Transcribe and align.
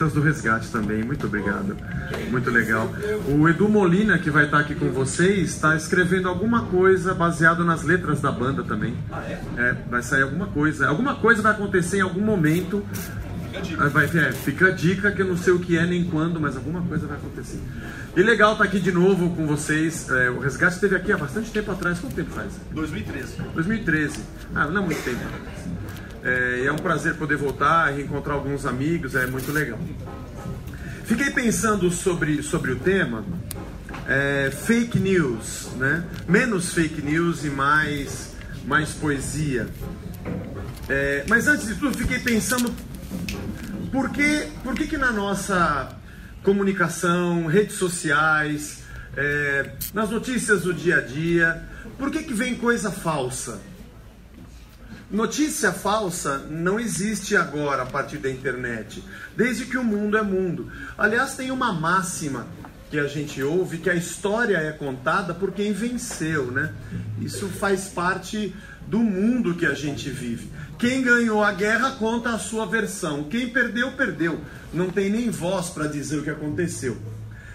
do 0.00 0.20
resgate 0.20 0.68
também, 0.68 1.02
muito 1.02 1.26
obrigado, 1.26 1.76
muito 2.30 2.48
legal. 2.52 2.88
O 3.26 3.48
Edu 3.48 3.68
Molina, 3.68 4.16
que 4.16 4.30
vai 4.30 4.44
estar 4.44 4.60
aqui 4.60 4.72
com 4.72 4.92
vocês, 4.92 5.48
está 5.50 5.74
escrevendo 5.74 6.28
alguma 6.28 6.66
coisa 6.66 7.12
baseado 7.12 7.64
nas 7.64 7.82
letras 7.82 8.20
da 8.20 8.30
banda 8.30 8.62
também. 8.62 8.96
É, 9.56 9.74
vai 9.90 10.00
sair 10.04 10.22
alguma 10.22 10.46
coisa, 10.46 10.86
alguma 10.86 11.16
coisa 11.16 11.42
vai 11.42 11.50
acontecer 11.50 11.96
em 11.96 12.02
algum 12.02 12.20
momento. 12.20 12.86
Vai, 13.90 14.04
é, 14.04 14.30
fica 14.30 14.68
a 14.68 14.70
dica 14.70 15.10
que 15.10 15.20
eu 15.20 15.26
não 15.26 15.36
sei 15.36 15.52
o 15.52 15.58
que 15.58 15.76
é 15.76 15.84
nem 15.84 16.04
quando, 16.04 16.38
mas 16.38 16.54
alguma 16.54 16.80
coisa 16.82 17.08
vai 17.08 17.16
acontecer. 17.16 17.60
E 18.16 18.22
legal 18.22 18.52
estar 18.52 18.62
aqui 18.66 18.78
de 18.78 18.92
novo 18.92 19.34
com 19.34 19.48
vocês. 19.48 20.08
É, 20.10 20.30
o 20.30 20.38
resgate 20.38 20.76
esteve 20.76 20.94
aqui 20.94 21.10
há 21.10 21.16
bastante 21.16 21.50
tempo 21.50 21.72
atrás. 21.72 21.98
Quanto 21.98 22.14
tempo 22.14 22.30
faz? 22.30 22.52
2013. 22.70 23.42
2013. 23.52 24.20
Ah, 24.54 24.68
não 24.68 24.82
é 24.82 24.86
muito 24.86 25.02
tempo. 25.02 25.18
É, 26.22 26.64
é 26.66 26.72
um 26.72 26.76
prazer 26.76 27.14
poder 27.14 27.36
voltar, 27.36 27.92
reencontrar 27.94 28.36
alguns 28.36 28.66
amigos, 28.66 29.14
é 29.14 29.26
muito 29.26 29.52
legal. 29.52 29.78
Fiquei 31.04 31.30
pensando 31.30 31.90
sobre, 31.90 32.42
sobre 32.42 32.72
o 32.72 32.76
tema 32.76 33.24
é, 34.06 34.50
fake 34.50 34.98
news, 34.98 35.68
né? 35.76 36.04
Menos 36.26 36.72
fake 36.72 37.02
news 37.02 37.44
e 37.44 37.50
mais, 37.50 38.34
mais 38.66 38.90
poesia. 38.90 39.68
É, 40.88 41.24
mas 41.28 41.46
antes 41.46 41.66
de 41.66 41.74
tudo, 41.74 41.96
fiquei 41.96 42.18
pensando 42.18 42.74
por 43.92 44.10
que, 44.10 44.48
por 44.62 44.74
que, 44.74 44.86
que 44.86 44.96
na 44.96 45.12
nossa 45.12 45.96
comunicação, 46.42 47.46
redes 47.46 47.76
sociais, 47.76 48.82
é, 49.16 49.72
nas 49.92 50.10
notícias 50.10 50.62
do 50.62 50.72
dia 50.72 50.98
a 50.98 51.00
dia, 51.00 51.62
por 51.98 52.10
que, 52.10 52.22
que 52.22 52.34
vem 52.34 52.54
coisa 52.54 52.90
falsa? 52.90 53.60
Notícia 55.10 55.72
falsa 55.72 56.46
não 56.50 56.78
existe 56.78 57.34
agora 57.34 57.82
a 57.82 57.86
partir 57.86 58.18
da 58.18 58.30
internet, 58.30 59.02
desde 59.34 59.64
que 59.64 59.78
o 59.78 59.84
mundo 59.84 60.18
é 60.18 60.22
mundo. 60.22 60.70
Aliás, 60.98 61.34
tem 61.34 61.50
uma 61.50 61.72
máxima 61.72 62.46
que 62.90 62.98
a 62.98 63.06
gente 63.06 63.42
ouve 63.42 63.78
que 63.78 63.88
a 63.88 63.94
história 63.94 64.58
é 64.58 64.70
contada 64.70 65.32
por 65.32 65.52
quem 65.52 65.72
venceu, 65.72 66.50
né? 66.50 66.74
Isso 67.20 67.48
faz 67.48 67.88
parte 67.88 68.54
do 68.86 68.98
mundo 68.98 69.54
que 69.54 69.64
a 69.64 69.74
gente 69.74 70.10
vive. 70.10 70.50
Quem 70.78 71.02
ganhou 71.02 71.42
a 71.42 71.52
guerra 71.52 71.92
conta 71.92 72.30
a 72.30 72.38
sua 72.38 72.66
versão, 72.66 73.24
quem 73.24 73.48
perdeu, 73.48 73.92
perdeu. 73.92 74.40
Não 74.72 74.90
tem 74.90 75.10
nem 75.10 75.30
voz 75.30 75.70
para 75.70 75.86
dizer 75.86 76.18
o 76.18 76.22
que 76.22 76.30
aconteceu. 76.30 76.98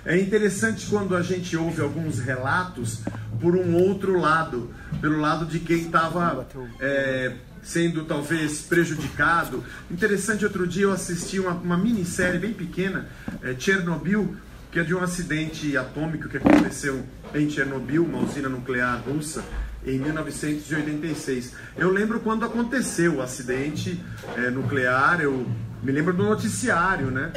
É 0.05 0.19
interessante 0.19 0.87
quando 0.87 1.15
a 1.15 1.21
gente 1.21 1.55
ouve 1.55 1.81
alguns 1.81 2.19
relatos 2.19 2.99
por 3.39 3.55
um 3.55 3.75
outro 3.75 4.19
lado, 4.19 4.69
pelo 4.99 5.19
lado 5.19 5.45
de 5.45 5.59
quem 5.59 5.83
estava 5.83 6.45
é, 6.79 7.33
sendo 7.61 8.03
talvez 8.03 8.61
prejudicado. 8.61 9.63
Interessante, 9.89 10.43
outro 10.43 10.67
dia 10.67 10.83
eu 10.83 10.91
assisti 10.91 11.39
uma, 11.39 11.51
uma 11.51 11.77
minissérie 11.77 12.39
bem 12.39 12.53
pequena, 12.53 13.07
é, 13.41 13.55
Chernobyl, 13.57 14.35
que 14.71 14.79
é 14.79 14.83
de 14.83 14.93
um 14.93 15.01
acidente 15.01 15.77
atômico 15.77 16.27
que 16.27 16.37
aconteceu 16.37 17.03
em 17.33 17.49
Chernobyl, 17.49 18.03
uma 18.03 18.19
usina 18.19 18.49
nuclear 18.49 19.01
russa, 19.07 19.43
em 19.85 19.99
1986. 19.99 21.53
Eu 21.77 21.91
lembro 21.91 22.19
quando 22.19 22.43
aconteceu 22.43 23.15
o 23.15 23.21
acidente 23.21 24.03
é, 24.35 24.49
nuclear, 24.49 25.21
eu 25.21 25.47
me 25.81 25.91
lembro 25.91 26.13
do 26.13 26.23
noticiário, 26.23 27.11
né? 27.11 27.31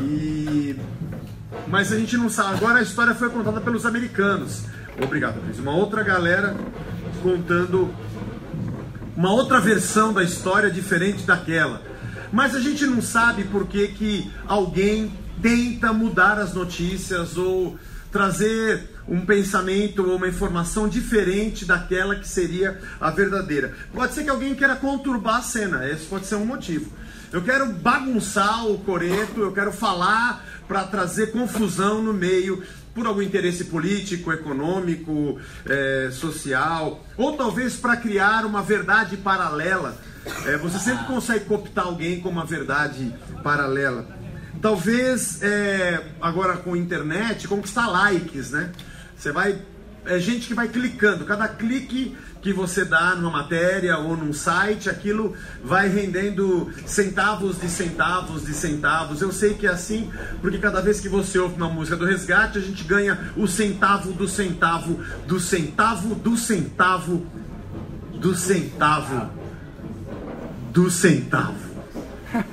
E 0.00 0.76
mas 1.68 1.92
a 1.92 1.98
gente 1.98 2.16
não 2.16 2.28
sabe. 2.28 2.56
Agora 2.56 2.78
a 2.78 2.82
história 2.82 3.14
foi 3.14 3.30
contada 3.30 3.60
pelos 3.60 3.86
americanos. 3.86 4.64
Obrigado, 5.02 5.40
Cris. 5.42 5.58
Uma 5.58 5.74
outra 5.74 6.02
galera 6.02 6.56
contando 7.22 7.94
uma 9.16 9.32
outra 9.32 9.60
versão 9.60 10.12
da 10.12 10.22
história 10.22 10.70
diferente 10.70 11.24
daquela. 11.24 11.82
Mas 12.32 12.54
a 12.54 12.60
gente 12.60 12.86
não 12.86 13.02
sabe 13.02 13.44
por 13.44 13.66
que, 13.66 13.88
que 13.88 14.30
alguém 14.46 15.12
tenta 15.40 15.92
mudar 15.92 16.38
as 16.38 16.54
notícias 16.54 17.36
ou 17.36 17.76
trazer 18.10 18.90
um 19.08 19.24
pensamento 19.24 20.06
ou 20.06 20.16
uma 20.16 20.28
informação 20.28 20.88
diferente 20.88 21.64
daquela 21.64 22.14
que 22.14 22.28
seria 22.28 22.78
a 23.00 23.10
verdadeira. 23.10 23.74
Pode 23.92 24.14
ser 24.14 24.24
que 24.24 24.30
alguém 24.30 24.54
queira 24.54 24.76
conturbar 24.76 25.36
a 25.36 25.42
cena, 25.42 25.88
esse 25.88 26.06
pode 26.06 26.26
ser 26.26 26.36
um 26.36 26.46
motivo. 26.46 26.90
Eu 27.32 27.40
quero 27.40 27.72
bagunçar 27.72 28.66
o 28.66 28.78
coreto, 28.78 29.40
eu 29.40 29.52
quero 29.52 29.72
falar 29.72 30.44
para 30.68 30.84
trazer 30.84 31.32
confusão 31.32 32.02
no 32.02 32.12
meio 32.12 32.62
por 32.94 33.06
algum 33.06 33.22
interesse 33.22 33.64
político, 33.64 34.30
econômico, 34.30 35.40
é, 35.64 36.10
social, 36.12 37.02
ou 37.16 37.34
talvez 37.34 37.74
para 37.74 37.96
criar 37.96 38.44
uma 38.44 38.62
verdade 38.62 39.16
paralela. 39.16 39.96
É, 40.44 40.58
você 40.58 40.78
sempre 40.78 41.06
consegue 41.06 41.46
cooptar 41.46 41.86
alguém 41.86 42.20
com 42.20 42.28
uma 42.28 42.44
verdade 42.44 43.14
paralela. 43.42 44.06
Talvez 44.60 45.42
é, 45.42 46.02
agora 46.20 46.58
com 46.58 46.76
internet 46.76 47.48
conquistar 47.48 47.86
likes, 47.86 48.50
né? 48.50 48.70
Você 49.16 49.32
vai 49.32 49.58
é 50.04 50.18
gente 50.18 50.48
que 50.48 50.54
vai 50.54 50.68
clicando. 50.68 51.24
Cada 51.24 51.48
clique 51.48 52.16
que 52.42 52.52
você 52.52 52.84
dá 52.84 53.14
numa 53.14 53.30
matéria 53.30 53.96
ou 53.96 54.16
num 54.16 54.32
site, 54.32 54.90
aquilo 54.90 55.34
vai 55.64 55.88
rendendo 55.88 56.70
centavos 56.84 57.60
de 57.60 57.68
centavos 57.68 58.44
de 58.44 58.52
centavos. 58.52 59.22
Eu 59.22 59.30
sei 59.30 59.54
que 59.54 59.66
é 59.66 59.70
assim, 59.70 60.10
porque 60.40 60.58
cada 60.58 60.82
vez 60.82 60.98
que 60.98 61.08
você 61.08 61.38
ouve 61.38 61.54
uma 61.54 61.68
música 61.68 61.96
do 61.96 62.04
resgate, 62.04 62.58
a 62.58 62.60
gente 62.60 62.82
ganha 62.82 63.32
o 63.36 63.46
centavo 63.46 64.12
do 64.12 64.26
centavo, 64.26 64.98
do 65.24 65.38
centavo, 65.38 66.16
do 66.16 66.36
centavo, 66.36 67.26
do 68.14 68.34
centavo, 68.34 69.30
do 70.72 70.90
centavo. 70.90 71.72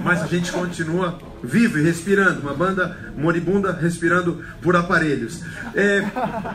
Mas 0.03 0.21
a 0.21 0.27
gente 0.27 0.51
continua 0.51 1.17
vivo 1.43 1.77
e 1.77 1.83
respirando, 1.83 2.41
uma 2.41 2.53
banda 2.53 3.13
moribunda 3.15 3.71
respirando 3.71 4.43
por 4.61 4.75
aparelhos. 4.75 5.41
É, 5.75 6.01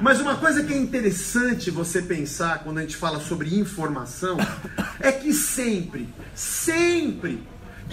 mas 0.00 0.20
uma 0.20 0.36
coisa 0.36 0.62
que 0.62 0.72
é 0.72 0.76
interessante 0.76 1.70
você 1.70 2.02
pensar 2.02 2.60
quando 2.64 2.78
a 2.78 2.80
gente 2.82 2.96
fala 2.96 3.20
sobre 3.20 3.58
informação 3.58 4.36
é 5.00 5.12
que 5.12 5.32
sempre, 5.32 6.08
sempre, 6.34 7.42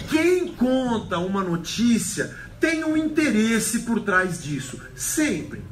quem 0.08 0.48
conta 0.48 1.18
uma 1.18 1.42
notícia 1.42 2.34
tem 2.60 2.84
um 2.84 2.96
interesse 2.96 3.80
por 3.80 4.00
trás 4.00 4.42
disso. 4.42 4.80
Sempre. 4.94 5.62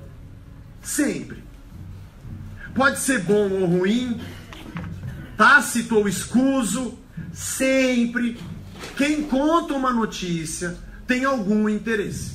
Sempre. 0.82 1.44
Pode 2.74 2.98
ser 2.98 3.20
bom 3.20 3.50
ou 3.50 3.66
ruim, 3.66 4.20
tácito 5.36 5.96
ou 5.96 6.08
escuso, 6.08 6.98
sempre. 7.32 8.38
Quem 8.96 9.22
conta 9.22 9.74
uma 9.74 9.92
notícia 9.92 10.76
tem 11.10 11.24
algum 11.24 11.68
interesse. 11.68 12.34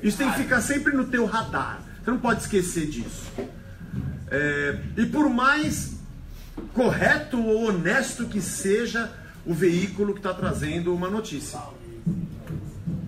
Isso 0.00 0.16
tem 0.16 0.30
que 0.30 0.38
ficar 0.38 0.60
sempre 0.60 0.92
no 0.92 1.06
teu 1.06 1.26
radar. 1.26 1.80
Você 2.04 2.08
não 2.12 2.18
pode 2.20 2.42
esquecer 2.42 2.86
disso. 2.86 3.24
É, 4.30 4.78
e 4.96 5.04
por 5.04 5.28
mais 5.28 5.96
correto 6.72 7.36
ou 7.36 7.64
honesto 7.64 8.26
que 8.26 8.40
seja 8.40 9.10
o 9.44 9.52
veículo 9.52 10.12
que 10.12 10.20
está 10.20 10.32
trazendo 10.32 10.94
uma 10.94 11.10
notícia. 11.10 11.58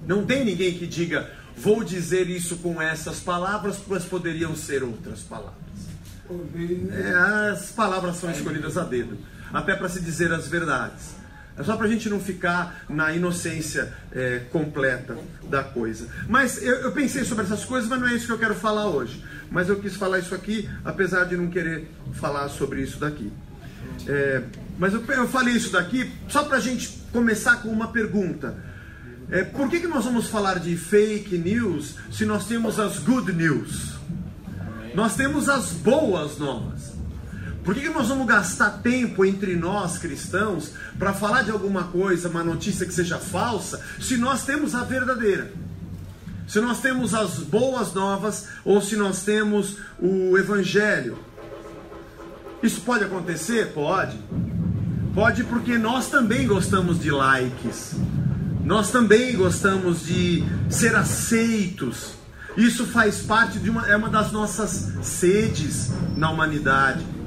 Não 0.05 0.27
tem 0.27 0.45
ninguém 0.45 0.77
que 0.77 0.87
diga, 0.89 1.31
vou 1.57 1.85
dizer 1.85 2.29
isso 2.29 2.57
com 2.57 2.83
essas 2.83 3.21
palavras, 3.21 3.79
mas 3.87 4.05
poderiam 4.05 4.57
ser 4.57 4.83
outras 4.83 5.21
palavras. 5.21 5.55
É, 6.91 7.53
as 7.53 7.71
palavras 7.71 8.17
são 8.17 8.29
escolhidas 8.33 8.77
a 8.77 8.83
dedo, 8.83 9.17
até 9.53 9.77
para 9.77 9.89
se 9.89 10.01
dizer 10.01 10.33
as 10.33 10.49
verdades. 10.49 11.21
É 11.57 11.63
só 11.63 11.77
para 11.77 11.87
a 11.87 11.89
gente 11.89 12.09
não 12.09 12.21
ficar 12.21 12.85
na 12.89 13.13
inocência 13.13 13.93
é, 14.13 14.41
completa 14.51 15.17
da 15.49 15.63
coisa. 15.63 16.09
Mas 16.29 16.63
eu, 16.63 16.77
eu, 16.77 16.93
pensei 16.93 17.25
sobre 17.25 17.45
essas 17.45 17.65
coisas, 17.65 17.89
mas 17.89 18.01
não 18.01 18.09
é 18.09 18.15
isso 18.15 18.27
que 18.27 18.33
eu 18.33 18.39
quero 18.39 18.55
falar 18.55 18.87
hoje. 18.89 19.23
Mas 19.51 19.69
eu 19.69 19.79
quis 19.81 19.95
falar 19.97 20.21
isso 20.21 20.35
aqui, 20.35 20.69
apesar 20.85 21.25
de 21.25 21.37
não 21.37 21.49
querer 21.51 21.91
falar 22.15 22.49
sobre 22.49 22.81
isso 22.81 22.99
daqui. 22.99 23.31
É, 24.07 24.43
mas 24.79 24.95
eu, 24.95 25.05
eu, 25.05 25.29
falei 25.29 25.55
isso 25.55 25.73
daqui 25.73 26.11
só 26.29 26.45
para 26.45 26.57
a 26.57 26.61
gente 26.61 27.03
começar 27.13 27.57
com 27.57 27.69
uma 27.69 27.89
pergunta. 27.89 28.57
É, 29.31 29.45
por 29.45 29.69
que, 29.69 29.81
que 29.81 29.87
nós 29.87 30.05
vamos 30.05 30.29
falar 30.29 30.59
de 30.59 30.77
fake 30.77 31.37
news 31.37 31.97
se 32.11 32.25
nós 32.25 32.47
temos 32.47 32.81
as 32.81 32.99
good 32.99 33.33
news? 33.33 33.99
Nós 34.95 35.15
temos 35.15 35.49
as 35.49 35.71
boas 35.73 36.39
novas. 36.39 36.90
Por 37.71 37.77
que, 37.77 37.89
nós 37.89 38.09
vamos 38.09 38.27
gastar 38.27 38.81
tempo 38.83 39.25
entre 39.25 39.55
nós 39.55 39.97
cristãos 39.97 40.73
para 40.99 41.13
falar 41.13 41.43
de 41.43 41.53
alguma 41.53 41.85
coisa, 41.85 42.29
uma 42.29 42.43
notícia 42.43 42.85
que 42.85 42.93
seja 42.93 43.17
falsa, 43.17 43.81
se 44.01 44.17
nós 44.17 44.45
temos 44.45 44.75
a 44.75 44.83
verdadeira? 44.83 45.53
Se 46.49 46.61
nós 46.61 46.81
temos 46.81 47.15
as 47.15 47.39
boas 47.39 47.95
novas 47.95 48.49
ou 48.65 48.83
se 48.83 48.97
nós 48.97 49.23
temos 49.23 49.77
o 50.01 50.37
evangelho? 50.37 51.17
Isso 52.61 52.81
pode 52.81 53.05
acontecer? 53.05 53.69
Pode. 53.69 54.19
Pode 55.15 55.45
porque 55.45 55.79
nós 55.79 56.09
também 56.09 56.49
gostamos 56.49 56.99
de 56.99 57.13
likes. 57.13 57.95
Nós 58.65 58.91
também 58.91 59.37
gostamos 59.37 60.05
de 60.07 60.45
ser 60.69 60.97
aceitos. 60.97 62.15
Isso 62.57 62.85
faz 62.87 63.21
parte 63.21 63.61
de 63.61 63.71
uma 63.71 63.87
é 63.87 63.95
uma 63.95 64.09
das 64.09 64.33
nossas 64.33 64.93
sedes 65.03 65.93
na 66.17 66.33
humanidade 66.33 67.21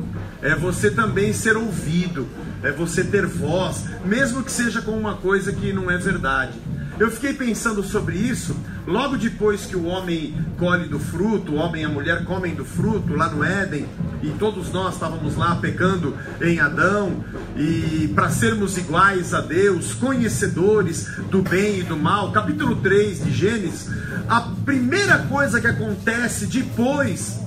é 0.43 0.53
você 0.55 0.91
também 0.91 1.31
ser 1.31 1.55
ouvido, 1.55 2.27
é 2.61 2.69
você 2.69 3.01
ter 3.01 3.25
voz, 3.25 3.85
mesmo 4.05 4.43
que 4.43 4.51
seja 4.51 4.81
com 4.81 4.91
uma 4.91 5.15
coisa 5.15 5.53
que 5.53 5.71
não 5.71 5.89
é 5.89 5.97
verdade. 5.97 6.51
Eu 6.99 7.09
fiquei 7.09 7.33
pensando 7.33 7.81
sobre 7.81 8.17
isso 8.17 8.55
logo 8.85 9.17
depois 9.17 9.65
que 9.65 9.75
o 9.75 9.85
homem 9.85 10.35
colhe 10.59 10.87
do 10.87 10.99
fruto, 10.99 11.53
o 11.53 11.55
homem 11.55 11.83
e 11.83 11.85
a 11.85 11.89
mulher 11.89 12.25
comem 12.25 12.53
do 12.53 12.65
fruto 12.65 13.15
lá 13.15 13.29
no 13.29 13.43
Éden, 13.43 13.87
e 14.21 14.29
todos 14.31 14.71
nós 14.71 14.95
estávamos 14.95 15.35
lá 15.37 15.55
pecando 15.55 16.15
em 16.41 16.59
Adão, 16.59 17.23
e 17.57 18.11
para 18.13 18.29
sermos 18.29 18.77
iguais 18.77 19.33
a 19.33 19.39
Deus, 19.39 19.93
conhecedores 19.93 21.07
do 21.31 21.41
bem 21.41 21.79
e 21.79 21.83
do 21.83 21.97
mal. 21.97 22.31
Capítulo 22.33 22.75
3 22.75 23.23
de 23.23 23.31
Gênesis, 23.31 23.89
a 24.27 24.41
primeira 24.65 25.19
coisa 25.19 25.61
que 25.61 25.67
acontece 25.67 26.45
depois 26.47 27.39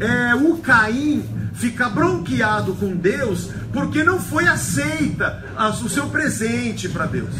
é 0.00 0.34
o 0.36 0.56
Caim 0.58 1.37
fica 1.58 1.88
bronqueado 1.88 2.74
com 2.74 2.96
Deus 2.96 3.50
porque 3.72 4.02
não 4.02 4.20
foi 4.20 4.46
aceita 4.46 5.44
o 5.82 5.88
seu 5.88 6.08
presente 6.08 6.88
para 6.88 7.06
Deus. 7.06 7.34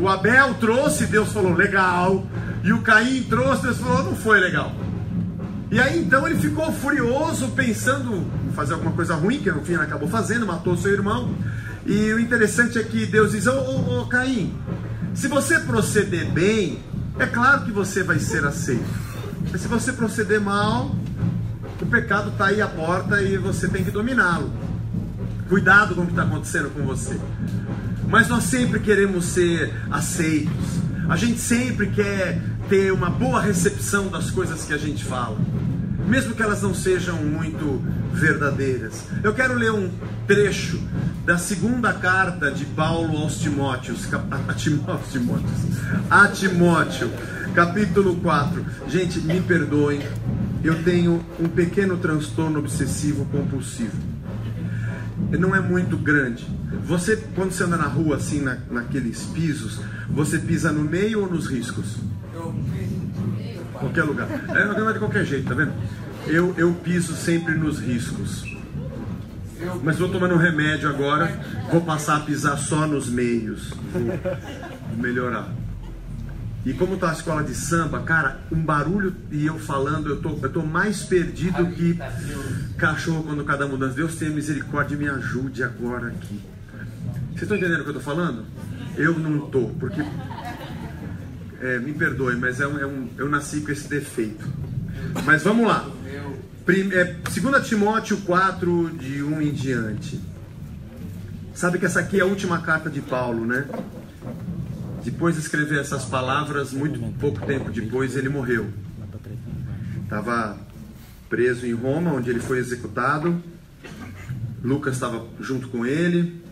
O 0.00 0.08
Abel 0.08 0.54
trouxe, 0.54 1.06
Deus 1.06 1.32
falou 1.32 1.54
legal, 1.54 2.26
e 2.62 2.72
o 2.72 2.82
Caim 2.82 3.22
trouxe, 3.22 3.62
Deus 3.62 3.78
falou 3.78 4.02
não 4.02 4.16
foi 4.16 4.40
legal. 4.40 4.72
E 5.70 5.80
aí 5.80 6.00
então 6.00 6.26
ele 6.26 6.38
ficou 6.38 6.72
furioso, 6.72 7.48
pensando 7.50 8.26
em 8.48 8.52
fazer 8.52 8.74
alguma 8.74 8.92
coisa 8.92 9.14
ruim, 9.14 9.38
que 9.38 9.50
no 9.50 9.64
fim 9.64 9.74
acabou 9.74 10.08
fazendo, 10.08 10.46
matou 10.46 10.76
seu 10.76 10.92
irmão. 10.92 11.34
E 11.84 12.12
o 12.12 12.18
interessante 12.18 12.78
é 12.78 12.82
que 12.82 13.06
Deus 13.06 13.32
diz: 13.32 13.46
Ô 13.46 13.52
oh, 13.52 14.00
oh, 14.00 14.06
Caim, 14.06 14.52
se 15.14 15.28
você 15.28 15.58
proceder 15.60 16.26
bem, 16.30 16.80
é 17.18 17.26
claro 17.26 17.64
que 17.64 17.70
você 17.70 18.02
vai 18.02 18.18
ser 18.18 18.44
aceito. 18.44 18.84
Mas 19.50 19.60
se 19.60 19.68
você 19.68 19.92
proceder 19.92 20.40
mal, 20.40 20.94
o 21.84 21.86
pecado 21.86 22.30
está 22.30 22.46
aí 22.46 22.60
à 22.60 22.68
porta 22.68 23.20
e 23.22 23.36
você 23.36 23.68
tem 23.68 23.84
que 23.84 23.90
dominá-lo. 23.90 24.50
Cuidado 25.48 25.94
com 25.94 26.02
o 26.02 26.06
que 26.06 26.12
está 26.12 26.22
acontecendo 26.22 26.70
com 26.70 26.82
você. 26.84 27.18
Mas 28.08 28.28
nós 28.28 28.44
sempre 28.44 28.80
queremos 28.80 29.26
ser 29.26 29.72
aceitos. 29.90 30.80
A 31.08 31.16
gente 31.16 31.38
sempre 31.38 31.88
quer 31.88 32.40
ter 32.68 32.92
uma 32.92 33.10
boa 33.10 33.40
recepção 33.40 34.08
das 34.08 34.30
coisas 34.30 34.64
que 34.64 34.74
a 34.74 34.78
gente 34.78 35.04
fala, 35.04 35.38
mesmo 36.06 36.34
que 36.34 36.42
elas 36.42 36.62
não 36.62 36.74
sejam 36.74 37.16
muito 37.16 37.80
verdadeiras. 38.12 39.04
Eu 39.22 39.32
quero 39.32 39.54
ler 39.54 39.72
um 39.72 39.90
trecho 40.26 40.80
da 41.24 41.38
segunda 41.38 41.92
carta 41.92 42.50
de 42.50 42.64
Paulo 42.64 43.18
aos 43.18 43.38
Timóteos, 43.38 44.08
a 44.48 44.54
Timóteo, 44.54 45.42
a 46.10 46.28
Timóteo, 46.28 47.10
capítulo 47.54 48.16
4. 48.16 48.64
Gente, 48.88 49.20
me 49.20 49.40
perdoem, 49.40 50.00
eu 50.66 50.82
tenho 50.82 51.24
um 51.38 51.48
pequeno 51.48 51.96
transtorno 51.96 52.58
obsessivo 52.58 53.24
compulsivo. 53.26 53.96
Não 55.30 55.54
é 55.54 55.60
muito 55.60 55.96
grande. 55.96 56.46
Você, 56.84 57.16
quando 57.34 57.52
você 57.52 57.64
anda 57.64 57.76
na 57.76 57.86
rua, 57.86 58.16
assim, 58.16 58.40
na, 58.40 58.58
naqueles 58.70 59.24
pisos, 59.26 59.80
você 60.08 60.38
pisa 60.38 60.72
no 60.72 60.82
meio 60.82 61.22
ou 61.22 61.30
nos 61.30 61.46
riscos? 61.46 61.96
Qualquer 63.72 64.04
lugar. 64.04 64.28
É, 64.30 64.92
de 64.92 64.98
qualquer 64.98 65.24
jeito, 65.24 65.48
tá 65.48 65.54
vendo? 65.54 65.72
Eu, 66.26 66.54
eu 66.56 66.72
piso 66.74 67.14
sempre 67.14 67.54
nos 67.54 67.78
riscos. 67.78 68.44
Mas 69.82 69.98
vou 69.98 70.08
tomando 70.08 70.34
um 70.34 70.38
remédio 70.38 70.88
agora, 70.88 71.40
vou 71.70 71.80
passar 71.80 72.16
a 72.16 72.20
pisar 72.20 72.58
só 72.58 72.86
nos 72.86 73.08
meios. 73.08 73.72
Vou 73.92 74.98
melhorar. 74.98 75.50
E 76.66 76.74
como 76.74 76.96
tá 76.96 77.10
a 77.10 77.12
escola 77.12 77.44
de 77.44 77.54
samba, 77.54 78.02
cara, 78.02 78.40
um 78.50 78.60
barulho 78.60 79.14
e 79.30 79.46
eu 79.46 79.56
falando, 79.56 80.08
eu 80.08 80.20
tô, 80.20 80.36
eu 80.42 80.52
tô 80.52 80.62
mais 80.62 81.04
perdido 81.04 81.64
que 81.68 81.96
cachorro 82.76 83.22
quando 83.22 83.44
cada 83.44 83.68
mudança. 83.68 83.94
Deus 83.94 84.16
tenha 84.16 84.32
misericórdia 84.32 84.96
e 84.96 84.98
me 84.98 85.08
ajude 85.08 85.62
agora 85.62 86.08
aqui. 86.08 86.42
Vocês 87.28 87.42
estão 87.42 87.56
entendendo 87.56 87.82
o 87.82 87.84
que 87.84 87.90
eu 87.90 87.94
tô 87.94 88.00
falando? 88.00 88.44
Eu 88.96 89.16
não 89.16 89.48
tô, 89.48 89.68
porque. 89.78 90.02
É, 91.60 91.78
me 91.78 91.92
perdoe, 91.92 92.34
mas 92.34 92.60
é 92.60 92.66
um, 92.66 92.78
é 92.78 92.84
um, 92.84 93.08
eu 93.16 93.28
nasci 93.28 93.60
com 93.60 93.70
esse 93.70 93.86
defeito. 93.86 94.44
Mas 95.24 95.44
vamos 95.44 95.68
lá. 95.68 95.88
Prime, 96.64 96.92
é, 96.96 97.04
2 97.04 97.64
Timóteo 97.64 98.16
4, 98.22 98.90
de 98.98 99.22
1 99.22 99.40
em 99.40 99.52
diante. 99.52 100.20
Sabe 101.54 101.78
que 101.78 101.86
essa 101.86 102.00
aqui 102.00 102.18
é 102.18 102.22
a 102.22 102.26
última 102.26 102.58
carta 102.58 102.90
de 102.90 103.00
Paulo, 103.00 103.46
né? 103.46 103.66
Depois 105.06 105.36
de 105.36 105.40
escrever 105.40 105.78
essas 105.78 106.04
palavras, 106.04 106.72
muito 106.72 106.98
pouco 107.20 107.46
tempo 107.46 107.70
depois, 107.70 108.16
ele 108.16 108.28
morreu. 108.28 108.66
Estava 110.02 110.58
preso 111.28 111.64
em 111.64 111.72
Roma, 111.72 112.12
onde 112.12 112.28
ele 112.28 112.40
foi 112.40 112.58
executado. 112.58 113.40
Lucas 114.64 114.94
estava 114.94 115.24
junto 115.38 115.68
com 115.68 115.86
ele. 115.86 116.42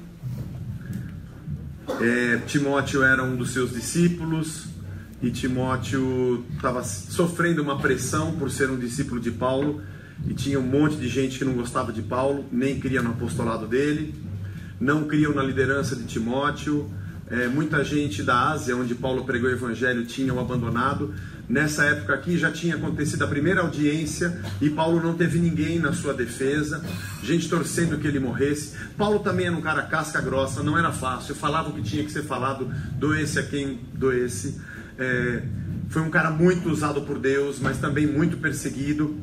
É, 2.00 2.36
Timóteo 2.46 3.02
era 3.02 3.24
um 3.24 3.34
dos 3.34 3.50
seus 3.50 3.72
discípulos. 3.72 4.66
E 5.20 5.32
Timóteo 5.32 6.46
estava 6.54 6.84
sofrendo 6.84 7.60
uma 7.60 7.80
pressão 7.80 8.36
por 8.36 8.52
ser 8.52 8.70
um 8.70 8.78
discípulo 8.78 9.20
de 9.20 9.32
Paulo. 9.32 9.82
E 10.28 10.32
tinha 10.32 10.60
um 10.60 10.66
monte 10.66 10.94
de 10.94 11.08
gente 11.08 11.40
que 11.40 11.44
não 11.44 11.54
gostava 11.54 11.92
de 11.92 12.02
Paulo, 12.02 12.44
nem 12.52 12.78
queria 12.78 13.02
no 13.02 13.10
apostolado 13.10 13.66
dele, 13.66 14.14
não 14.78 15.08
criam 15.08 15.34
na 15.34 15.42
liderança 15.42 15.96
de 15.96 16.04
Timóteo 16.04 16.88
é, 17.30 17.48
muita 17.48 17.82
gente 17.82 18.22
da 18.22 18.50
Ásia, 18.50 18.76
onde 18.76 18.94
Paulo 18.94 19.24
pregou 19.24 19.48
o 19.48 19.52
evangelho, 19.52 20.04
tinham 20.04 20.38
abandonado. 20.38 21.14
Nessa 21.48 21.84
época 21.84 22.14
aqui 22.14 22.38
já 22.38 22.50
tinha 22.50 22.74
acontecido 22.74 23.22
a 23.22 23.26
primeira 23.26 23.60
audiência 23.60 24.40
e 24.60 24.70
Paulo 24.70 25.02
não 25.02 25.14
teve 25.14 25.38
ninguém 25.38 25.78
na 25.78 25.92
sua 25.92 26.14
defesa, 26.14 26.82
gente 27.22 27.48
torcendo 27.48 27.98
que 27.98 28.06
ele 28.06 28.18
morresse. 28.18 28.74
Paulo 28.96 29.18
também 29.18 29.46
era 29.46 29.56
um 29.56 29.60
cara 29.60 29.82
casca 29.82 30.20
grossa, 30.20 30.62
não 30.62 30.78
era 30.78 30.90
fácil, 30.90 31.34
falava 31.34 31.68
o 31.68 31.72
que 31.74 31.82
tinha 31.82 32.02
que 32.02 32.10
ser 32.10 32.22
falado, 32.22 32.72
doesse 32.98 33.38
a 33.38 33.42
quem 33.42 33.80
doesse. 33.92 34.58
É, 34.98 35.42
foi 35.88 36.02
um 36.02 36.10
cara 36.10 36.30
muito 36.30 36.70
usado 36.70 37.02
por 37.02 37.18
Deus, 37.18 37.58
mas 37.60 37.78
também 37.78 38.06
muito 38.06 38.38
perseguido. 38.38 39.18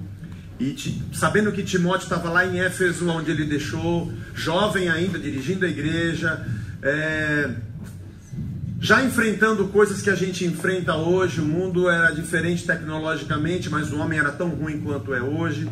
E 0.60 0.76
sabendo 1.12 1.52
que 1.52 1.64
Timóteo 1.64 2.04
estava 2.04 2.30
lá 2.30 2.46
em 2.46 2.60
Éfeso, 2.60 3.10
onde 3.10 3.32
ele 3.32 3.46
deixou, 3.46 4.14
jovem 4.36 4.90
ainda, 4.90 5.18
dirigindo 5.18 5.66
a 5.66 5.68
igreja, 5.68 6.46
é, 6.84 7.50
já 8.84 9.04
enfrentando 9.04 9.68
coisas 9.68 10.02
que 10.02 10.10
a 10.10 10.16
gente 10.16 10.44
enfrenta 10.44 10.96
hoje, 10.96 11.40
o 11.40 11.46
mundo 11.46 11.88
era 11.88 12.10
diferente 12.10 12.66
tecnologicamente, 12.66 13.70
mas 13.70 13.94
o 13.94 13.98
homem 14.00 14.18
era 14.18 14.32
tão 14.32 14.50
ruim 14.50 14.82
quanto 14.82 15.14
é 15.14 15.22
hoje. 15.22 15.70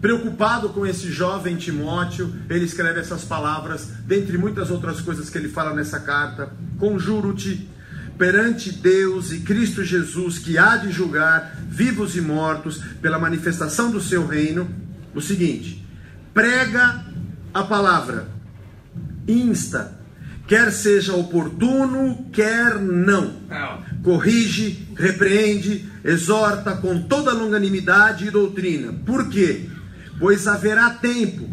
Preocupado 0.00 0.70
com 0.70 0.84
esse 0.84 1.08
jovem 1.08 1.54
Timóteo, 1.54 2.34
ele 2.50 2.64
escreve 2.64 2.98
essas 2.98 3.24
palavras, 3.24 3.90
dentre 4.04 4.36
muitas 4.36 4.72
outras 4.72 5.00
coisas 5.00 5.30
que 5.30 5.38
ele 5.38 5.48
fala 5.48 5.72
nessa 5.72 6.00
carta: 6.00 6.50
Conjuro-te 6.80 7.70
perante 8.18 8.72
Deus 8.72 9.30
e 9.30 9.40
Cristo 9.40 9.84
Jesus, 9.84 10.40
que 10.40 10.58
há 10.58 10.76
de 10.76 10.90
julgar 10.90 11.56
vivos 11.68 12.16
e 12.16 12.20
mortos 12.20 12.82
pela 13.00 13.20
manifestação 13.20 13.92
do 13.92 14.00
seu 14.00 14.26
reino, 14.26 14.68
o 15.14 15.20
seguinte: 15.20 15.86
prega 16.34 17.04
a 17.54 17.62
palavra, 17.62 18.26
insta, 19.28 19.95
quer 20.46 20.72
seja 20.72 21.14
oportuno, 21.14 22.26
quer 22.32 22.78
não. 22.78 23.34
Corrige, 24.02 24.88
repreende, 24.96 25.88
exorta 26.04 26.76
com 26.76 27.02
toda 27.02 27.32
longanimidade 27.32 28.26
e 28.26 28.30
doutrina. 28.30 28.92
Por 29.04 29.28
quê? 29.28 29.68
Pois 30.18 30.46
haverá 30.46 30.90
tempo 30.90 31.48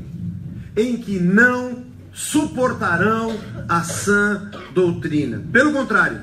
em 0.78 0.98
que 0.98 1.20
não 1.20 1.84
suportarão 2.14 3.36
a 3.68 3.82
sã 3.82 4.52
doutrina. 4.74 5.42
Pelo 5.52 5.74
contrário, 5.74 6.22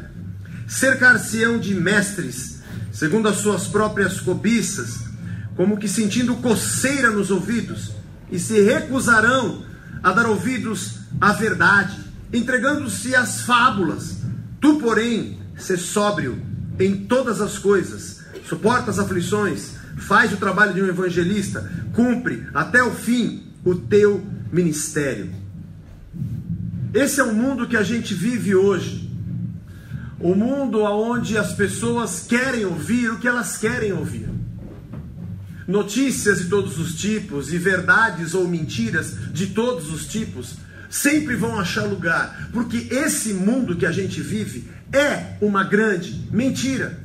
cercar-se-ão 0.68 1.58
de 1.58 1.74
mestres, 1.74 2.62
segundo 2.92 3.28
as 3.28 3.36
suas 3.36 3.66
próprias 3.66 4.20
cobiças, 4.20 5.00
como 5.56 5.76
que 5.76 5.88
sentindo 5.88 6.36
coceira 6.36 7.10
nos 7.10 7.30
ouvidos, 7.30 7.92
e 8.30 8.38
se 8.38 8.60
recusarão 8.62 9.64
a 10.02 10.12
dar 10.12 10.26
ouvidos 10.26 11.00
à 11.20 11.32
verdade 11.32 12.09
entregando-se 12.32 13.14
às 13.14 13.42
fábulas. 13.42 14.18
Tu, 14.60 14.78
porém, 14.78 15.38
se 15.56 15.76
sóbrio 15.76 16.40
em 16.78 17.04
todas 17.06 17.40
as 17.40 17.58
coisas, 17.58 18.20
suporta 18.48 18.90
as 18.90 18.98
aflições, 18.98 19.74
faz 19.96 20.32
o 20.32 20.36
trabalho 20.36 20.74
de 20.74 20.82
um 20.82 20.86
evangelista, 20.86 21.70
cumpre 21.92 22.46
até 22.54 22.82
o 22.82 22.92
fim 22.92 23.44
o 23.64 23.74
teu 23.74 24.24
ministério. 24.50 25.30
Esse 26.92 27.20
é 27.20 27.24
o 27.24 27.34
mundo 27.34 27.68
que 27.68 27.76
a 27.76 27.82
gente 27.82 28.14
vive 28.14 28.54
hoje. 28.54 29.08
O 30.18 30.34
mundo 30.34 30.82
onde 30.82 31.38
as 31.38 31.52
pessoas 31.52 32.26
querem 32.28 32.64
ouvir 32.64 33.10
o 33.10 33.18
que 33.18 33.28
elas 33.28 33.56
querem 33.56 33.92
ouvir. 33.92 34.28
Notícias 35.66 36.40
de 36.40 36.48
todos 36.48 36.78
os 36.78 36.94
tipos 36.94 37.52
e 37.52 37.58
verdades 37.58 38.34
ou 38.34 38.46
mentiras 38.48 39.14
de 39.32 39.48
todos 39.48 39.92
os 39.92 40.06
tipos 40.06 40.56
sempre 40.90 41.36
vão 41.36 41.58
achar 41.58 41.84
lugar, 41.84 42.50
porque 42.52 42.88
esse 42.90 43.32
mundo 43.32 43.76
que 43.76 43.86
a 43.86 43.92
gente 43.92 44.20
vive 44.20 44.68
é 44.92 45.36
uma 45.40 45.62
grande 45.62 46.28
mentira. 46.32 46.98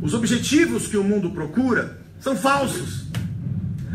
Os 0.00 0.14
objetivos 0.14 0.88
que 0.88 0.96
o 0.96 1.04
mundo 1.04 1.30
procura 1.30 1.98
são 2.18 2.34
falsos. 2.34 3.04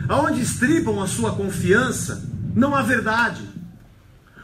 Aonde 0.07 0.41
estribam 0.41 1.01
a 1.01 1.07
sua 1.07 1.35
confiança, 1.35 2.23
não 2.55 2.75
há 2.75 2.83
verdade. 2.83 3.41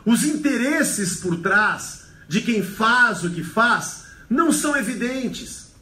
Os 0.04 0.24
interesses 0.24 1.18
por 1.18 1.38
trás 1.38 2.06
de 2.28 2.42
quem 2.42 2.64
faz 2.64 3.24
o 3.24 3.30
que 3.30 3.44
faz 3.44 4.06
não 4.30 4.52
são 4.52 4.76
evidentes. 4.76 5.74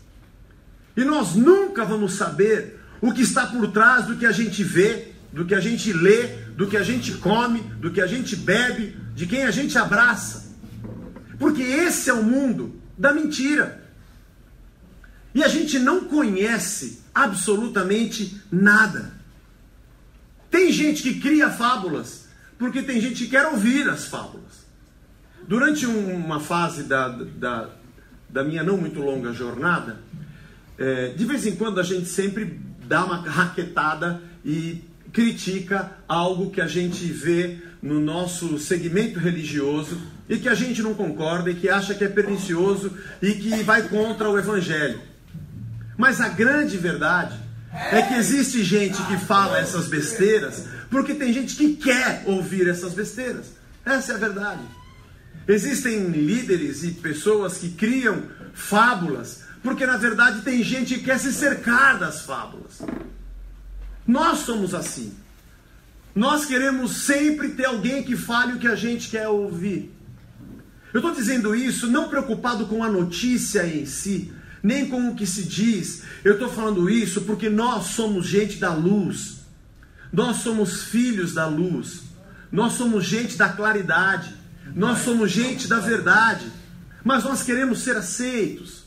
E 0.95 1.03
nós 1.03 1.36
nunca 1.36 1.86
vamos 1.86 2.13
saber 2.13 2.79
o 3.01 3.12
que 3.12 3.22
está 3.22 3.45
por 3.48 3.72
trás 3.72 4.05
do 4.05 4.15
que 4.15 4.25
a 4.25 4.31
gente 4.31 4.63
vê, 4.63 5.13
do 5.31 5.45
que 5.45 5.55
a 5.55 5.60
gente 5.60 5.91
lê, 5.91 6.43
do 6.55 6.67
que 6.67 6.77
a 6.77 6.83
gente 6.83 7.13
come, 7.13 7.62
do 7.79 7.91
que 7.91 8.01
a 8.01 8.07
gente 8.07 8.36
bebe, 8.36 8.95
de 9.15 9.25
quem 9.25 9.43
a 9.43 9.51
gente 9.51 9.77
abraça. 9.77 10.51
Porque 11.39 11.62
esse 11.62 12.10
é 12.10 12.13
o 12.13 12.24
mundo 12.24 12.79
da 12.98 13.12
mentira. 13.13 13.83
E 15.33 15.43
a 15.43 15.48
gente 15.48 15.79
não 15.79 16.05
conhece 16.05 17.01
absolutamente 17.13 18.41
nada. 18.51 19.13
Tem 20.50 20.72
gente 20.72 21.01
que 21.01 21.19
cria 21.19 21.50
fábulas, 21.50 22.27
porque 22.60 22.83
tem 22.83 23.01
gente 23.01 23.24
que 23.25 23.31
quer 23.31 23.48
ouvir 23.48 23.89
as 23.89 24.05
fábulas. 24.05 24.63
Durante 25.48 25.86
uma 25.86 26.39
fase 26.39 26.83
da, 26.83 27.10
da, 27.10 27.69
da 28.29 28.43
minha 28.43 28.63
não 28.63 28.77
muito 28.77 29.01
longa 29.01 29.33
jornada, 29.33 30.00
é, 30.77 31.10
de 31.10 31.25
vez 31.25 31.45
em 31.45 31.55
quando 31.55 31.79
a 31.79 31.83
gente 31.83 32.07
sempre 32.07 32.60
dá 32.88 33.03
uma 33.03 33.17
raquetada 33.17 34.22
e 34.45 34.83
critica 35.13 35.91
algo 36.08 36.50
que 36.50 36.60
a 36.60 36.67
gente 36.67 37.05
vê 37.05 37.60
no 37.82 38.00
nosso 38.00 38.58
segmento 38.58 39.20
religioso 39.20 40.01
e 40.27 40.38
que 40.38 40.50
a 40.50 40.55
gente 40.55 40.82
não 40.82 40.96
concorda 40.96 41.51
e 41.51 41.55
que 41.55 41.70
acha 41.70 41.93
que 41.93 42.03
é 42.03 42.10
pernicioso 42.10 42.91
e 43.22 43.34
que 43.34 43.62
vai 43.63 43.84
contra 43.84 44.27
o 44.27 44.38
evangelho. 44.38 45.00
Mas 45.96 46.20
a 46.20 46.29
grande 46.29 46.77
verdade 46.77 47.38
é 47.91 48.01
que 48.01 48.15
existe 48.15 48.63
gente 48.63 49.01
que 49.03 49.17
fala 49.17 49.60
essas 49.60 49.88
besteiras 49.88 50.65
porque 50.89 51.13
tem 51.13 51.32
gente 51.32 51.55
que 51.55 51.75
quer 51.75 52.24
ouvir 52.25 52.67
essas 52.67 52.93
besteiras. 52.93 53.53
Essa 53.86 54.13
é 54.13 54.15
a 54.15 54.20
verdade. 54.20 54.63
Existem 55.48 56.08
líderes 56.08 56.84
e 56.84 56.91
pessoas 56.91 57.58
que 57.58 57.70
criam 57.70 58.24
fábulas 58.53 59.43
porque 59.62 59.86
na 59.86 59.98
verdade 59.98 60.41
tem 60.41 60.63
gente 60.63 60.96
que 60.96 61.05
quer 61.05 61.20
se 61.20 61.32
cercar 61.32 62.00
das 62.00 62.22
fábulas. 62.22 62.82
Nós 64.07 64.39
somos 64.39 64.74
assim. 64.74 65.13
Nós 66.15 66.45
queremos 66.45 66.98
sempre 66.98 67.50
ter 67.50 67.65
alguém 67.65 68.03
que 68.03 68.15
fale 68.15 68.53
o 68.53 68.60
que 68.60 68.67
a 68.67 68.75
gente 68.75 69.10
quer 69.10 69.27
ouvir. 69.27 69.91
Eu 70.93 71.00
estou 71.00 71.13
dizendo 71.13 71.55
isso 71.55 71.88
não 71.88 72.07
preocupado 72.07 72.67
com 72.67 72.83
a 72.83 72.89
notícia 72.89 73.65
em 73.65 73.86
si, 73.86 74.31
nem 74.62 74.88
com 74.88 75.10
o 75.10 75.15
que 75.15 75.25
se 75.25 75.43
diz. 75.43 76.03
Eu 76.24 76.33
estou 76.33 76.50
falando 76.50 76.88
isso 76.88 77.22
porque 77.22 77.50
nós 77.50 77.88
somos 77.88 78.27
gente 78.27 78.57
da 78.57 78.74
luz. 78.74 79.39
Nós 80.12 80.38
somos 80.38 80.83
filhos 80.83 81.33
da 81.33 81.48
luz. 81.48 82.03
Nós 82.51 82.74
somos 82.74 83.05
gente 83.05 83.36
da 83.36 83.50
claridade. 83.50 84.36
Nós 84.75 85.00
somos 85.00 85.31
gente 85.31 85.67
da 85.67 85.79
verdade. 85.79 86.45
Mas 87.03 87.24
nós 87.24 87.41
queremos 87.41 87.79
ser 87.79 87.98
aceitos. 87.98 88.83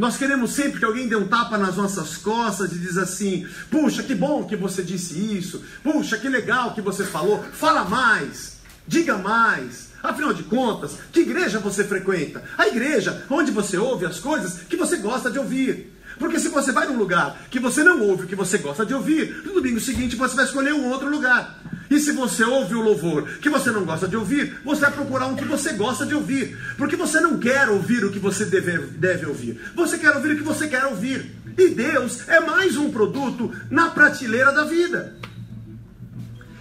Nós 0.00 0.16
queremos 0.16 0.52
sempre 0.52 0.78
que 0.78 0.84
alguém 0.86 1.06
dê 1.06 1.14
um 1.14 1.28
tapa 1.28 1.58
nas 1.58 1.76
nossas 1.76 2.16
costas 2.16 2.72
e 2.72 2.78
diz 2.78 2.96
assim: 2.96 3.46
"Puxa, 3.70 4.02
que 4.02 4.14
bom 4.14 4.44
que 4.44 4.56
você 4.56 4.82
disse 4.82 5.12
isso. 5.36 5.62
Puxa, 5.82 6.16
que 6.16 6.26
legal 6.26 6.72
que 6.72 6.80
você 6.80 7.04
falou. 7.04 7.44
Fala 7.52 7.84
mais. 7.84 8.56
Diga 8.88 9.18
mais." 9.18 9.90
Afinal 10.02 10.32
de 10.32 10.42
contas, 10.44 10.92
que 11.12 11.20
igreja 11.20 11.58
você 11.58 11.84
frequenta? 11.84 12.42
A 12.56 12.66
igreja 12.66 13.26
onde 13.28 13.50
você 13.50 13.76
ouve 13.76 14.06
as 14.06 14.18
coisas 14.18 14.60
que 14.66 14.74
você 14.74 14.96
gosta 14.96 15.30
de 15.30 15.38
ouvir. 15.38 15.94
Porque 16.18 16.40
se 16.40 16.48
você 16.48 16.72
vai 16.72 16.86
num 16.86 16.96
lugar 16.96 17.38
que 17.50 17.60
você 17.60 17.84
não 17.84 18.00
ouve 18.00 18.24
o 18.24 18.26
que 18.26 18.34
você 18.34 18.56
gosta 18.56 18.86
de 18.86 18.94
ouvir, 18.94 19.42
no 19.44 19.52
domingo 19.52 19.78
seguinte 19.78 20.16
você 20.16 20.34
vai 20.34 20.46
escolher 20.46 20.72
um 20.72 20.88
outro 20.88 21.10
lugar. 21.10 21.60
E 21.90 21.98
se 21.98 22.12
você 22.12 22.44
ouve 22.44 22.76
o 22.76 22.80
louvor 22.80 23.28
que 23.40 23.50
você 23.50 23.72
não 23.72 23.84
gosta 23.84 24.06
de 24.06 24.16
ouvir, 24.16 24.60
você 24.64 24.82
vai 24.82 24.92
procurar 24.92 25.26
um 25.26 25.34
que 25.34 25.44
você 25.44 25.72
gosta 25.72 26.06
de 26.06 26.14
ouvir. 26.14 26.56
Porque 26.78 26.94
você 26.94 27.18
não 27.18 27.36
quer 27.36 27.68
ouvir 27.68 28.04
o 28.04 28.12
que 28.12 28.18
você 28.20 28.44
deve, 28.44 28.78
deve 28.96 29.26
ouvir. 29.26 29.60
Você 29.74 29.98
quer 29.98 30.14
ouvir 30.14 30.34
o 30.34 30.36
que 30.36 30.44
você 30.44 30.68
quer 30.68 30.84
ouvir. 30.86 31.34
E 31.58 31.68
Deus 31.68 32.28
é 32.28 32.38
mais 32.38 32.76
um 32.76 32.92
produto 32.92 33.52
na 33.68 33.90
prateleira 33.90 34.52
da 34.52 34.64
vida. 34.64 35.16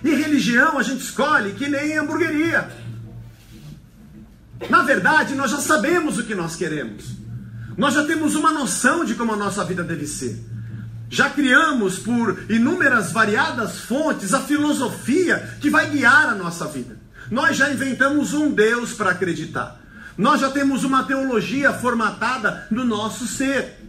E 0.03 0.09
religião 0.15 0.79
a 0.79 0.83
gente 0.83 1.03
escolhe 1.03 1.53
que 1.53 1.69
nem 1.69 1.95
hamburgueria. 1.95 2.67
Na 4.67 4.81
verdade, 4.81 5.36
nós 5.36 5.51
já 5.51 5.59
sabemos 5.59 6.17
o 6.17 6.24
que 6.24 6.33
nós 6.33 6.55
queremos. 6.55 7.05
Nós 7.77 7.93
já 7.93 8.03
temos 8.03 8.33
uma 8.33 8.51
noção 8.51 9.05
de 9.05 9.13
como 9.13 9.33
a 9.33 9.38
nossa 9.38 9.63
vida 9.63 9.83
deve 9.83 10.07
ser. 10.07 10.43
Já 11.10 11.30
criamos 11.30 11.98
por 11.98 12.46
inúmeras 12.50 13.12
variadas 13.12 13.80
fontes 13.80 14.34
a 14.34 14.42
filosofia 14.42 15.58
que 15.60 15.70
vai 15.70 15.89
guiar 15.89 16.30
a 16.30 16.36
nossa 16.36 16.66
vida. 16.68 17.00
Nós 17.32 17.58
já 17.58 17.72
inventamos 17.72 18.34
um 18.34 18.51
Deus 18.51 18.94
para 18.94 19.12
acreditar. 19.12 19.80
Nós 20.16 20.42
já 20.42 20.51
temos 20.51 20.84
uma 20.84 21.04
teologia 21.04 21.74
formatada 21.74 22.68
no 22.70 22.86
nosso 22.86 23.25
ser. 23.25 23.80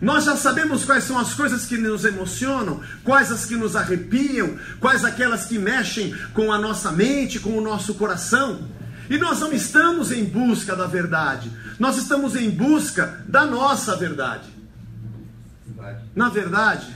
Nós 0.00 0.24
já 0.24 0.36
sabemos 0.36 0.84
quais 0.84 1.04
são 1.04 1.18
as 1.18 1.32
coisas 1.34 1.64
que 1.64 1.78
nos 1.78 2.04
emocionam, 2.04 2.82
quais 3.02 3.32
as 3.32 3.46
que 3.46 3.56
nos 3.56 3.74
arrepiam, 3.74 4.56
quais 4.78 5.04
aquelas 5.04 5.46
que 5.46 5.58
mexem 5.58 6.14
com 6.34 6.52
a 6.52 6.58
nossa 6.58 6.92
mente, 6.92 7.40
com 7.40 7.56
o 7.56 7.62
nosso 7.62 7.94
coração. 7.94 8.68
E 9.08 9.16
nós 9.16 9.40
não 9.40 9.52
estamos 9.52 10.12
em 10.12 10.24
busca 10.24 10.76
da 10.76 10.86
verdade, 10.86 11.50
nós 11.78 11.96
estamos 11.96 12.36
em 12.36 12.50
busca 12.50 13.24
da 13.26 13.46
nossa 13.46 13.96
verdade. 13.96 14.57
Na 16.14 16.28
verdade, 16.28 16.86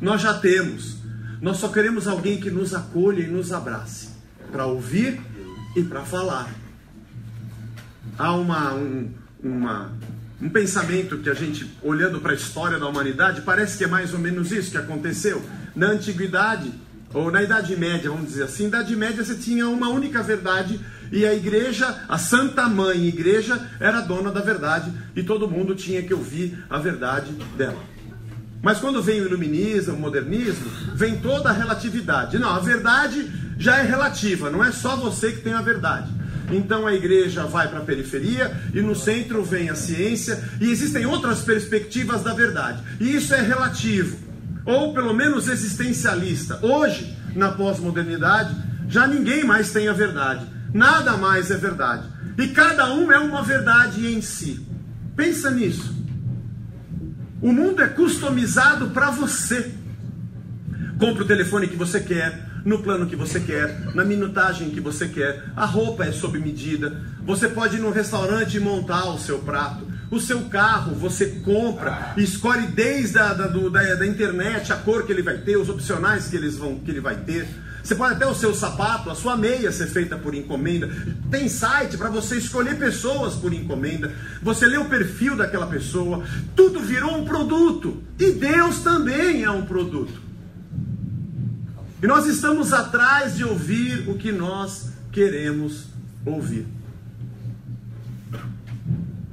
nós 0.00 0.20
já 0.20 0.34
temos. 0.34 0.98
Nós 1.40 1.56
só 1.56 1.68
queremos 1.68 2.06
alguém 2.06 2.40
que 2.40 2.50
nos 2.50 2.74
acolha 2.74 3.22
e 3.22 3.26
nos 3.26 3.52
abrace 3.52 4.10
para 4.50 4.66
ouvir 4.66 5.20
e 5.76 5.82
para 5.82 6.02
falar. 6.02 6.50
Há 8.18 8.34
uma, 8.34 8.74
um, 8.74 9.10
uma, 9.42 9.92
um 10.40 10.48
pensamento 10.48 11.18
que 11.18 11.30
a 11.30 11.34
gente, 11.34 11.70
olhando 11.82 12.20
para 12.20 12.32
a 12.32 12.34
história 12.34 12.78
da 12.78 12.86
humanidade, 12.86 13.42
parece 13.42 13.78
que 13.78 13.84
é 13.84 13.86
mais 13.86 14.12
ou 14.12 14.18
menos 14.18 14.52
isso 14.52 14.70
que 14.70 14.76
aconteceu. 14.76 15.42
Na 15.74 15.86
antiguidade, 15.86 16.72
ou 17.12 17.30
na 17.30 17.42
Idade 17.42 17.76
Média, 17.76 18.10
vamos 18.10 18.28
dizer 18.28 18.44
assim, 18.44 18.64
na 18.64 18.80
Idade 18.80 18.96
Média 18.96 19.24
você 19.24 19.34
tinha 19.34 19.68
uma 19.68 19.88
única 19.88 20.22
verdade 20.22 20.80
e 21.10 21.26
a 21.26 21.34
igreja, 21.34 22.04
a 22.08 22.18
Santa 22.18 22.68
Mãe 22.68 23.06
Igreja, 23.06 23.68
era 23.80 24.00
dona 24.00 24.30
da 24.30 24.40
verdade 24.40 24.92
e 25.16 25.22
todo 25.22 25.48
mundo 25.48 25.74
tinha 25.74 26.02
que 26.02 26.14
ouvir 26.14 26.64
a 26.70 26.78
verdade 26.78 27.32
dela. 27.56 27.82
Mas 28.62 28.78
quando 28.78 29.02
vem 29.02 29.20
o 29.20 29.26
iluminismo, 29.26 29.94
o 29.94 29.98
modernismo, 29.98 30.70
vem 30.94 31.18
toda 31.18 31.48
a 31.48 31.52
relatividade. 31.52 32.38
Não, 32.38 32.54
a 32.54 32.58
verdade 32.58 33.30
já 33.58 33.78
é 33.78 33.82
relativa, 33.82 34.50
não 34.50 34.64
é 34.64 34.70
só 34.70 34.96
você 34.96 35.32
que 35.32 35.40
tem 35.40 35.52
a 35.52 35.62
verdade. 35.62 36.10
Então 36.50 36.86
a 36.86 36.94
igreja 36.94 37.44
vai 37.44 37.68
para 37.68 37.78
a 37.78 37.84
periferia 37.84 38.54
e 38.74 38.80
no 38.80 38.94
centro 38.94 39.44
vem 39.44 39.70
a 39.70 39.74
ciência 39.74 40.42
e 40.60 40.70
existem 40.70 41.06
outras 41.06 41.40
perspectivas 41.42 42.22
da 42.22 42.34
verdade. 42.34 42.82
E 42.98 43.14
isso 43.14 43.32
é 43.34 43.40
relativo, 43.40 44.16
ou 44.64 44.92
pelo 44.92 45.14
menos 45.14 45.48
existencialista. 45.48 46.58
Hoje, 46.62 47.16
na 47.34 47.52
pós-modernidade, 47.52 48.54
já 48.88 49.06
ninguém 49.06 49.44
mais 49.44 49.70
tem 49.70 49.88
a 49.88 49.92
verdade. 49.92 50.44
Nada 50.74 51.16
mais 51.16 51.50
é 51.50 51.56
verdade. 51.56 52.08
E 52.36 52.48
cada 52.48 52.92
um 52.92 53.10
é 53.12 53.18
uma 53.18 53.42
verdade 53.42 54.06
em 54.06 54.20
si. 54.20 54.66
Pensa 55.14 55.50
nisso. 55.50 55.99
O 57.42 57.52
mundo 57.52 57.82
é 57.82 57.88
customizado 57.88 58.90
para 58.90 59.10
você. 59.10 59.72
Compre 60.98 61.22
o 61.22 61.26
telefone 61.26 61.66
que 61.66 61.76
você 61.76 62.00
quer, 62.00 62.46
no 62.64 62.82
plano 62.82 63.06
que 63.06 63.16
você 63.16 63.40
quer, 63.40 63.94
na 63.94 64.04
minutagem 64.04 64.70
que 64.70 64.80
você 64.80 65.08
quer. 65.08 65.44
A 65.56 65.64
roupa 65.64 66.04
é 66.04 66.12
sob 66.12 66.38
medida. 66.38 67.00
Você 67.24 67.48
pode 67.48 67.76
ir 67.76 67.80
num 67.80 67.90
restaurante 67.90 68.56
e 68.56 68.60
montar 68.60 69.06
o 69.06 69.18
seu 69.18 69.38
prato. 69.38 69.88
O 70.10 70.20
seu 70.20 70.42
carro 70.46 70.94
você 70.94 71.26
compra, 71.44 72.14
escolhe 72.16 72.66
desde 72.66 73.18
a 73.18 73.32
da, 73.32 73.46
do, 73.46 73.70
da, 73.70 73.94
da 73.94 74.06
internet 74.06 74.72
a 74.72 74.76
cor 74.76 75.06
que 75.06 75.12
ele 75.12 75.22
vai 75.22 75.38
ter, 75.38 75.56
os 75.56 75.68
opcionais 75.68 76.26
que, 76.26 76.36
eles 76.36 76.56
vão, 76.56 76.80
que 76.80 76.90
ele 76.90 77.00
vai 77.00 77.14
ter. 77.16 77.48
Você 77.82 77.94
pode 77.94 78.14
até 78.14 78.26
o 78.26 78.34
seu 78.34 78.54
sapato, 78.54 79.10
a 79.10 79.14
sua 79.14 79.36
meia 79.36 79.72
ser 79.72 79.86
feita 79.86 80.16
por 80.16 80.34
encomenda. 80.34 80.88
Tem 81.30 81.48
site 81.48 81.96
para 81.96 82.10
você 82.10 82.36
escolher 82.36 82.78
pessoas 82.78 83.34
por 83.34 83.52
encomenda. 83.52 84.12
Você 84.42 84.66
lê 84.66 84.76
o 84.76 84.84
perfil 84.84 85.36
daquela 85.36 85.66
pessoa. 85.66 86.24
Tudo 86.54 86.80
virou 86.80 87.16
um 87.16 87.24
produto. 87.24 88.02
E 88.18 88.32
Deus 88.32 88.80
também 88.80 89.44
é 89.44 89.50
um 89.50 89.64
produto. 89.64 90.20
E 92.02 92.06
nós 92.06 92.26
estamos 92.26 92.72
atrás 92.72 93.36
de 93.36 93.44
ouvir 93.44 94.08
o 94.08 94.16
que 94.16 94.32
nós 94.32 94.90
queremos 95.12 95.86
ouvir. 96.24 96.66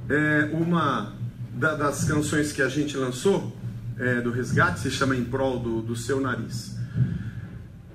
É 0.08 0.50
uma 0.52 1.12
das 1.54 2.04
canções 2.04 2.52
que 2.52 2.62
a 2.62 2.68
gente 2.68 2.96
lançou 2.96 3.56
é, 3.98 4.20
do 4.20 4.30
resgate 4.30 4.80
se 4.80 4.90
chama 4.90 5.16
Em 5.16 5.24
Prol 5.24 5.58
do, 5.58 5.82
do 5.82 5.96
Seu 5.96 6.20
Nariz. 6.20 6.77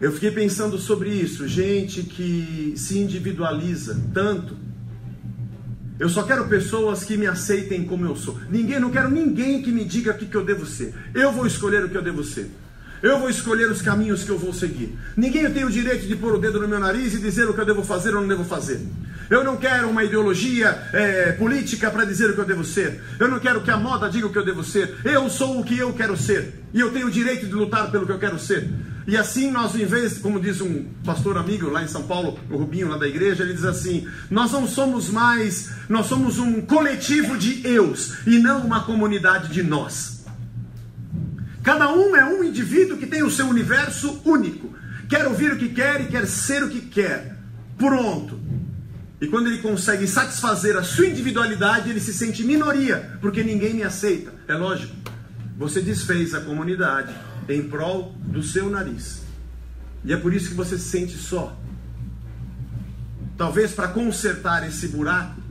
Eu 0.04 0.12
fiquei 0.12 0.32
pensando 0.32 0.78
sobre 0.78 1.10
isso, 1.12 1.48
gente 1.48 2.04
que 2.04 2.74
se 2.76 3.00
individualiza 3.00 3.98
tanto. 4.14 4.58
Eu 5.98 6.10
só 6.10 6.24
quero 6.24 6.46
pessoas 6.50 7.06
que 7.06 7.16
me 7.16 7.26
aceitem 7.26 7.86
como 7.86 8.06
eu 8.06 8.14
sou. 8.14 8.38
Ninguém, 8.50 8.82
não 8.82 8.92
quero 8.92 9.10
ninguém 9.10 9.62
que 9.62 9.72
me 9.72 9.86
diga 9.86 10.12
o 10.12 10.18
que, 10.18 10.26
que 10.26 10.36
eu 10.36 10.44
devo 10.44 10.66
ser. 10.66 10.94
Eu 11.16 11.32
vou 11.32 11.48
escolher 11.48 11.86
o 11.86 11.90
que 11.90 11.96
eu 11.96 12.02
devo 12.02 12.22
ser. 12.22 12.52
Eu 13.02 13.18
vou 13.18 13.30
escolher 13.30 13.72
os 13.72 13.82
caminhos 13.82 14.26
que 14.26 14.30
eu 14.30 14.38
vou 14.38 14.52
seguir. 14.52 14.94
Ninguém 15.16 15.50
tem 15.54 15.64
o 15.64 15.72
direito 15.72 16.06
de 16.06 16.18
pôr 16.18 16.34
o 16.34 16.38
dedo 16.38 16.60
no 16.60 16.68
meu 16.68 16.82
nariz 16.82 17.14
e 17.14 17.20
dizer 17.20 17.48
o 17.48 17.54
que 17.54 17.62
eu 17.62 17.66
devo 17.66 17.82
fazer 17.82 18.14
ou 18.14 18.20
não 18.20 18.28
devo 18.28 18.44
fazer. 18.44 18.82
Eu 19.30 19.42
não 19.42 19.56
quero 19.56 19.90
uma 19.90 20.04
ideologia 20.04 20.86
é, 20.92 21.32
política 21.32 21.90
para 21.90 22.04
dizer 22.04 22.30
o 22.30 22.34
que 22.34 22.42
eu 22.42 22.46
devo 22.46 22.66
ser. 22.66 23.02
Eu 23.18 23.30
não 23.30 23.40
quero 23.40 23.62
que 23.62 23.72
a 23.72 23.78
moda 23.78 24.10
diga 24.10 24.28
o 24.28 24.34
que 24.34 24.38
eu 24.38 24.44
devo 24.44 24.66
ser. 24.66 24.98
Eu 25.06 25.30
sou 25.30 25.62
o 25.62 25.64
que 25.64 25.78
eu 25.78 25.94
quero 25.94 26.18
ser. 26.18 26.62
E 26.74 26.82
eu 26.82 26.92
tenho 26.92 27.08
o 27.08 27.12
direito 27.12 27.46
de 27.46 27.54
lutar 27.54 27.90
pelo 27.90 28.06
que 28.06 28.12
eu 28.12 28.20
quero 28.20 28.38
ser. 28.38 28.70
E 29.06 29.18
assim 29.18 29.52
nós, 29.52 29.76
em 29.76 29.86
vez, 29.86 30.18
como 30.18 30.40
diz 30.40 30.62
um 30.62 30.86
pastor 31.04 31.38
amigo 31.38 31.70
lá 31.70 31.84
em 31.84 31.88
São 31.88 32.04
Paulo, 32.04 32.40
o 32.50 32.58
Rubinho 32.58 32.88
lá 32.88 32.98
da 32.98 33.08
igreja, 33.08 33.44
ele 33.44 33.54
diz 33.54 33.66
assim: 33.66 34.08
nós 34.30 34.52
não 34.52 34.68
somos 34.68 35.10
mais, 35.10 35.72
nós 35.90 36.06
somos 36.06 36.40
um 36.40 36.62
coletivo 36.62 37.38
de 37.38 37.68
eus 37.68 38.26
e 38.26 38.40
não 38.40 38.62
uma 38.62 38.84
comunidade 38.84 39.52
de 39.52 39.62
nós. 39.62 40.24
Cada 41.62 41.92
um 41.94 42.16
é 42.16 42.24
um 42.26 42.44
indivíduo 42.44 42.98
que 42.98 43.08
tem 43.08 43.24
o 43.24 43.32
seu 43.32 43.48
universo 43.48 44.22
único. 44.26 44.74
Quer 45.10 45.28
ouvir 45.28 45.54
o 45.54 45.58
que 45.58 45.70
quer 45.70 46.02
e 46.02 46.06
quer 46.06 46.26
ser 46.26 46.64
o 46.64 46.70
que 46.70 46.82
quer. 46.82 47.38
Pronto. 47.78 48.40
E 49.20 49.28
quando 49.28 49.48
ele 49.48 49.60
consegue 49.60 50.06
satisfazer 50.06 50.76
a 50.76 50.84
sua 50.84 51.08
individualidade, 51.08 51.90
ele 51.90 52.02
se 52.02 52.14
sente 52.14 52.44
minoria, 52.44 53.18
porque 53.22 53.44
ninguém 53.44 53.74
me 53.74 53.84
aceita. 53.84 54.34
É 54.48 54.54
lógico. 54.54 54.94
Você 55.58 55.82
desfez 55.82 56.34
a 56.34 56.42
comunidade 56.42 57.14
em 57.50 57.68
prol 57.68 58.14
do 58.26 58.42
seu 58.42 58.70
nariz. 58.70 59.22
E 60.04 60.14
é 60.14 60.18
por 60.18 60.34
isso 60.34 60.50
que 60.50 60.56
você 60.56 60.78
se 60.78 60.90
sente 60.90 61.18
só. 61.18 61.58
Talvez 63.38 63.74
para 63.74 63.88
consertar 63.88 64.68
esse 64.68 64.88
buraco 64.88 65.42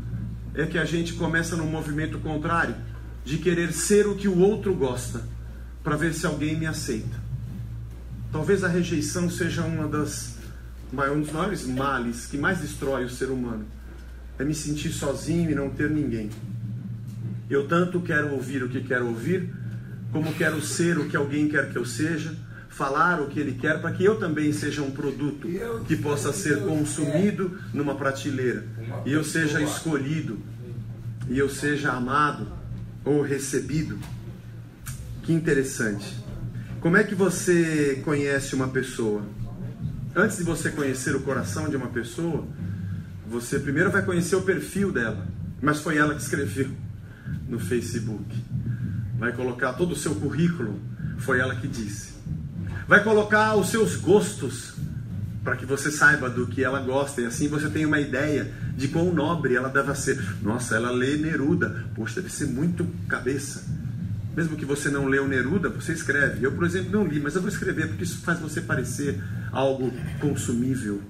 é 0.54 0.66
que 0.66 0.78
a 0.78 0.84
gente 0.84 1.14
começa 1.14 1.56
num 1.56 1.66
movimento 1.66 2.18
contrário, 2.18 2.74
de 3.24 3.38
querer 3.38 3.72
ser 3.72 4.06
o 4.06 4.16
que 4.16 4.28
o 4.28 4.38
outro 4.38 4.74
gosta, 4.74 5.22
para 5.82 5.96
ver 5.96 6.12
se 6.12 6.26
alguém 6.26 6.56
me 6.56 6.66
aceita. 6.66 7.20
Talvez 8.30 8.62
a 8.64 8.68
rejeição 8.68 9.28
seja 9.28 9.62
uma 9.62 9.88
das 9.88 10.36
um 10.92 11.20
dos 11.20 11.32
maiores 11.32 11.66
males 11.66 12.26
que 12.26 12.36
mais 12.36 12.60
destrói 12.60 13.04
o 13.04 13.10
ser 13.10 13.30
humano. 13.30 13.64
É 14.38 14.44
me 14.44 14.54
sentir 14.54 14.92
sozinho 14.92 15.50
e 15.50 15.54
não 15.54 15.70
ter 15.70 15.88
ninguém. 15.88 16.28
Eu 17.48 17.66
tanto 17.66 18.00
quero 18.00 18.32
ouvir 18.32 18.62
o 18.62 18.68
que 18.68 18.82
quero 18.82 19.06
ouvir, 19.06 19.50
como 20.12 20.32
quero 20.34 20.60
ser 20.60 20.98
o 20.98 21.08
que 21.08 21.16
alguém 21.16 21.48
quer 21.48 21.70
que 21.70 21.76
eu 21.76 21.86
seja, 21.86 22.36
falar 22.68 23.20
o 23.20 23.28
que 23.28 23.40
ele 23.40 23.52
quer, 23.52 23.80
para 23.80 23.92
que 23.92 24.04
eu 24.04 24.16
também 24.16 24.52
seja 24.52 24.82
um 24.82 24.90
produto 24.90 25.48
que 25.86 25.96
possa 25.96 26.32
ser 26.32 26.60
consumido 26.60 27.58
numa 27.72 27.94
prateleira, 27.94 28.64
e 29.06 29.12
eu 29.12 29.24
seja 29.24 29.60
escolhido, 29.62 30.38
e 31.28 31.38
eu 31.38 31.48
seja 31.48 31.92
amado 31.92 32.46
ou 33.04 33.22
recebido. 33.22 33.98
Que 35.22 35.32
interessante. 35.32 36.20
Como 36.80 36.96
é 36.96 37.04
que 37.04 37.14
você 37.14 38.00
conhece 38.04 38.54
uma 38.54 38.68
pessoa? 38.68 39.22
Antes 40.14 40.38
de 40.38 40.42
você 40.42 40.70
conhecer 40.70 41.14
o 41.14 41.20
coração 41.20 41.68
de 41.68 41.76
uma 41.76 41.86
pessoa, 41.86 42.46
você 43.26 43.58
primeiro 43.58 43.90
vai 43.90 44.04
conhecer 44.04 44.36
o 44.36 44.42
perfil 44.42 44.92
dela, 44.92 45.26
mas 45.60 45.80
foi 45.80 45.96
ela 45.96 46.14
que 46.14 46.20
escreveu 46.20 46.70
no 47.48 47.58
Facebook 47.58 48.24
vai 49.22 49.30
colocar 49.30 49.74
todo 49.74 49.92
o 49.92 49.96
seu 49.96 50.16
currículo, 50.16 50.80
foi 51.18 51.38
ela 51.38 51.54
que 51.54 51.68
disse. 51.68 52.14
Vai 52.88 53.04
colocar 53.04 53.54
os 53.54 53.68
seus 53.68 53.94
gostos, 53.94 54.74
para 55.44 55.54
que 55.54 55.64
você 55.64 55.92
saiba 55.92 56.28
do 56.28 56.48
que 56.48 56.64
ela 56.64 56.80
gosta, 56.80 57.20
e 57.20 57.26
assim 57.26 57.46
você 57.46 57.68
tem 57.68 57.86
uma 57.86 58.00
ideia 58.00 58.52
de 58.76 58.88
quão 58.88 59.14
nobre 59.14 59.54
ela 59.54 59.68
deve 59.68 59.94
ser. 59.94 60.20
Nossa, 60.42 60.74
ela 60.74 60.90
lê 60.90 61.16
Neruda, 61.16 61.84
poxa, 61.94 62.20
deve 62.20 62.34
ser 62.34 62.48
muito 62.48 62.84
cabeça. 63.08 63.64
Mesmo 64.36 64.56
que 64.56 64.64
você 64.64 64.90
não 64.90 65.06
leu 65.06 65.28
Neruda, 65.28 65.68
você 65.68 65.92
escreve. 65.92 66.44
Eu, 66.44 66.50
por 66.50 66.64
exemplo, 66.64 66.90
não 66.90 67.06
li, 67.06 67.20
mas 67.20 67.36
eu 67.36 67.42
vou 67.42 67.48
escrever 67.48 67.86
porque 67.86 68.02
isso 68.02 68.18
faz 68.22 68.40
você 68.40 68.60
parecer 68.60 69.22
algo 69.52 69.92
consumível. 70.18 71.00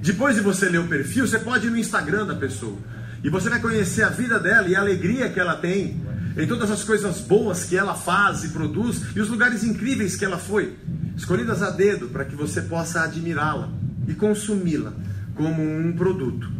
Depois 0.00 0.36
de 0.36 0.40
você 0.40 0.68
ler 0.68 0.78
o 0.78 0.86
perfil, 0.86 1.26
você 1.26 1.40
pode 1.40 1.66
ir 1.66 1.70
no 1.70 1.78
Instagram 1.78 2.26
da 2.26 2.36
pessoa. 2.36 2.78
E 3.24 3.28
você 3.28 3.50
vai 3.50 3.58
conhecer 3.58 4.04
a 4.04 4.08
vida 4.08 4.38
dela 4.38 4.68
e 4.68 4.76
a 4.76 4.80
alegria 4.80 5.28
que 5.28 5.40
ela 5.40 5.56
tem 5.56 6.11
em 6.36 6.46
todas 6.46 6.70
as 6.70 6.82
coisas 6.82 7.20
boas 7.20 7.64
que 7.64 7.76
ela 7.76 7.94
faz 7.94 8.44
e 8.44 8.48
produz 8.48 9.02
e 9.14 9.20
os 9.20 9.28
lugares 9.28 9.62
incríveis 9.64 10.16
que 10.16 10.24
ela 10.24 10.38
foi, 10.38 10.76
escolhidas 11.16 11.62
a 11.62 11.70
dedo 11.70 12.08
para 12.08 12.24
que 12.24 12.34
você 12.34 12.62
possa 12.62 13.02
admirá-la 13.02 13.70
e 14.08 14.14
consumi-la 14.14 14.92
como 15.34 15.62
um 15.62 15.92
produto. 15.92 16.50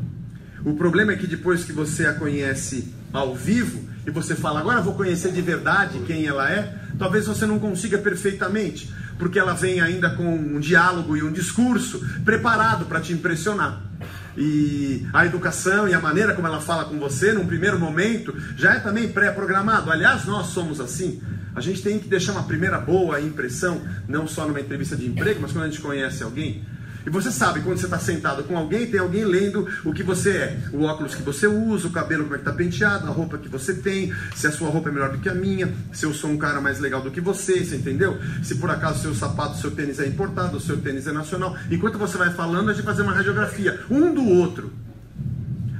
O 0.64 0.74
problema 0.74 1.12
é 1.12 1.16
que 1.16 1.26
depois 1.26 1.64
que 1.64 1.72
você 1.72 2.06
a 2.06 2.14
conhece 2.14 2.92
ao 3.12 3.34
vivo 3.34 3.82
e 4.06 4.10
você 4.10 4.34
fala, 4.34 4.60
agora 4.60 4.80
vou 4.80 4.94
conhecer 4.94 5.32
de 5.32 5.40
verdade 5.40 6.00
quem 6.06 6.26
ela 6.26 6.50
é, 6.50 6.76
talvez 6.98 7.26
você 7.26 7.46
não 7.46 7.58
consiga 7.58 7.98
perfeitamente, 7.98 8.92
porque 9.18 9.38
ela 9.38 9.54
vem 9.54 9.80
ainda 9.80 10.10
com 10.10 10.24
um 10.24 10.60
diálogo 10.60 11.16
e 11.16 11.22
um 11.22 11.32
discurso 11.32 12.04
preparado 12.24 12.86
para 12.86 13.00
te 13.00 13.12
impressionar 13.12 13.92
e 14.36 15.06
a 15.12 15.26
educação 15.26 15.88
e 15.88 15.94
a 15.94 16.00
maneira 16.00 16.34
como 16.34 16.46
ela 16.46 16.60
fala 16.60 16.84
com 16.84 16.98
você 16.98 17.32
num 17.32 17.46
primeiro 17.46 17.78
momento 17.78 18.34
já 18.56 18.74
é 18.74 18.80
também 18.80 19.08
pré-programado. 19.08 19.90
Aliás, 19.90 20.24
nós 20.24 20.48
somos 20.48 20.80
assim. 20.80 21.20
A 21.54 21.60
gente 21.60 21.82
tem 21.82 21.98
que 21.98 22.08
deixar 22.08 22.32
uma 22.32 22.44
primeira 22.44 22.78
boa 22.78 23.20
impressão, 23.20 23.82
não 24.08 24.26
só 24.26 24.46
numa 24.46 24.60
entrevista 24.60 24.96
de 24.96 25.06
emprego, 25.06 25.40
mas 25.42 25.52
quando 25.52 25.64
a 25.64 25.68
gente 25.68 25.80
conhece 25.80 26.22
alguém. 26.22 26.64
E 27.04 27.10
você 27.10 27.30
sabe, 27.30 27.60
quando 27.60 27.78
você 27.78 27.86
está 27.86 27.98
sentado 27.98 28.44
com 28.44 28.56
alguém, 28.56 28.86
tem 28.86 29.00
alguém 29.00 29.24
lendo 29.24 29.66
o 29.84 29.92
que 29.92 30.02
você 30.02 30.30
é. 30.30 30.58
O 30.72 30.82
óculos 30.82 31.14
que 31.14 31.22
você 31.22 31.46
usa, 31.46 31.88
o 31.88 31.90
cabelo 31.90 32.24
como 32.24 32.34
é 32.34 32.38
que 32.38 32.42
está 32.42 32.52
penteado, 32.52 33.06
a 33.06 33.10
roupa 33.10 33.38
que 33.38 33.48
você 33.48 33.74
tem, 33.74 34.12
se 34.34 34.46
a 34.46 34.52
sua 34.52 34.70
roupa 34.70 34.88
é 34.88 34.92
melhor 34.92 35.10
do 35.10 35.18
que 35.18 35.28
a 35.28 35.34
minha, 35.34 35.72
se 35.92 36.04
eu 36.04 36.14
sou 36.14 36.30
um 36.30 36.38
cara 36.38 36.60
mais 36.60 36.78
legal 36.78 37.00
do 37.00 37.10
que 37.10 37.20
você, 37.20 37.64
você 37.64 37.76
entendeu? 37.76 38.18
Se 38.42 38.56
por 38.56 38.70
acaso 38.70 39.02
seu 39.02 39.14
sapato, 39.14 39.58
seu 39.58 39.70
tênis 39.70 39.98
é 39.98 40.06
importado, 40.06 40.60
seu 40.60 40.78
tênis 40.78 41.06
é 41.06 41.12
nacional. 41.12 41.56
Enquanto 41.70 41.98
você 41.98 42.16
vai 42.16 42.30
falando, 42.30 42.70
a 42.70 42.74
gente 42.74 42.84
fazer 42.84 43.02
uma 43.02 43.12
radiografia, 43.12 43.80
um 43.90 44.14
do 44.14 44.24
outro. 44.24 44.72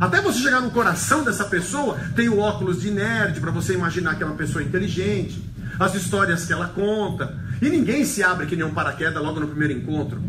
Até 0.00 0.20
você 0.20 0.40
chegar 0.40 0.60
no 0.60 0.72
coração 0.72 1.22
dessa 1.22 1.44
pessoa, 1.44 1.96
tem 2.16 2.28
o 2.28 2.38
óculos 2.38 2.80
de 2.80 2.90
nerd 2.90 3.40
para 3.40 3.52
você 3.52 3.74
imaginar 3.74 4.16
que 4.16 4.22
é 4.24 4.26
uma 4.26 4.34
pessoa 4.34 4.62
inteligente, 4.62 5.40
as 5.78 5.94
histórias 5.94 6.44
que 6.44 6.52
ela 6.52 6.66
conta. 6.66 7.38
E 7.60 7.68
ninguém 7.68 8.04
se 8.04 8.20
abre 8.20 8.46
que 8.46 8.56
nem 8.56 8.64
um 8.64 8.74
paraquedas 8.74 9.22
logo 9.22 9.38
no 9.38 9.46
primeiro 9.46 9.74
encontro. 9.74 10.20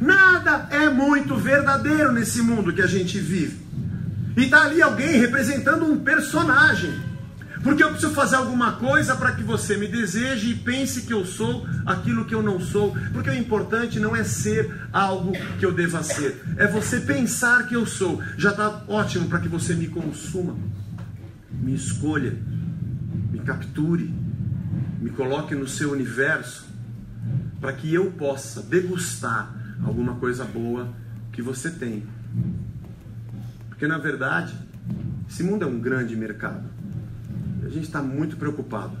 Nada 0.00 0.68
é 0.70 0.88
muito 0.88 1.36
verdadeiro 1.36 2.12
nesse 2.12 2.42
mundo 2.42 2.72
que 2.72 2.82
a 2.82 2.86
gente 2.86 3.18
vive. 3.18 3.64
E 4.36 4.44
está 4.44 4.64
ali 4.64 4.82
alguém 4.82 5.18
representando 5.18 5.84
um 5.84 5.98
personagem. 5.98 6.92
Porque 7.62 7.82
eu 7.82 7.90
preciso 7.90 8.12
fazer 8.12 8.36
alguma 8.36 8.72
coisa 8.72 9.16
para 9.16 9.32
que 9.32 9.42
você 9.42 9.74
me 9.78 9.88
deseje 9.88 10.50
e 10.50 10.54
pense 10.54 11.02
que 11.02 11.14
eu 11.14 11.24
sou 11.24 11.66
aquilo 11.86 12.26
que 12.26 12.34
eu 12.34 12.42
não 12.42 12.60
sou. 12.60 12.94
Porque 13.10 13.30
o 13.30 13.34
importante 13.34 13.98
não 13.98 14.14
é 14.14 14.22
ser 14.22 14.70
algo 14.92 15.32
que 15.58 15.64
eu 15.64 15.72
deva 15.72 16.02
ser, 16.02 16.42
é 16.58 16.66
você 16.66 17.00
pensar 17.00 17.66
que 17.66 17.74
eu 17.74 17.86
sou. 17.86 18.22
Já 18.36 18.50
está 18.50 18.84
ótimo 18.86 19.28
para 19.28 19.38
que 19.38 19.48
você 19.48 19.74
me 19.74 19.88
consuma, 19.88 20.54
me 21.50 21.74
escolha, 21.74 22.36
me 23.32 23.38
capture, 23.38 24.12
me 25.00 25.08
coloque 25.08 25.54
no 25.54 25.66
seu 25.66 25.92
universo, 25.92 26.66
para 27.62 27.72
que 27.72 27.92
eu 27.94 28.10
possa 28.10 28.60
degustar 28.60 29.63
alguma 29.84 30.16
coisa 30.16 30.44
boa 30.44 30.92
que 31.32 31.42
você 31.42 31.70
tem. 31.70 32.04
Porque 33.68 33.86
na 33.86 33.98
verdade, 33.98 34.54
esse 35.28 35.42
mundo 35.42 35.64
é 35.64 35.66
um 35.66 35.78
grande 35.78 36.16
mercado. 36.16 36.68
A 37.64 37.68
gente 37.68 37.84
está 37.84 38.02
muito 38.02 38.36
preocupado. 38.36 38.96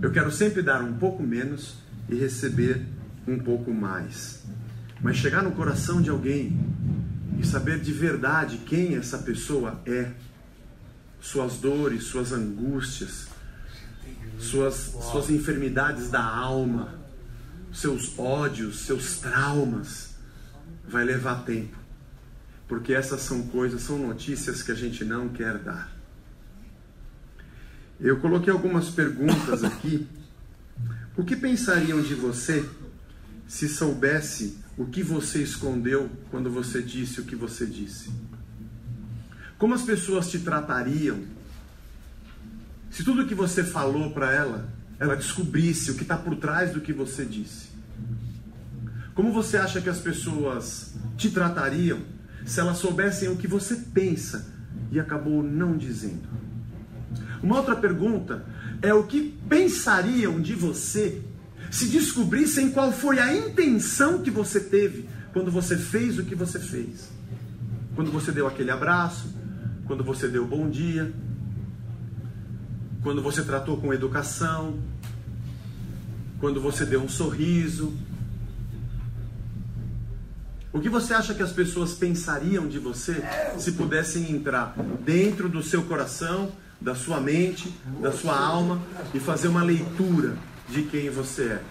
Eu 0.00 0.10
quero 0.10 0.30
sempre 0.30 0.62
dar 0.62 0.82
um 0.82 0.94
pouco 0.94 1.22
menos 1.22 1.76
e 2.08 2.14
receber 2.14 2.82
um 3.26 3.38
pouco 3.38 3.72
mais. 3.72 4.44
Mas 5.00 5.16
chegar 5.16 5.42
no 5.42 5.52
coração 5.52 6.00
de 6.00 6.10
alguém 6.10 6.58
e 7.38 7.46
saber 7.46 7.80
de 7.80 7.92
verdade 7.92 8.58
quem 8.66 8.96
essa 8.96 9.18
pessoa 9.18 9.80
é, 9.86 10.10
suas 11.20 11.58
dores, 11.58 12.04
suas 12.04 12.32
angústias, 12.32 13.28
suas, 14.38 14.74
suas 14.74 15.30
enfermidades 15.30 16.10
da 16.10 16.22
alma, 16.22 16.98
seus 17.80 18.18
ódios, 18.18 18.80
seus 18.80 19.18
traumas, 19.18 20.10
vai 20.86 21.04
levar 21.04 21.44
tempo. 21.44 21.76
Porque 22.66 22.92
essas 22.92 23.20
são 23.20 23.42
coisas, 23.42 23.82
são 23.82 23.98
notícias 23.98 24.62
que 24.62 24.72
a 24.72 24.74
gente 24.74 25.04
não 25.04 25.28
quer 25.28 25.58
dar. 25.58 25.96
Eu 28.00 28.18
coloquei 28.20 28.52
algumas 28.52 28.90
perguntas 28.90 29.62
aqui. 29.64 30.06
O 31.16 31.24
que 31.24 31.36
pensariam 31.36 32.02
de 32.02 32.14
você 32.14 32.68
se 33.46 33.68
soubesse 33.68 34.58
o 34.76 34.86
que 34.86 35.02
você 35.02 35.42
escondeu 35.42 36.10
quando 36.30 36.50
você 36.50 36.82
disse 36.82 37.20
o 37.20 37.24
que 37.24 37.34
você 37.34 37.64
disse? 37.64 38.10
Como 39.56 39.74
as 39.74 39.82
pessoas 39.82 40.30
te 40.30 40.38
tratariam 40.38 41.24
se 42.90 43.04
tudo 43.04 43.26
que 43.26 43.34
você 43.34 43.62
falou 43.64 44.12
para 44.12 44.32
ela 44.32 44.68
ela 44.98 45.16
descobrisse 45.16 45.90
o 45.90 45.94
que 45.94 46.02
está 46.02 46.16
por 46.16 46.36
trás 46.36 46.72
do 46.72 46.80
que 46.80 46.92
você 46.92 47.24
disse? 47.24 47.67
Como 49.14 49.32
você 49.32 49.56
acha 49.56 49.80
que 49.80 49.88
as 49.88 49.98
pessoas 49.98 50.94
te 51.16 51.30
tratariam 51.30 52.00
se 52.46 52.60
elas 52.60 52.78
soubessem 52.78 53.28
o 53.28 53.36
que 53.36 53.48
você 53.48 53.74
pensa 53.76 54.46
e 54.92 55.00
acabou 55.00 55.42
não 55.42 55.76
dizendo? 55.76 56.28
Uma 57.42 57.56
outra 57.56 57.76
pergunta 57.76 58.44
é 58.80 58.92
o 58.94 59.04
que 59.04 59.36
pensariam 59.48 60.40
de 60.40 60.54
você 60.54 61.22
se 61.70 61.86
descobrissem 61.88 62.70
qual 62.70 62.92
foi 62.92 63.18
a 63.18 63.34
intenção 63.34 64.22
que 64.22 64.30
você 64.30 64.60
teve 64.60 65.08
quando 65.32 65.50
você 65.50 65.76
fez 65.76 66.18
o 66.18 66.24
que 66.24 66.34
você 66.34 66.58
fez. 66.58 67.10
Quando 67.94 68.10
você 68.10 68.32
deu 68.32 68.46
aquele 68.46 68.70
abraço, 68.70 69.34
quando 69.86 70.04
você 70.04 70.28
deu 70.28 70.46
bom 70.46 70.68
dia, 70.70 71.12
quando 73.02 73.22
você 73.22 73.42
tratou 73.42 73.76
com 73.76 73.92
educação, 73.92 74.78
quando 76.40 76.60
você 76.60 76.84
deu 76.84 77.02
um 77.02 77.08
sorriso. 77.08 77.92
O 80.72 80.80
que 80.80 80.88
você 80.88 81.14
acha 81.14 81.34
que 81.34 81.42
as 81.42 81.52
pessoas 81.52 81.94
pensariam 81.94 82.68
de 82.68 82.78
você 82.78 83.22
se 83.58 83.72
pudessem 83.72 84.30
entrar 84.30 84.74
dentro 85.04 85.48
do 85.48 85.62
seu 85.62 85.82
coração, 85.82 86.52
da 86.80 86.94
sua 86.94 87.20
mente, 87.20 87.74
da 88.00 88.12
sua 88.12 88.38
alma 88.38 88.80
e 89.12 89.18
fazer 89.18 89.48
uma 89.48 89.62
leitura 89.62 90.36
de 90.68 90.82
quem 90.82 91.10
você 91.10 91.44
é? 91.44 91.62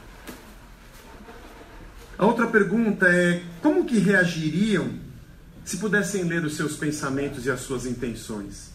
A 2.18 2.26
outra 2.26 2.48
pergunta 2.48 3.08
é: 3.08 3.44
como 3.62 3.86
que 3.86 4.00
reagiriam 4.00 4.92
se 5.64 5.78
pudessem 5.78 6.24
ler 6.24 6.44
os 6.44 6.56
seus 6.56 6.76
pensamentos 6.76 7.46
e 7.46 7.52
as 7.52 7.62
suas 7.62 7.86
intenções? 7.86 8.72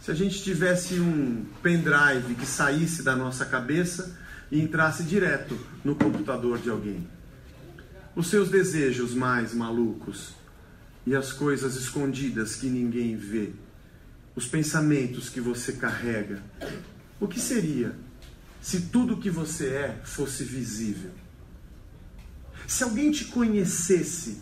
Se 0.00 0.10
a 0.10 0.14
gente 0.14 0.42
tivesse 0.42 0.98
um 0.98 1.44
pendrive 1.62 2.34
que 2.38 2.46
saísse 2.46 3.02
da 3.02 3.14
nossa 3.14 3.44
cabeça 3.44 4.16
e 4.50 4.60
entrasse 4.60 5.02
direto 5.02 5.58
no 5.84 5.94
computador 5.94 6.58
de 6.58 6.70
alguém. 6.70 7.06
Os 8.14 8.28
seus 8.28 8.50
desejos 8.50 9.14
mais 9.14 9.54
malucos 9.54 10.34
e 11.06 11.14
as 11.14 11.32
coisas 11.32 11.76
escondidas 11.76 12.56
que 12.56 12.66
ninguém 12.66 13.16
vê, 13.16 13.52
os 14.34 14.46
pensamentos 14.46 15.28
que 15.28 15.40
você 15.40 15.72
carrega. 15.72 16.42
O 17.20 17.28
que 17.28 17.40
seria 17.40 17.94
se 18.60 18.82
tudo 18.82 19.18
que 19.18 19.30
você 19.30 19.68
é 19.68 20.00
fosse 20.04 20.44
visível? 20.44 21.10
Se 22.66 22.82
alguém 22.82 23.10
te 23.10 23.26
conhecesse 23.26 24.40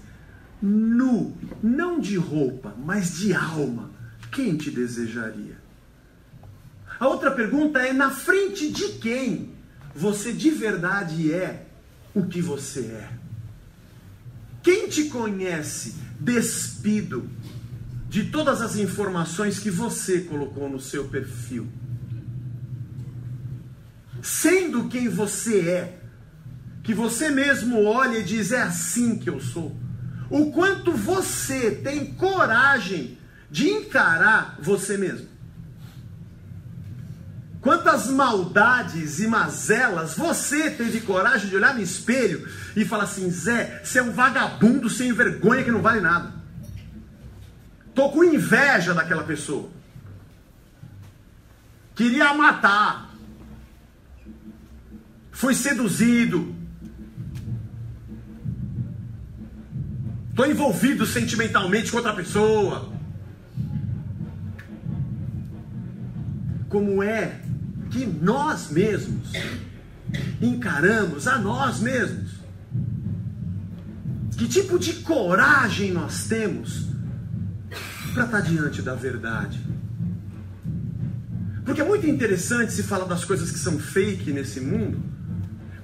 nu, 0.61 1.37
não 1.62 2.01
de 2.01 2.17
roupa, 2.17 2.75
mas 2.79 3.17
de 3.17 3.35
alma, 3.35 3.90
quem 4.33 4.57
te 4.57 4.71
desejaria? 4.71 5.59
A 6.99 7.07
outra 7.07 7.31
pergunta 7.31 7.81
é: 7.81 7.93
na 7.93 8.11
frente 8.11 8.73
de 8.73 8.95
quem 8.95 9.54
você 9.94 10.33
de 10.33 10.50
verdade 10.50 11.33
é 11.33 11.66
o 12.14 12.26
que 12.26 12.40
você 12.40 12.80
é? 12.80 13.09
Quem 14.62 14.88
te 14.88 15.04
conhece 15.04 15.94
despido 16.18 17.28
de 18.09 18.24
todas 18.24 18.62
as 18.62 18.76
informações 18.76 19.59
que 19.59 19.70
você 19.70 20.22
colocou 20.22 20.68
no 20.68 20.80
seu 20.80 21.04
perfil? 21.09 21.68
Sendo 24.22 24.88
quem 24.88 25.09
você 25.09 25.61
é, 25.68 25.98
que 26.83 26.94
você 26.94 27.30
mesmo 27.30 27.85
olha 27.85 28.18
e 28.18 28.24
diz: 28.24 28.52
é 28.52 28.62
assim 28.62 29.18
que 29.18 29.28
eu 29.28 29.40
sou. 29.40 29.76
O 30.30 30.50
quanto 30.50 30.92
você 30.92 31.70
tem 31.70 32.14
coragem 32.14 33.18
de 33.50 33.68
encarar 33.68 34.59
você 34.61 34.96
mesmo. 34.96 35.34
Quantas 37.64 38.09
maldades 38.09 39.20
e 39.20 39.27
mazelas 39.27 40.14
você 40.14 40.70
teve 40.70 41.00
coragem 41.00 41.48
de 41.48 41.57
olhar 41.57 41.72
no 41.72 41.81
espelho 41.81 42.46
e 42.77 42.85
falar 42.85 43.05
assim: 43.05 43.31
Zé, 43.31 43.81
você 43.83 44.00
é 44.00 44.03
um 44.03 44.12
vagabundo 44.12 44.90
sem 44.90 45.14
vergonha 45.14 45.64
que 45.64 45.70
não 45.70 45.81
vale 45.81 46.03
nada. 46.03 46.31
Tô 47.94 48.11
com 48.11 48.22
inveja 48.22 48.92
daquela 48.92 49.24
pessoa. 49.24 49.70
Queria 51.94 52.35
matar. 52.35 53.09
Fui 55.33 55.55
seduzido. 55.55 56.55
Estou 60.29 60.44
envolvido 60.44 61.07
sentimentalmente 61.07 61.90
com 61.90 61.96
outra 61.96 62.12
pessoa. 62.12 62.92
Como 66.68 67.03
é 67.03 67.43
que 67.94 68.04
nós 68.04 68.70
mesmos 68.70 69.30
encaramos 70.42 71.28
a 71.28 71.38
nós 71.38 71.78
mesmos? 71.78 72.33
Que 74.37 74.48
tipo 74.48 74.80
de 74.80 74.94
coragem 74.94 75.92
nós 75.92 76.24
temos 76.24 76.88
para 78.12 78.24
estar 78.24 78.38
tá 78.38 78.40
diante 78.40 78.83
da 78.83 78.96
verdade? 78.96 79.61
Porque 81.64 81.80
é 81.80 81.85
muito 81.85 82.04
interessante 82.07 82.72
se 82.72 82.83
falar 82.83 83.04
das 83.04 83.24
coisas 83.24 83.52
que 83.52 83.59
são 83.61 83.78
fake 83.78 84.33
nesse 84.33 84.61
mundo, 84.61 85.00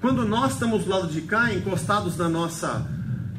quando 0.00 0.26
nós 0.26 0.54
estamos 0.54 0.84
do 0.84 0.90
lado 0.90 1.06
de 1.06 1.22
cá, 1.22 1.54
encostados 1.54 2.16
na 2.16 2.28
nossa, 2.28 2.86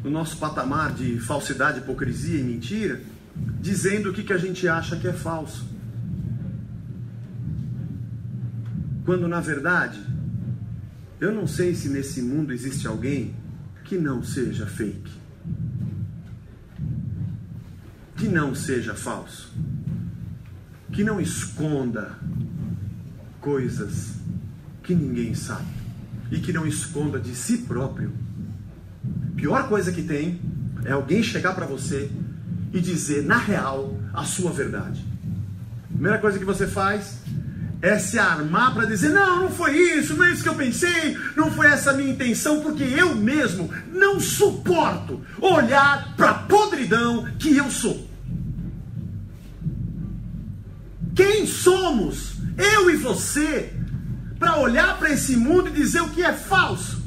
no 0.01 0.09
nosso 0.09 0.37
patamar 0.37 0.93
de 0.93 1.19
falsidade, 1.19 1.79
hipocrisia 1.79 2.39
e 2.39 2.43
mentira, 2.43 3.01
dizendo 3.59 4.09
o 4.09 4.13
que, 4.13 4.23
que 4.23 4.33
a 4.33 4.37
gente 4.37 4.65
acha 4.65 4.95
que 4.95 5.09
é 5.09 5.13
falso. 5.13 5.70
Quando 9.05 9.27
na 9.27 9.39
verdade, 9.39 9.99
eu 11.19 11.31
não 11.31 11.47
sei 11.47 11.73
se 11.75 11.89
nesse 11.89 12.21
mundo 12.21 12.53
existe 12.53 12.87
alguém 12.87 13.35
que 13.83 13.97
não 13.97 14.23
seja 14.23 14.65
fake, 14.65 15.11
que 18.15 18.27
não 18.27 18.53
seja 18.53 18.93
falso, 18.93 19.51
que 20.91 21.03
não 21.03 21.19
esconda 21.19 22.17
coisas 23.39 24.15
que 24.83 24.93
ninguém 24.93 25.33
sabe 25.33 25.67
e 26.31 26.39
que 26.39 26.53
não 26.53 26.65
esconda 26.65 27.19
de 27.19 27.35
si 27.35 27.59
próprio. 27.59 28.13
Pior 29.35 29.67
coisa 29.67 29.91
que 29.91 30.03
tem 30.03 30.39
é 30.85 30.91
alguém 30.91 31.23
chegar 31.23 31.53
para 31.53 31.65
você 31.65 32.09
e 32.71 32.79
dizer 32.79 33.25
na 33.25 33.37
real 33.37 33.99
a 34.13 34.23
sua 34.23 34.51
verdade. 34.51 35.03
Primeira 35.89 36.19
coisa 36.19 36.39
que 36.39 36.45
você 36.45 36.67
faz 36.67 37.19
é 37.81 37.97
se 37.97 38.19
armar 38.19 38.73
para 38.73 38.85
dizer: 38.85 39.09
não, 39.09 39.41
não 39.41 39.49
foi 39.49 39.75
isso, 39.75 40.15
não 40.15 40.25
é 40.25 40.31
isso 40.31 40.43
que 40.43 40.49
eu 40.49 40.55
pensei, 40.55 41.17
não 41.35 41.51
foi 41.51 41.67
essa 41.67 41.91
a 41.91 41.93
minha 41.93 42.11
intenção, 42.11 42.61
porque 42.61 42.83
eu 42.83 43.15
mesmo 43.15 43.71
não 43.91 44.19
suporto 44.19 45.21
olhar 45.39 46.15
para 46.15 46.29
a 46.29 46.33
podridão 46.33 47.25
que 47.39 47.57
eu 47.57 47.69
sou. 47.71 48.09
Quem 51.15 51.45
somos, 51.45 52.35
eu 52.57 52.89
e 52.89 52.95
você, 52.95 53.73
para 54.39 54.57
olhar 54.57 54.97
para 54.97 55.11
esse 55.11 55.35
mundo 55.35 55.69
e 55.69 55.73
dizer 55.73 56.01
o 56.01 56.09
que 56.09 56.23
é 56.23 56.33
falso? 56.33 57.01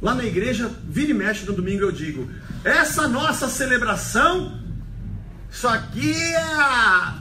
Lá 0.00 0.14
na 0.14 0.24
igreja, 0.24 0.70
vira 0.88 1.10
e 1.10 1.14
mexe 1.14 1.44
no 1.44 1.52
domingo 1.52 1.82
eu 1.82 1.92
digo: 1.92 2.28
essa 2.64 3.06
nossa 3.06 3.48
celebração 3.48 4.67
isso 5.58 5.66
aqui 5.66 6.14
é 6.14 6.36
a, 6.36 7.18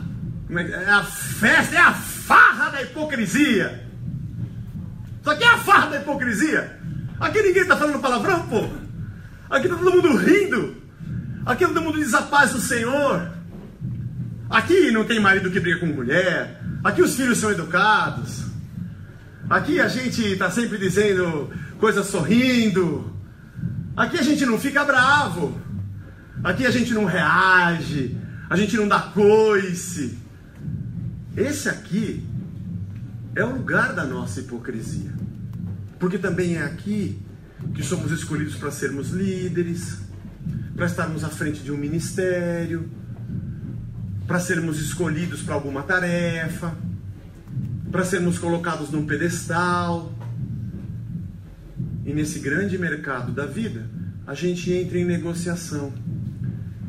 é, 0.52 0.62
é 0.62 0.89
a 0.91 1.04
festa, 1.04 1.76
é 1.76 1.80
a 1.80 1.91
farra 1.91 2.69
da 2.69 2.84
hipocrisia. 2.84 3.84
Isso 5.19 5.32
aqui 5.32 5.43
é 5.43 5.47
a 5.47 5.58
farra 5.58 5.89
da 5.89 6.02
hipocrisia. 6.02 6.80
Aqui 7.19 7.41
ninguém 7.41 7.63
está 7.63 7.76
falando 7.76 8.00
palavrão, 8.00 8.47
pô. 8.47 8.69
Aqui 9.50 9.65
está 9.65 9.76
todo 9.80 9.91
mundo 9.91 10.15
rindo. 10.17 10.78
Aqui 11.47 11.65
todo 11.65 11.82
mundo 11.82 11.97
diz 11.97 12.13
a 12.13 12.21
paz 12.21 12.52
do 12.52 12.60
Senhor. 12.60 13.28
Aqui 14.52 14.91
não 14.91 15.04
tem 15.04 15.19
marido 15.19 15.50
que 15.50 15.60
briga 15.60 15.80
com 15.80 15.88
mulher. 15.88 16.62
Aqui 16.84 17.02
os 17.02 17.15
filhos 17.15 17.39
são 17.39 17.50
educados. 17.50 18.45
Aqui 19.50 19.80
a 19.80 19.88
gente 19.88 20.21
está 20.34 20.52
sempre 20.52 20.78
dizendo 20.78 21.52
coisas 21.80 22.06
sorrindo. 22.06 23.12
Aqui 23.95 24.19
a 24.19 24.23
gente 24.23 24.45
não 24.45 24.60
fica 24.60 24.86
bravo. 24.86 25.60
Aqui 26.43 26.67
a 26.67 26.71
gente 26.71 26.93
não 26.93 27.06
reage, 27.06 28.15
a 28.49 28.55
gente 28.55 28.77
não 28.77 28.88
dá 28.88 28.99
coice. 28.99 30.17
Esse 31.36 31.69
aqui 31.69 32.25
é 33.36 33.43
o 33.43 33.57
lugar 33.57 33.93
da 33.93 34.05
nossa 34.05 34.39
hipocrisia. 34.39 35.12
Porque 35.99 36.17
também 36.17 36.55
é 36.55 36.63
aqui 36.63 37.19
que 37.73 37.83
somos 37.83 38.12
escolhidos 38.12 38.55
para 38.55 38.71
sermos 38.71 39.10
líderes, 39.10 39.99
para 40.75 40.86
estarmos 40.86 41.23
à 41.23 41.29
frente 41.29 41.62
de 41.62 41.71
um 41.71 41.77
ministério, 41.77 42.89
para 44.25 44.39
sermos 44.39 44.79
escolhidos 44.79 45.41
para 45.41 45.55
alguma 45.55 45.83
tarefa, 45.83 46.75
para 47.91 48.05
sermos 48.05 48.39
colocados 48.39 48.89
num 48.91 49.05
pedestal. 49.05 50.13
E 52.05 52.13
nesse 52.13 52.39
grande 52.39 52.77
mercado 52.77 53.31
da 53.33 53.45
vida, 53.45 53.89
a 54.25 54.33
gente 54.33 54.71
entra 54.71 54.97
em 54.97 55.05
negociação 55.05 55.93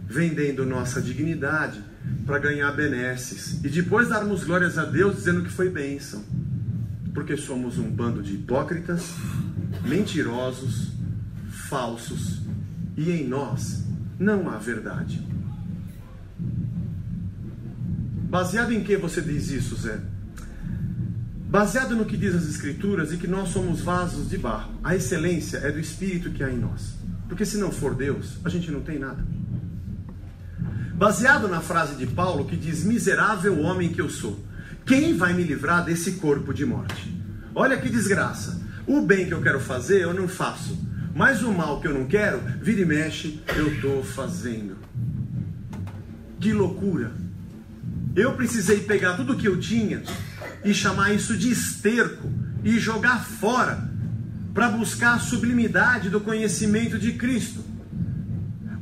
vendendo 0.09 0.65
nossa 0.65 1.01
dignidade 1.03 1.85
para 2.25 2.39
ganhar 2.39 2.73
benesses 2.73 3.63
e 3.63 3.69
depois 3.69 4.09
darmos 4.09 4.45
glórias 4.45 4.79
a 4.79 4.85
Deus 4.85 5.17
dizendo 5.17 5.43
que 5.43 5.51
foi 5.51 5.69
bênção, 5.69 6.25
porque 7.13 7.37
somos 7.37 7.79
um 7.79 7.91
bando 7.91 8.23
de 8.23 8.35
hipócritas, 8.35 9.15
mentirosos, 9.85 10.93
falsos 11.69 12.41
e 12.97 13.11
em 13.11 13.29
nós 13.29 13.85
não 14.19 14.49
há 14.49 14.57
verdade. 14.57 15.23
Baseado 18.29 18.73
em 18.73 18.83
que 18.83 18.97
você 18.97 19.21
diz 19.21 19.51
isso, 19.51 19.77
Zé? 19.77 20.01
Baseado 21.49 21.97
no 21.97 22.05
que 22.05 22.17
diz 22.17 22.35
as 22.35 22.47
Escrituras 22.47 23.11
e 23.13 23.17
que 23.17 23.27
nós 23.27 23.49
somos 23.49 23.81
vasos 23.81 24.29
de 24.29 24.37
barro. 24.37 24.75
A 24.85 24.95
excelência 24.95 25.59
é 25.59 25.73
do 25.73 25.79
Espírito 25.79 26.31
que 26.31 26.45
há 26.45 26.51
em 26.51 26.59
nós. 26.59 26.95
Porque 27.27 27.47
se 27.47 27.57
não 27.57 27.73
for 27.73 27.95
Deus, 27.95 28.39
a 28.45 28.51
gente 28.51 28.71
não 28.71 28.83
tem 28.83 28.99
nada. 28.99 29.25
Baseado 30.99 31.47
na 31.47 31.61
frase 31.61 31.95
de 31.95 32.09
Paulo 32.09 32.45
que 32.45 32.57
diz: 32.57 32.83
Miserável 32.83 33.61
homem 33.61 33.91
que 33.91 34.01
eu 34.01 34.11
sou, 34.11 34.45
quem 34.85 35.17
vai 35.17 35.33
me 35.33 35.45
livrar 35.45 35.85
desse 35.85 36.15
corpo 36.15 36.53
de 36.53 36.67
morte? 36.67 37.17
Olha 37.55 37.77
que 37.77 37.89
desgraça. 37.89 38.61
O 38.85 39.01
bem 39.01 39.27
que 39.27 39.33
eu 39.33 39.41
quero 39.41 39.61
fazer, 39.61 40.03
eu 40.03 40.13
não 40.13 40.27
faço. 40.27 40.77
Mas 41.15 41.41
o 41.41 41.53
mal 41.53 41.81
que 41.81 41.87
eu 41.87 41.95
não 41.95 42.05
quero, 42.05 42.43
vira 42.61 42.81
e 42.81 42.85
mexe, 42.85 43.41
eu 43.55 43.75
estou 43.75 44.03
fazendo. 44.03 44.77
Que 46.41 46.53
loucura! 46.53 47.13
Eu 48.17 48.33
precisei 48.33 48.81
pegar 48.81 49.15
tudo 49.15 49.37
que 49.37 49.47
eu 49.47 49.61
tinha 49.61 50.03
e 50.65 50.75
chamar 50.75 51.15
isso 51.15 51.37
de 51.37 51.49
esterco 51.49 52.29
e 52.65 52.77
jogar 52.77 53.25
fora 53.25 53.89
para 54.53 54.69
buscar 54.69 55.15
a 55.15 55.21
sublimidade 55.21 56.11
do 56.11 56.21
conhecimento 56.21 56.99
de 56.99 57.13
Cristo. 57.13 57.68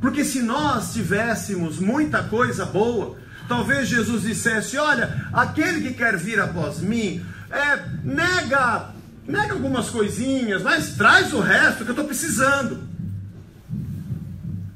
Porque 0.01 0.23
se 0.23 0.41
nós 0.41 0.93
tivéssemos 0.93 1.79
muita 1.79 2.23
coisa 2.23 2.65
boa, 2.65 3.17
talvez 3.47 3.87
Jesus 3.87 4.23
dissesse: 4.23 4.77
Olha, 4.77 5.27
aquele 5.33 5.81
que 5.81 5.93
quer 5.93 6.17
vir 6.17 6.39
após 6.39 6.79
mim, 6.79 7.23
é, 7.49 7.83
nega, 8.03 8.91
nega 9.27 9.53
algumas 9.53 9.89
coisinhas, 9.89 10.61
mas 10.61 10.95
traz 10.95 11.33
o 11.33 11.39
resto 11.39 11.83
que 11.83 11.89
eu 11.89 11.93
estou 11.93 12.05
precisando. 12.05 12.87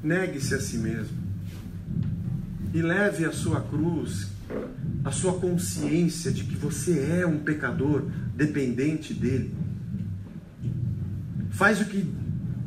Negue-se 0.02 0.54
a 0.54 0.60
si 0.60 0.78
mesmo 0.78 1.22
e 2.74 2.80
leve 2.80 3.24
a 3.24 3.32
sua 3.32 3.60
cruz 3.60 4.32
a 5.04 5.10
sua 5.10 5.32
consciência 5.34 6.30
de 6.30 6.44
que 6.44 6.56
você 6.56 7.18
é 7.20 7.26
um 7.26 7.38
pecador 7.38 8.06
dependente 8.36 9.12
dele. 9.12 9.54
Faz 11.50 11.80
o 11.80 11.84
que 11.84 12.06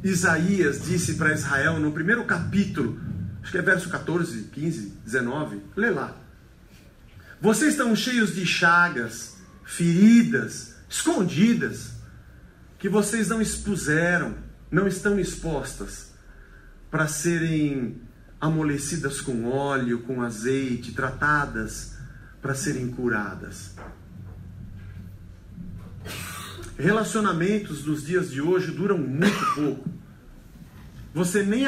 Isaías 0.05 0.83
disse 0.83 1.15
para 1.15 1.33
Israel 1.33 1.79
no 1.79 1.91
primeiro 1.91 2.23
capítulo, 2.25 2.99
acho 3.41 3.51
que 3.51 3.57
é 3.57 3.61
verso 3.63 3.89
14, 3.89 4.49
15, 4.53 4.93
19. 5.03 5.61
Lê 5.75 5.89
lá. 5.89 6.15
Vocês 7.41 7.71
estão 7.71 7.95
cheios 7.95 8.35
de 8.35 8.45
chagas, 8.45 9.35
feridas, 9.63 10.75
escondidas, 10.87 11.93
que 12.77 12.87
vocês 12.87 13.29
não 13.29 13.41
expuseram, 13.41 14.35
não 14.69 14.87
estão 14.87 15.19
expostas 15.19 16.11
para 16.91 17.07
serem 17.07 17.99
amolecidas 18.39 19.19
com 19.21 19.45
óleo, 19.45 20.03
com 20.03 20.21
azeite, 20.21 20.91
tratadas 20.91 21.95
para 22.43 22.53
serem 22.53 22.91
curadas. 22.91 23.73
Relacionamentos 26.77 27.81
dos 27.81 28.05
dias 28.05 28.29
de 28.29 28.39
hoje 28.39 28.69
duram 28.69 28.99
muito 28.99 29.55
pouco. 29.55 29.94
Você 31.15 31.43
nem, 31.43 31.63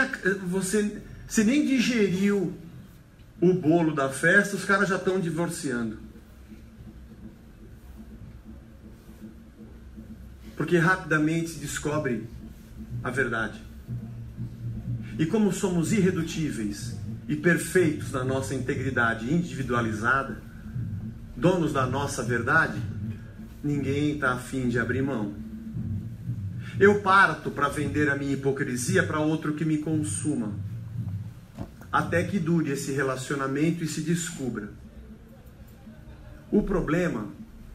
você, 0.46 1.02
você 1.26 1.42
nem 1.42 1.66
digeriu 1.66 2.54
o 3.40 3.54
bolo 3.54 3.96
da 3.96 4.10
festa, 4.10 4.58
os 4.58 4.66
caras 4.66 4.90
já 4.90 4.98
estão 4.98 5.22
divorciando. 5.22 6.00
Porque 10.58 10.78
rapidamente 10.78 11.52
se 11.52 11.60
descobre 11.60 12.28
a 13.02 13.10
verdade. 13.10 13.64
E 15.18 15.26
como 15.26 15.54
somos 15.54 15.94
irredutíveis 15.94 16.98
e 17.26 17.36
perfeitos 17.38 18.12
na 18.12 18.26
nossa 18.26 18.54
integridade 18.54 19.34
individualizada, 19.34 20.42
donos 21.38 21.72
da 21.72 21.86
nossa 21.86 22.22
verdade, 22.22 22.82
ninguém 23.64 24.16
está 24.16 24.34
afim 24.34 24.68
de 24.68 24.78
abrir 24.78 25.02
mão. 25.02 25.47
Eu 26.80 27.02
parto 27.02 27.50
para 27.50 27.70
vender 27.70 28.10
a 28.10 28.16
minha 28.16 28.34
hipocrisia 28.34 29.04
para 29.04 29.20
outro 29.20 29.54
que 29.54 29.66
me 29.66 29.80
consuma, 29.80 30.54
até 31.92 32.24
que 32.24 32.38
dure 32.38 32.72
esse 32.72 32.92
relacionamento 32.92 33.84
e 33.84 33.88
se 33.88 34.02
descubra. 34.02 34.70
O 36.52 36.62
problema 36.62 37.28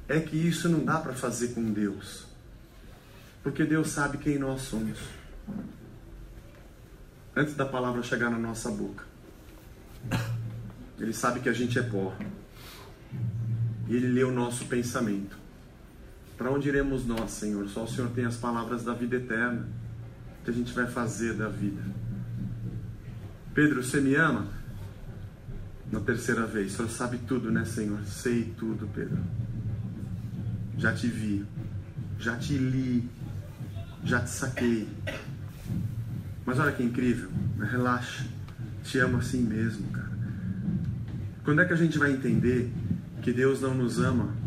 é 0.08 0.20
que 0.20 0.36
isso 0.36 0.68
não 0.68 0.84
dá 0.84 0.98
para 0.98 1.12
fazer 1.12 1.48
com 1.48 1.72
Deus, 1.72 2.26
porque 3.42 3.64
Deus 3.64 3.88
sabe 3.88 4.18
quem 4.18 4.38
nós 4.38 4.62
somos 4.62 4.98
antes 7.34 7.54
da 7.54 7.64
palavra 7.64 8.02
chegar 8.02 8.30
na 8.30 8.38
nossa 8.38 8.70
boca. 8.70 9.04
Ele 10.98 11.12
sabe 11.12 11.40
que 11.40 11.48
a 11.48 11.52
gente 11.52 11.78
é 11.78 11.82
pó. 11.82 12.14
E 13.88 13.96
ele 13.96 14.08
lê 14.08 14.22
o 14.22 14.30
nosso 14.30 14.66
pensamento. 14.66 15.41
Para 16.36 16.50
onde 16.50 16.68
iremos 16.68 17.06
nós, 17.06 17.30
Senhor? 17.30 17.68
Só 17.68 17.84
o 17.84 17.88
Senhor 17.88 18.10
tem 18.10 18.24
as 18.24 18.36
palavras 18.36 18.84
da 18.84 18.94
vida 18.94 19.16
eterna. 19.16 19.66
O 20.40 20.44
que 20.44 20.50
a 20.50 20.54
gente 20.54 20.72
vai 20.72 20.86
fazer 20.86 21.34
da 21.34 21.48
vida? 21.48 21.82
Pedro, 23.54 23.82
você 23.82 24.00
me 24.00 24.14
ama? 24.14 24.46
Na 25.90 26.00
terceira 26.00 26.46
vez. 26.46 26.72
O 26.72 26.76
Senhor 26.76 26.88
sabe 26.88 27.18
tudo, 27.28 27.50
né, 27.52 27.64
Senhor? 27.64 28.02
Sei 28.04 28.52
tudo, 28.58 28.88
Pedro. 28.94 29.18
Já 30.78 30.92
te 30.92 31.06
vi. 31.06 31.44
Já 32.18 32.36
te 32.36 32.56
li. 32.56 33.08
Já 34.04 34.20
te 34.20 34.30
saquei. 34.30 34.88
Mas 36.44 36.58
olha 36.58 36.72
que 36.72 36.82
incrível. 36.82 37.30
Relaxa. 37.60 38.26
Te 38.82 38.98
amo 38.98 39.18
assim 39.18 39.42
mesmo, 39.42 39.88
cara. 39.92 40.10
Quando 41.44 41.60
é 41.60 41.64
que 41.64 41.72
a 41.72 41.76
gente 41.76 41.98
vai 41.98 42.12
entender 42.12 42.72
que 43.20 43.32
Deus 43.32 43.60
não 43.60 43.74
nos 43.74 44.00
ama 44.00 44.41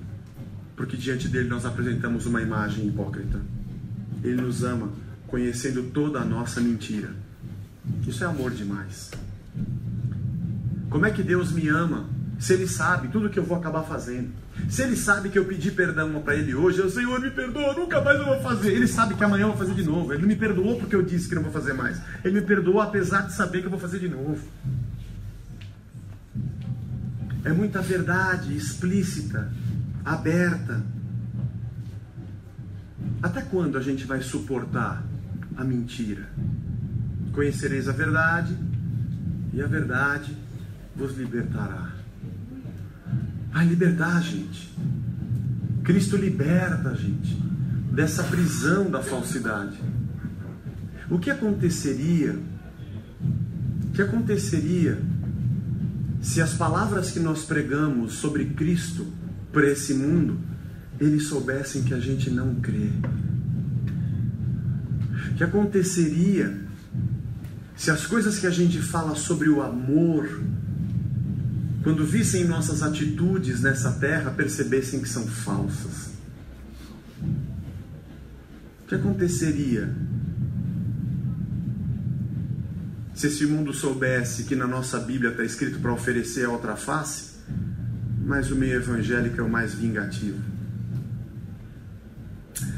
porque 0.76 0.98
diante 0.98 1.28
dele 1.28 1.48
nós 1.50 1.66
apresentamos 1.66 2.26
uma 2.26 2.42
imagem 2.42 2.88
hipócrita? 2.88 3.40
Ele 4.24 4.42
nos 4.42 4.64
ama 4.64 4.92
conhecendo 5.28 5.84
toda 5.92 6.20
a 6.20 6.26
nossa 6.26 6.60
mentira. 6.60 7.10
Isso 8.08 8.24
é 8.24 8.28
amor 8.28 8.52
demais. 8.52 9.12
Como 10.90 11.06
é 11.06 11.12
que 11.12 11.24
Deus 11.24 11.52
me 11.52 11.68
ama 11.68 12.08
se 12.40 12.54
Ele 12.54 12.68
sabe 12.68 13.08
tudo 13.10 13.30
que 13.30 13.40
eu 13.40 13.44
vou 13.44 13.58
acabar 13.58 13.84
fazendo? 13.84 14.30
Se 14.70 14.82
Ele 14.82 14.96
sabe 14.96 15.30
que 15.30 15.38
eu 15.38 15.46
pedi 15.46 15.72
perdão 15.72 16.22
para 16.22 16.36
Ele 16.36 16.56
hoje, 16.56 16.80
eu, 16.80 16.90
Senhor, 16.90 17.20
me 17.20 17.30
perdoa, 17.30 17.74
nunca 17.74 18.02
mais 18.02 18.20
eu 18.20 18.26
vou 18.26 18.42
fazer. 18.42 18.72
Ele 18.74 18.88
sabe 18.88 19.14
que 19.14 19.24
amanhã 19.24 19.44
eu 19.44 19.50
vou 19.50 19.58
fazer 19.58 19.74
de 19.74 19.84
novo. 19.84 20.14
Ele 20.14 20.26
me 20.26 20.36
perdoou 20.36 20.80
porque 20.80 20.96
eu 20.96 21.02
disse 21.02 21.28
que 21.28 21.36
não 21.36 21.44
vou 21.44 21.52
fazer 21.52 21.74
mais. 21.74 22.00
Ele 22.24 22.40
me 22.40 22.46
perdoou 22.46 22.82
apesar 22.82 23.22
de 23.22 23.34
saber 23.34 23.60
que 23.60 23.66
eu 23.66 23.72
vou 23.72 23.80
fazer 23.80 24.00
de 24.00 24.10
novo. 24.10 24.42
É 27.44 27.54
muita 27.54 27.82
verdade 27.82 28.56
explícita, 28.56 29.52
aberta. 30.06 30.84
Até 33.22 33.42
quando 33.42 33.78
a 33.78 33.82
gente 33.82 34.06
vai 34.06 34.22
suportar 34.22 35.04
a 35.58 35.64
mentira? 35.64 36.30
Conhecereis 37.34 37.90
a 37.90 37.92
verdade, 37.92 38.56
e 39.52 39.62
a 39.62 39.68
verdade 39.68 40.36
vos 40.96 41.18
libertará. 41.18 41.92
Vai 43.52 43.66
libertar 43.66 44.18
a 44.18 44.22
gente. 44.22 44.74
Cristo 45.84 46.18
liberta 46.18 46.90
a 46.90 46.94
gente 46.94 47.42
dessa 47.92 48.24
prisão 48.24 48.92
da 48.92 49.02
falsidade. 49.02 49.80
O 51.10 51.18
que 51.18 51.32
aconteceria? 51.32 52.38
O 53.86 53.92
que 53.94 54.02
aconteceria 54.02 55.02
se 56.22 56.42
as 56.42 56.54
palavras 56.54 57.12
que 57.12 57.20
nós 57.20 57.46
pregamos 57.46 58.14
sobre 58.14 58.46
Cristo 58.46 59.08
para 59.56 59.72
esse 59.72 59.94
mundo, 59.94 60.38
eles 61.00 61.28
soubessem 61.28 61.84
que 61.84 61.94
a 61.94 62.00
gente 62.00 62.30
não 62.30 62.56
crê? 62.56 62.90
O 65.32 65.36
que 65.36 65.46
aconteceria 65.46 66.60
se 67.74 67.90
as 67.90 68.06
coisas 68.06 68.38
que 68.38 68.46
a 68.46 68.50
gente 68.50 68.82
fala 68.82 69.16
sobre 69.16 69.48
o 69.48 69.62
amor, 69.62 70.42
quando 71.84 72.06
vissem 72.06 72.44
nossas 72.44 72.84
atitudes 72.84 73.62
nessa 73.62 73.94
terra, 73.94 74.30
percebessem 74.30 75.00
que 75.00 75.08
são 75.08 75.26
falsas? 75.26 76.10
O 78.84 78.88
que 78.90 78.96
aconteceria 78.96 79.96
se 83.14 83.28
esse 83.28 83.46
mundo 83.46 83.74
soubesse 83.74 84.44
que 84.44 84.56
na 84.56 84.68
nossa 84.68 85.00
Bíblia 85.00 85.32
está 85.32 85.46
escrito 85.46 85.80
para 85.80 85.94
oferecer 85.94 86.46
a 86.46 86.50
outra 86.50 86.76
face, 86.76 87.35
mas 88.26 88.50
o 88.50 88.56
meio 88.56 88.78
evangélico 88.78 89.40
é 89.40 89.44
o 89.44 89.50
mais 89.50 89.76
vingativo? 89.76 90.42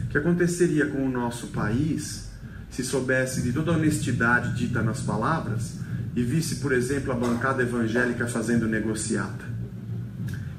O 0.04 0.08
que 0.10 0.18
aconteceria 0.18 0.86
com 0.88 1.06
o 1.06 1.10
nosso 1.10 1.48
país 1.48 2.30
se 2.70 2.84
soubesse 2.84 3.42
de 3.42 3.54
toda 3.54 3.72
a 3.72 3.76
honestidade 3.76 4.56
dita 4.56 4.84
nas 4.84 5.02
palavras 5.02 5.80
e 6.16 6.22
visse, 6.22 6.58
por 6.58 6.72
exemplo, 6.74 7.12
a 7.12 7.16
bancada 7.16 7.64
evangélica 7.64 8.28
fazendo 8.28 8.68
negociata. 8.68 9.46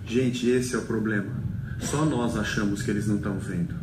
Gente, 0.06 0.48
esse 0.48 0.74
é 0.74 0.78
o 0.78 0.82
problema. 0.82 1.32
Só 1.80 2.04
nós 2.04 2.36
achamos 2.36 2.82
que 2.82 2.90
eles 2.90 3.06
não 3.06 3.16
estão 3.16 3.38
vendo. 3.38 3.74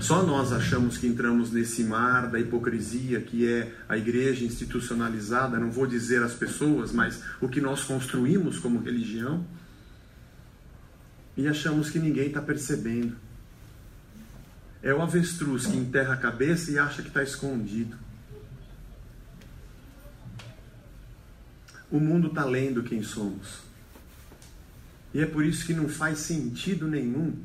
Só 0.00 0.22
nós 0.22 0.52
achamos 0.52 0.96
que 0.96 1.08
entramos 1.08 1.50
nesse 1.50 1.82
mar 1.82 2.30
da 2.30 2.38
hipocrisia 2.38 3.20
que 3.20 3.48
é 3.48 3.74
a 3.88 3.96
igreja 3.96 4.44
institucionalizada, 4.44 5.58
não 5.58 5.72
vou 5.72 5.86
dizer 5.86 6.22
as 6.22 6.34
pessoas, 6.34 6.92
mas 6.92 7.22
o 7.40 7.48
que 7.48 7.60
nós 7.60 7.82
construímos 7.82 8.58
como 8.58 8.80
religião, 8.80 9.44
e 11.36 11.48
achamos 11.48 11.90
que 11.90 11.98
ninguém 11.98 12.28
está 12.28 12.40
percebendo. 12.40 13.16
É 14.82 14.94
o 14.94 15.02
avestruz 15.02 15.66
que 15.66 15.76
enterra 15.76 16.14
a 16.14 16.16
cabeça 16.16 16.70
e 16.70 16.78
acha 16.78 17.02
que 17.02 17.08
está 17.08 17.22
escondido. 17.22 17.96
O 21.90 21.98
mundo 21.98 22.28
está 22.28 22.44
lendo 22.44 22.82
quem 22.82 23.02
somos. 23.02 23.60
E 25.12 25.20
é 25.20 25.26
por 25.26 25.44
isso 25.44 25.66
que 25.66 25.74
não 25.74 25.88
faz 25.88 26.18
sentido 26.18 26.86
nenhum 26.86 27.36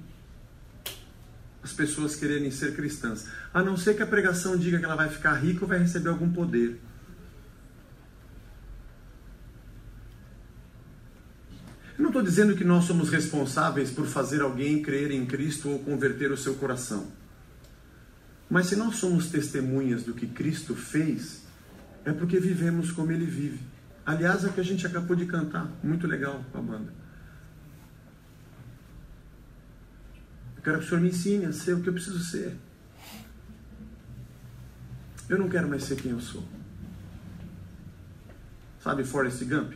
as 1.64 1.72
pessoas 1.72 2.16
quererem 2.16 2.52
ser 2.52 2.76
cristãs. 2.76 3.28
A 3.54 3.64
não 3.64 3.78
ser 3.78 3.96
que 3.96 4.04
a 4.04 4.08
pregação 4.08 4.58
diga 4.58 4.78
que 4.78 4.86
ela 4.86 4.96
vai 4.96 5.10
ficar 5.10 5.34
rica 5.36 5.62
ou 5.62 5.68
vai 5.68 5.80
receber 5.80 6.10
algum 6.10 6.32
poder. 6.32 6.80
Eu 11.98 12.02
não 12.04 12.10
estou 12.10 12.22
dizendo 12.22 12.56
que 12.56 12.64
nós 12.64 12.86
somos 12.86 13.10
responsáveis 13.10 13.92
por 13.92 14.06
fazer 14.06 14.42
alguém 14.42 14.82
crer 14.82 15.12
em 15.12 15.26
Cristo 15.26 15.70
ou 15.70 15.80
converter 15.80 16.32
o 16.32 16.38
seu 16.38 16.56
coração. 16.56 17.08
Mas 18.50 18.68
se 18.68 18.76
nós 18.76 18.96
somos 18.96 19.28
testemunhas 19.28 20.04
do 20.04 20.14
que 20.14 20.28
Cristo 20.28 20.76
fez, 20.76 21.44
é 22.04 22.12
porque 22.12 22.40
vivemos 22.40 22.92
como 22.92 23.12
Ele 23.12 23.26
vive. 23.26 23.60
Aliás, 24.06 24.44
é 24.44 24.48
o 24.48 24.54
que 24.54 24.60
a 24.60 24.66
gente 24.66 24.86
acabou 24.86 25.16
de 25.16 25.26
cantar, 25.26 25.72
muito 25.82 26.06
legal 26.08 26.44
com 26.52 26.58
a 26.58 26.62
banda. 26.62 27.03
Quero 30.64 30.80
que 30.80 30.86
o 30.86 30.90
Senhor 30.90 31.02
me 31.02 31.10
ensine 31.10 31.46
a 31.46 31.52
ser 31.52 31.74
o 31.74 31.82
que 31.82 31.90
eu 31.90 31.94
preciso 31.94 32.20
ser. 32.20 32.56
Eu 35.30 35.38
não 35.38 35.50
quero 35.50 35.68
mais 35.68 35.84
ser 35.84 35.96
quem 35.96 36.12
eu 36.12 36.20
sou. 36.20 36.44
Sabe 38.80 39.04
Forrest 39.04 39.44
Gump? 39.46 39.74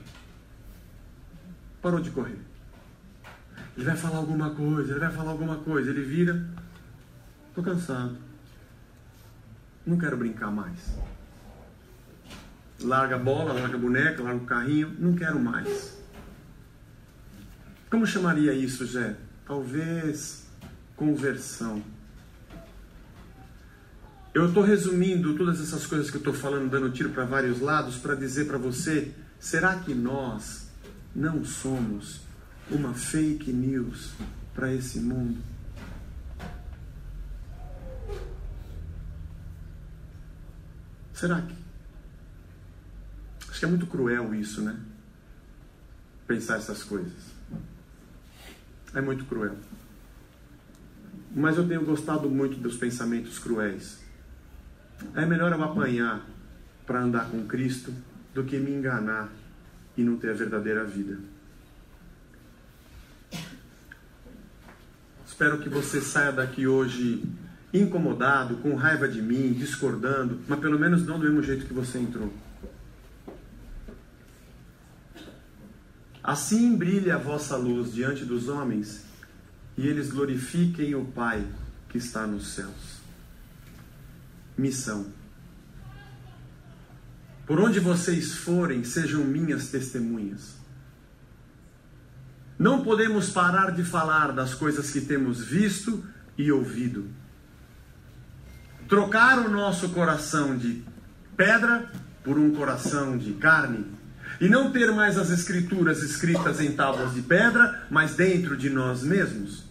Parou 1.82 2.00
de 2.02 2.12
correr. 2.12 2.39
Ele 3.76 3.86
vai 3.86 3.95
falar 3.95 4.17
alguma 4.17 4.50
coisa, 4.50 4.91
ele 4.91 5.00
vai 5.00 5.12
falar 5.12 5.32
alguma 5.32 5.58
coisa. 5.58 5.89
Ele 5.89 6.04
vira. 6.04 6.45
Estou 7.50 7.63
cansado. 7.63 8.17
Não 9.86 9.97
quero 9.97 10.17
brincar 10.17 10.52
mais. 10.52 10.97
Larga 12.82 13.15
a 13.15 13.19
bola, 13.19 13.54
larga 13.54 13.76
a 13.76 13.80
boneca, 13.80 14.21
larga 14.21 14.43
o 14.43 14.45
carrinho. 14.45 14.95
Não 15.00 15.15
quero 15.15 15.39
mais. 15.39 15.97
Como 17.89 18.06
chamaria 18.06 18.54
isso, 18.54 18.86
Zé? 18.86 19.15
Talvez 19.45 20.47
conversão. 20.98 21.82
Eu 24.34 24.48
estou 24.48 24.64
resumindo 24.64 25.36
todas 25.36 25.62
essas 25.62 25.86
coisas 25.86 26.10
que 26.10 26.18
eu 26.18 26.20
estou 26.20 26.34
falando, 26.34 26.70
dando 26.70 26.92
tiro 26.92 27.12
para 27.12 27.24
vários 27.24 27.62
lados, 27.62 27.98
para 27.98 28.16
dizer 28.16 28.46
para 28.46 28.58
você: 28.58 29.14
será 29.40 29.80
que 29.80 29.94
nós 29.94 30.68
não 31.16 31.46
somos 31.46 32.22
uma 32.70 32.94
fake 32.94 33.54
news 33.54 34.12
para 34.54 34.74
esse 34.74 35.00
mundo? 35.00 35.40
Será 41.14 41.42
que? 41.42 41.56
Acho 43.50 43.60
que 43.60 43.66
é 43.66 43.70
muito 43.70 43.88
cruel 43.88 44.36
isso, 44.36 44.62
né? 44.62 44.80
Pensar 46.28 46.58
essas 46.58 46.84
coisas. 46.84 47.12
É 48.94 49.02
muito 49.02 49.26
cruel. 49.26 49.58
Mas 51.36 51.58
eu 51.58 51.68
tenho 51.68 51.84
gostado 51.84 52.30
muito 52.30 52.58
dos 52.58 52.78
pensamentos 52.78 53.38
cruéis. 53.38 54.00
É 55.16 55.26
melhor 55.26 55.52
eu 55.52 55.63
apanhar 55.63 56.26
para 56.86 57.02
andar 57.02 57.30
com 57.30 57.46
Cristo 57.46 57.94
do 58.34 58.44
que 58.44 58.58
me 58.58 58.72
enganar 58.72 59.30
e 59.96 60.04
não 60.04 60.18
ter 60.18 60.32
a 60.32 60.34
verdadeira 60.34 60.84
vida. 60.86 61.20
Espero 65.26 65.60
que 65.60 65.70
você 65.70 66.02
saia 66.02 66.32
daqui 66.32 66.66
hoje 66.66 67.24
incomodado, 67.74 68.58
com 68.58 68.74
raiva 68.76 69.08
de 69.08 69.22
mim, 69.22 69.54
discordando, 69.54 70.40
mas 70.48 70.60
pelo 70.60 70.80
menos 70.80 71.06
não 71.06 71.20
do 71.20 71.26
mesmo 71.26 71.44
jeito 71.44 71.66
que 71.66 71.74
você 71.74 72.00
entrou. 72.00 72.34
Assim 76.24 76.76
brilhe 76.76 77.12
a 77.12 77.18
vossa 77.18 77.56
luz 77.56 77.94
diante 77.94 78.26
dos 78.26 78.50
homens 78.50 79.07
e 79.78 79.88
eles 79.88 80.10
glorifiquem 80.10 80.96
o 80.96 81.06
Pai 81.06 81.46
que 81.90 81.98
está 81.98 82.26
nos 82.26 82.48
céus. 82.48 82.98
Missão. 84.58 85.06
Por 87.46 87.60
onde 87.62 87.80
vocês 87.80 88.34
forem, 88.34 88.84
sejam 88.84 89.24
minhas 89.24 89.70
testemunhas. 89.70 90.58
Não 92.58 92.84
podemos 92.84 93.30
parar 93.30 93.72
de 93.72 93.84
falar 93.84 94.32
das 94.32 94.56
coisas 94.56 94.90
que 94.90 95.00
temos 95.00 95.46
visto 95.46 96.04
e 96.38 96.52
ouvido. 96.52 97.08
Trocar 98.90 99.40
o 99.40 99.50
nosso 99.50 99.90
coração 99.90 100.58
de 100.58 100.84
pedra 101.36 101.92
por 102.24 102.40
um 102.40 102.52
coração 102.54 103.18
de 103.18 103.34
carne 103.34 103.86
e 104.42 104.50
não 104.50 104.72
ter 104.72 104.92
mais 104.92 105.18
as 105.18 105.30
escrituras 105.30 106.02
escritas 106.02 106.60
em 106.60 106.72
tábuas 106.72 107.13
de 107.13 107.22
pedra, 107.22 107.86
mas 107.90 108.16
dentro 108.16 108.58
de 108.58 108.70
nós 108.70 109.04
mesmos. 109.04 109.67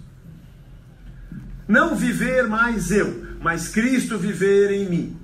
Não 1.68 1.96
viver 1.96 2.46
mais 2.46 2.90
eu, 2.90 3.26
mas 3.40 3.68
Cristo 3.68 4.18
viver 4.18 4.70
em 4.70 4.88
mim. 4.88 5.16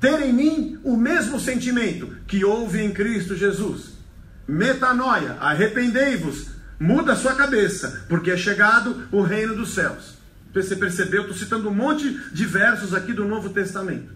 Ter 0.00 0.20
em 0.20 0.32
mim 0.32 0.78
o 0.82 0.96
mesmo 0.96 1.38
sentimento 1.38 2.08
que 2.26 2.44
houve 2.44 2.80
em 2.80 2.90
Cristo 2.90 3.36
Jesus. 3.36 3.98
Metanoia, 4.46 5.36
arrependei-vos, 5.40 6.48
muda 6.78 7.16
sua 7.16 7.34
cabeça, 7.34 8.04
porque 8.08 8.30
é 8.30 8.36
chegado 8.36 9.06
o 9.12 9.22
reino 9.22 9.54
dos 9.54 9.74
céus. 9.74 10.18
Você 10.52 10.74
percebeu? 10.74 11.22
Estou 11.22 11.36
citando 11.36 11.68
um 11.68 11.74
monte 11.74 12.10
de 12.32 12.44
versos 12.44 12.92
aqui 12.92 13.12
do 13.12 13.24
Novo 13.24 13.50
Testamento. 13.50 14.12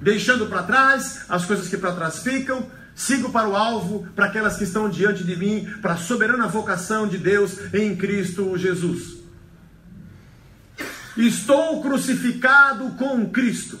Deixando 0.00 0.46
para 0.46 0.64
trás 0.64 1.24
as 1.28 1.46
coisas 1.46 1.68
que 1.68 1.76
para 1.76 1.94
trás 1.94 2.18
ficam, 2.18 2.66
sigo 2.94 3.30
para 3.30 3.48
o 3.48 3.56
alvo, 3.56 4.06
para 4.14 4.26
aquelas 4.26 4.56
que 4.56 4.64
estão 4.64 4.90
diante 4.90 5.24
de 5.24 5.36
mim, 5.36 5.66
para 5.80 5.94
a 5.94 5.96
soberana 5.96 6.46
vocação 6.48 7.08
de 7.08 7.18
Deus 7.18 7.72
em 7.72 7.96
Cristo 7.96 8.56
Jesus. 8.58 9.21
Estou 11.16 11.82
crucificado 11.82 12.90
com 12.92 13.28
Cristo. 13.30 13.78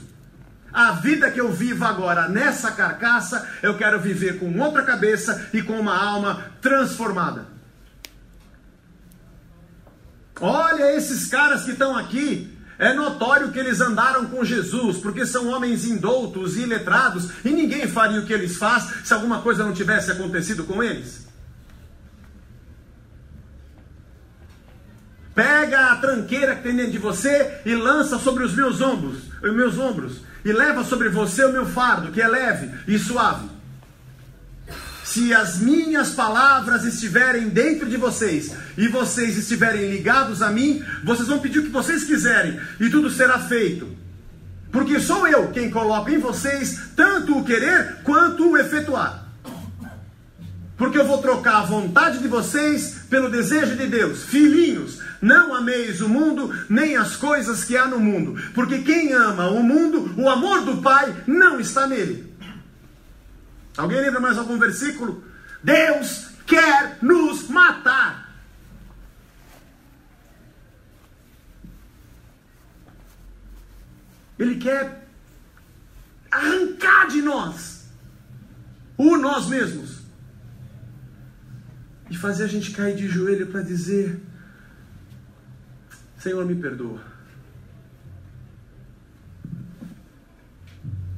A 0.72 0.92
vida 0.92 1.30
que 1.30 1.40
eu 1.40 1.52
vivo 1.52 1.84
agora 1.84 2.28
nessa 2.28 2.70
carcaça, 2.70 3.46
eu 3.62 3.76
quero 3.76 4.00
viver 4.00 4.38
com 4.38 4.58
outra 4.58 4.82
cabeça 4.82 5.48
e 5.52 5.60
com 5.60 5.78
uma 5.78 5.96
alma 5.96 6.46
transformada. 6.62 7.46
Olha 10.40 10.96
esses 10.96 11.28
caras 11.28 11.64
que 11.64 11.72
estão 11.72 11.96
aqui. 11.96 12.58
É 12.78 12.92
notório 12.92 13.52
que 13.52 13.58
eles 13.58 13.80
andaram 13.80 14.24
com 14.26 14.44
Jesus, 14.44 14.96
porque 14.96 15.24
são 15.24 15.48
homens 15.48 15.84
indoutos 15.84 16.56
e 16.56 16.62
iletrados, 16.62 17.30
e 17.44 17.50
ninguém 17.50 17.86
faria 17.86 18.18
o 18.18 18.26
que 18.26 18.32
eles 18.32 18.56
fazem 18.56 19.04
se 19.04 19.14
alguma 19.14 19.40
coisa 19.40 19.62
não 19.62 19.72
tivesse 19.72 20.10
acontecido 20.10 20.64
com 20.64 20.82
eles. 20.82 21.28
Pega 25.34 25.92
a 25.92 25.96
tranqueira 25.96 26.56
que 26.56 26.62
tem 26.62 26.76
dentro 26.76 26.92
de 26.92 26.98
você 26.98 27.60
e 27.64 27.74
lança 27.74 28.18
sobre 28.18 28.44
os 28.44 28.54
meus 28.54 28.80
ombros, 28.80 29.18
os 29.42 29.54
meus 29.54 29.78
ombros, 29.78 30.20
e 30.44 30.52
leva 30.52 30.84
sobre 30.84 31.08
você 31.08 31.44
o 31.44 31.52
meu 31.52 31.66
fardo, 31.66 32.12
que 32.12 32.20
é 32.20 32.28
leve 32.28 32.70
e 32.86 32.98
suave. 32.98 33.48
Se 35.04 35.34
as 35.34 35.58
minhas 35.58 36.10
palavras 36.10 36.84
estiverem 36.84 37.48
dentro 37.48 37.88
de 37.88 37.96
vocês 37.96 38.54
e 38.78 38.88
vocês 38.88 39.36
estiverem 39.36 39.90
ligados 39.90 40.40
a 40.40 40.50
mim, 40.50 40.82
vocês 41.04 41.28
vão 41.28 41.38
pedir 41.38 41.58
o 41.58 41.64
que 41.64 41.70
vocês 41.70 42.04
quiserem 42.04 42.58
e 42.80 42.88
tudo 42.88 43.10
será 43.10 43.38
feito. 43.38 43.88
Porque 44.70 44.98
sou 45.00 45.26
eu 45.26 45.50
quem 45.50 45.70
coloca 45.70 46.10
em 46.10 46.18
vocês 46.18 46.92
tanto 46.96 47.36
o 47.36 47.44
querer 47.44 47.98
quanto 48.04 48.50
o 48.50 48.56
efetuar. 48.56 49.21
Porque 50.76 50.98
eu 50.98 51.06
vou 51.06 51.18
trocar 51.18 51.56
a 51.56 51.64
vontade 51.64 52.18
de 52.18 52.28
vocês 52.28 53.04
pelo 53.08 53.30
desejo 53.30 53.76
de 53.76 53.86
Deus. 53.86 54.24
Filhinhos, 54.24 55.00
não 55.20 55.54
ameis 55.54 56.00
o 56.00 56.08
mundo, 56.08 56.52
nem 56.68 56.96
as 56.96 57.14
coisas 57.14 57.64
que 57.64 57.76
há 57.76 57.86
no 57.86 58.00
mundo. 58.00 58.40
Porque 58.54 58.80
quem 58.80 59.12
ama 59.12 59.48
o 59.48 59.62
mundo, 59.62 60.12
o 60.16 60.28
amor 60.28 60.64
do 60.64 60.78
Pai 60.78 61.14
não 61.26 61.60
está 61.60 61.86
nele. 61.86 62.32
Alguém 63.76 64.00
lembra 64.00 64.20
mais 64.20 64.38
algum 64.38 64.58
versículo? 64.58 65.22
Deus 65.62 66.28
quer 66.46 66.98
nos 67.00 67.48
matar. 67.48 68.32
Ele 74.38 74.56
quer 74.56 75.06
arrancar 76.30 77.06
de 77.08 77.22
nós 77.22 77.86
o 78.96 79.16
nós 79.16 79.46
mesmos 79.46 80.01
de 82.12 82.18
fazer 82.18 82.44
a 82.44 82.46
gente 82.46 82.72
cair 82.72 82.94
de 82.94 83.08
joelho 83.08 83.46
para 83.46 83.62
dizer: 83.62 84.20
Senhor, 86.18 86.44
me 86.44 86.54
perdoa. 86.54 87.00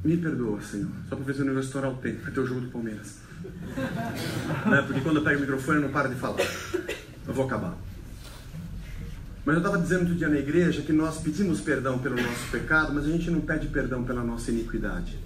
Me 0.03 0.15
perdoa, 0.15 0.61
Senhor. 0.61 0.89
Só 1.09 1.17
para 1.17 1.25
ver 1.25 1.35
se 1.35 1.41
o 1.41 1.45
não 1.45 1.59
estourar 1.59 1.91
o 1.91 1.97
tempo, 1.97 2.21
porque 2.21 2.39
o 2.39 2.47
jogo 2.47 2.61
do 2.61 2.69
Palmeiras. 2.69 3.17
né? 4.71 4.81
Porque 4.87 5.01
quando 5.01 5.17
eu 5.17 5.23
pego 5.23 5.37
o 5.37 5.41
microfone 5.41 5.79
eu 5.79 5.81
não 5.81 5.91
paro 5.91 6.09
de 6.09 6.15
falar. 6.15 6.39
Eu 7.27 7.33
vou 7.33 7.45
acabar. 7.45 7.75
Mas 9.43 9.55
eu 9.55 9.59
estava 9.59 9.77
dizendo 9.77 10.01
outro 10.01 10.15
dia 10.15 10.29
na 10.29 10.37
igreja 10.37 10.81
que 10.81 10.93
nós 10.93 11.17
pedimos 11.17 11.59
perdão 11.59 11.99
pelo 11.99 12.15
nosso 12.15 12.49
pecado, 12.49 12.93
mas 12.93 13.05
a 13.05 13.09
gente 13.09 13.29
não 13.29 13.41
pede 13.41 13.67
perdão 13.67 14.03
pela 14.03 14.23
nossa 14.23 14.49
iniquidade. 14.49 15.19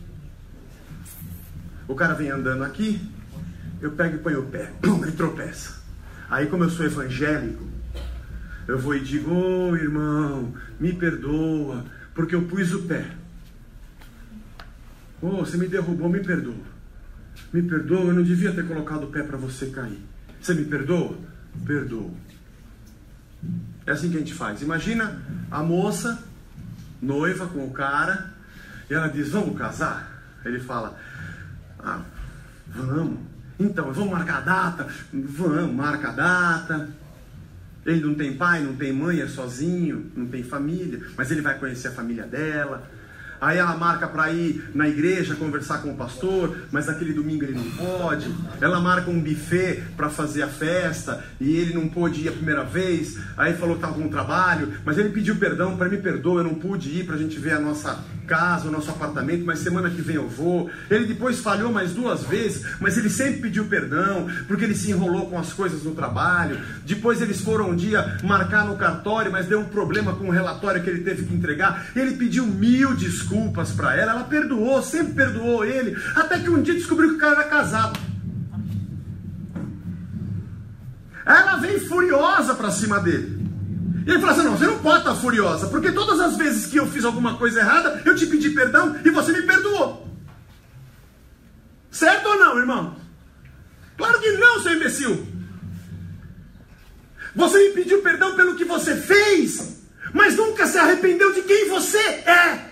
O 1.87 1.93
cara 1.93 2.15
vem 2.15 2.29
andando 2.29 2.63
aqui, 2.63 2.99
eu 3.81 3.91
pego 3.91 4.15
e 4.15 4.19
ponho 4.19 4.41
o 4.41 4.45
pé, 4.47 4.71
pum, 4.81 5.03
ele 5.03 5.11
tropeça. 5.13 5.79
Aí, 6.29 6.47
como 6.47 6.63
eu 6.63 6.69
sou 6.69 6.85
evangélico, 6.85 7.67
eu 8.67 8.77
vou 8.77 8.95
e 8.95 8.99
digo: 8.99 9.31
Ô 9.31 9.69
oh, 9.69 9.75
irmão, 9.75 10.53
me 10.79 10.93
perdoa, 10.93 11.85
porque 12.13 12.35
eu 12.35 12.43
pus 12.43 12.73
o 12.73 12.83
pé. 12.83 13.05
Ô, 15.21 15.27
oh, 15.27 15.45
você 15.45 15.57
me 15.57 15.67
derrubou, 15.67 16.09
me 16.09 16.19
perdoa. 16.19 16.69
Me 17.51 17.63
perdoa, 17.63 18.05
eu 18.05 18.13
não 18.13 18.23
devia 18.23 18.53
ter 18.53 18.67
colocado 18.67 19.05
o 19.05 19.07
pé 19.07 19.23
para 19.23 19.37
você 19.37 19.67
cair. 19.67 19.99
Você 20.39 20.53
me 20.53 20.65
perdoa? 20.65 21.17
Perdoa. 21.65 22.11
É 23.85 23.91
assim 23.91 24.09
que 24.11 24.17
a 24.17 24.19
gente 24.19 24.33
faz. 24.33 24.61
Imagina 24.61 25.19
a 25.49 25.63
moça, 25.63 26.23
noiva 27.01 27.47
com 27.47 27.65
o 27.65 27.71
cara, 27.71 28.33
e 28.89 28.93
ela 28.93 29.07
diz: 29.07 29.29
Vamos 29.29 29.57
casar? 29.57 30.21
Ele 30.45 30.59
fala: 30.59 30.97
Ah, 31.79 32.01
vamos. 32.67 33.28
Então, 33.59 33.91
vamos 33.91 34.11
marcar 34.11 34.37
a 34.37 34.41
data? 34.41 34.87
Vamos, 35.11 35.75
marca 35.75 36.09
a 36.09 36.13
data. 36.13 36.89
Ele 37.85 38.01
não 38.01 38.15
tem 38.15 38.35
pai, 38.35 38.61
não 38.61 38.75
tem 38.75 38.93
mãe, 38.93 39.19
é 39.19 39.27
sozinho, 39.27 40.11
não 40.15 40.27
tem 40.27 40.43
família, 40.43 41.01
mas 41.17 41.31
ele 41.31 41.41
vai 41.41 41.57
conhecer 41.57 41.89
a 41.89 41.91
família 41.91 42.25
dela. 42.25 42.89
Aí 43.41 43.57
ela 43.57 43.75
marca 43.75 44.07
para 44.07 44.31
ir 44.31 44.69
na 44.73 44.87
igreja 44.87 45.35
conversar 45.35 45.79
com 45.79 45.91
o 45.91 45.95
pastor, 45.95 46.57
mas 46.71 46.87
naquele 46.87 47.13
domingo 47.13 47.43
ele 47.43 47.53
não 47.53 47.71
pode. 47.71 48.33
Ela 48.59 48.79
marca 48.79 49.09
um 49.09 49.19
buffet 49.19 49.81
para 49.95 50.09
fazer 50.09 50.43
a 50.43 50.47
festa 50.47 51.23
e 51.39 51.55
ele 51.55 51.73
não 51.73 51.87
pôde 51.87 52.21
ir 52.21 52.29
a 52.29 52.33
primeira 52.33 52.63
vez. 52.63 53.17
Aí 53.37 53.53
falou 53.53 53.75
que 53.75 53.83
estava 53.83 54.01
com 54.01 54.09
trabalho, 54.09 54.73
mas 54.83 54.97
ele 54.97 55.09
pediu 55.09 55.37
perdão 55.37 55.77
para 55.77 55.87
me 55.87 55.97
perdoa, 55.97 56.41
eu 56.41 56.43
não 56.43 56.55
pude 56.55 56.89
ir 56.89 57.05
para 57.05 57.15
a 57.15 57.17
gente 57.17 57.39
ver 57.39 57.53
a 57.53 57.59
nossa 57.59 58.03
casa, 58.27 58.67
o 58.67 58.71
nosso 58.71 58.91
apartamento, 58.91 59.43
mas 59.43 59.59
semana 59.59 59.89
que 59.89 60.01
vem 60.01 60.17
eu 60.17 60.27
vou. 60.27 60.69
Ele 60.89 61.05
depois 61.05 61.39
falhou 61.39 61.71
mais 61.71 61.93
duas 61.93 62.23
vezes, 62.23 62.63
mas 62.79 62.97
ele 62.97 63.09
sempre 63.09 63.41
pediu 63.41 63.65
perdão, 63.65 64.27
porque 64.47 64.65
ele 64.65 64.75
se 64.75 64.91
enrolou 64.91 65.27
com 65.29 65.39
as 65.39 65.51
coisas 65.53 65.83
no 65.83 65.95
trabalho. 65.95 66.59
Depois 66.85 67.21
eles 67.21 67.41
foram 67.41 67.71
um 67.71 67.75
dia 67.75 68.17
marcar 68.23 68.65
no 68.65 68.75
cartório, 68.75 69.31
mas 69.31 69.47
deu 69.47 69.61
um 69.61 69.65
problema 69.65 70.13
com 70.13 70.25
o 70.25 70.31
relatório 70.31 70.83
que 70.83 70.89
ele 70.89 71.03
teve 71.03 71.25
que 71.25 71.33
entregar. 71.33 71.87
Ele 71.95 72.11
pediu 72.17 72.45
mil 72.45 72.93
desculpas 72.93 73.28
para 73.75 73.95
ela, 73.95 74.11
ela 74.11 74.23
perdoou, 74.23 74.81
sempre 74.81 75.13
perdoou 75.13 75.63
ele, 75.63 75.95
até 76.15 76.39
que 76.39 76.49
um 76.49 76.61
dia 76.61 76.73
descobriu 76.73 77.09
que 77.09 77.15
o 77.15 77.19
cara 77.19 77.41
era 77.41 77.49
casado. 77.49 77.99
Ela 81.25 81.57
vem 81.57 81.79
furiosa 81.79 82.55
para 82.55 82.71
cima 82.71 82.99
dele. 82.99 83.47
E 84.05 84.09
ele 84.09 84.19
fala 84.19 84.31
assim: 84.31 84.43
não, 84.43 84.57
você 84.57 84.65
não 84.65 84.79
pode 84.79 84.99
estar 84.99 85.15
furiosa, 85.15 85.67
porque 85.67 85.91
todas 85.91 86.19
as 86.19 86.35
vezes 86.35 86.65
que 86.65 86.77
eu 86.77 86.87
fiz 86.87 87.05
alguma 87.05 87.37
coisa 87.37 87.59
errada, 87.59 88.01
eu 88.03 88.15
te 88.15 88.25
pedi 88.25 88.49
perdão 88.49 88.95
e 89.05 89.09
você 89.11 89.31
me 89.31 89.43
perdoou. 89.43 90.07
Certo 91.91 92.27
ou 92.27 92.39
não, 92.39 92.57
irmão? 92.57 92.95
Claro 93.97 94.19
que 94.19 94.31
não, 94.31 94.61
seu 94.61 94.73
imbecil. 94.73 95.27
Você 97.35 97.69
me 97.69 97.75
pediu 97.75 98.01
perdão 98.01 98.35
pelo 98.35 98.55
que 98.55 98.65
você 98.65 98.95
fez, 98.95 99.83
mas 100.13 100.35
nunca 100.35 100.65
se 100.65 100.77
arrependeu 100.77 101.31
de 101.33 101.41
quem 101.43 101.69
você 101.69 101.97
é. 101.97 102.68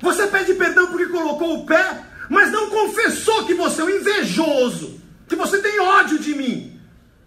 Você 0.00 0.26
pede 0.28 0.54
perdão 0.54 0.86
porque 0.88 1.06
colocou 1.06 1.60
o 1.60 1.66
pé, 1.66 2.04
mas 2.28 2.52
não 2.52 2.70
confessou 2.70 3.46
que 3.46 3.54
você 3.54 3.80
é 3.80 3.84
um 3.84 3.90
invejoso, 3.90 5.00
que 5.28 5.34
você 5.34 5.60
tem 5.60 5.80
ódio 5.80 6.18
de 6.18 6.34
mim. 6.34 6.80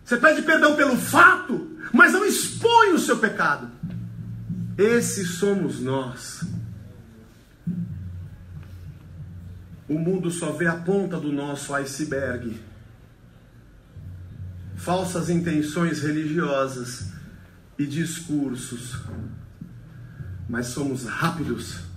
Você 0.04 0.18
pede 0.18 0.42
perdão 0.42 0.76
pelo 0.76 0.96
fato, 0.96 1.78
mas 1.94 2.14
não 2.14 2.26
expõe 2.26 2.94
o 2.94 3.00
seu 3.00 3.18
pecado. 3.18 3.70
Esse 4.78 5.26
somos 5.26 5.80
nós. 5.80 6.44
O 9.88 10.00
mundo 10.00 10.32
só 10.32 10.54
vê 10.54 10.68
a 10.68 10.76
ponta 10.76 11.20
do 11.20 11.32
nosso 11.32 11.74
iceberg. 11.74 12.58
Falsas 14.78 15.30
intenções 15.30 16.02
religiosas 16.02 17.12
e 17.78 17.86
discursos. 17.86 18.98
Mas 20.48 20.68
somos 20.68 21.06
rápidos 21.06 21.91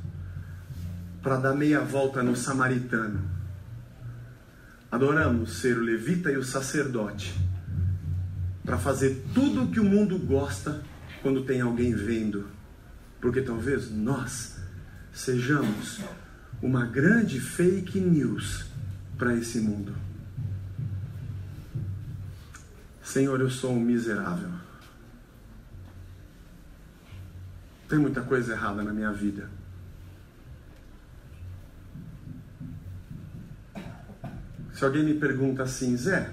para 1.24 1.38
dar 1.38 1.54
meia 1.54 1.80
volta 1.80 2.22
no 2.22 2.36
samaritano. 2.36 3.18
Adoramos 4.92 5.54
ser 5.54 5.78
o 5.78 5.80
levita 5.80 6.30
e 6.30 6.36
o 6.36 6.44
sacerdote 6.44 7.34
para 8.62 8.76
fazer 8.76 9.24
tudo 9.32 9.64
o 9.64 9.70
que 9.70 9.80
o 9.80 9.84
mundo 9.84 10.18
gosta 10.18 10.82
quando 11.22 11.44
tem 11.44 11.62
alguém 11.62 11.94
vendo. 11.94 12.46
Porque 13.22 13.40
talvez 13.40 13.90
nós 13.90 14.58
sejamos 15.14 16.00
uma 16.60 16.84
grande 16.84 17.40
fake 17.40 17.98
news 17.98 18.66
para 19.16 19.34
esse 19.34 19.60
mundo. 19.60 19.94
Senhor, 23.02 23.40
eu 23.40 23.50
sou 23.50 23.72
um 23.72 23.80
miserável. 23.80 24.50
Tem 27.88 27.98
muita 27.98 28.20
coisa 28.20 28.52
errada 28.52 28.82
na 28.82 28.92
minha 28.92 29.12
vida. 29.12 29.63
Se 34.74 34.84
alguém 34.84 35.04
me 35.04 35.14
pergunta 35.14 35.62
assim, 35.62 35.96
Zé, 35.96 36.30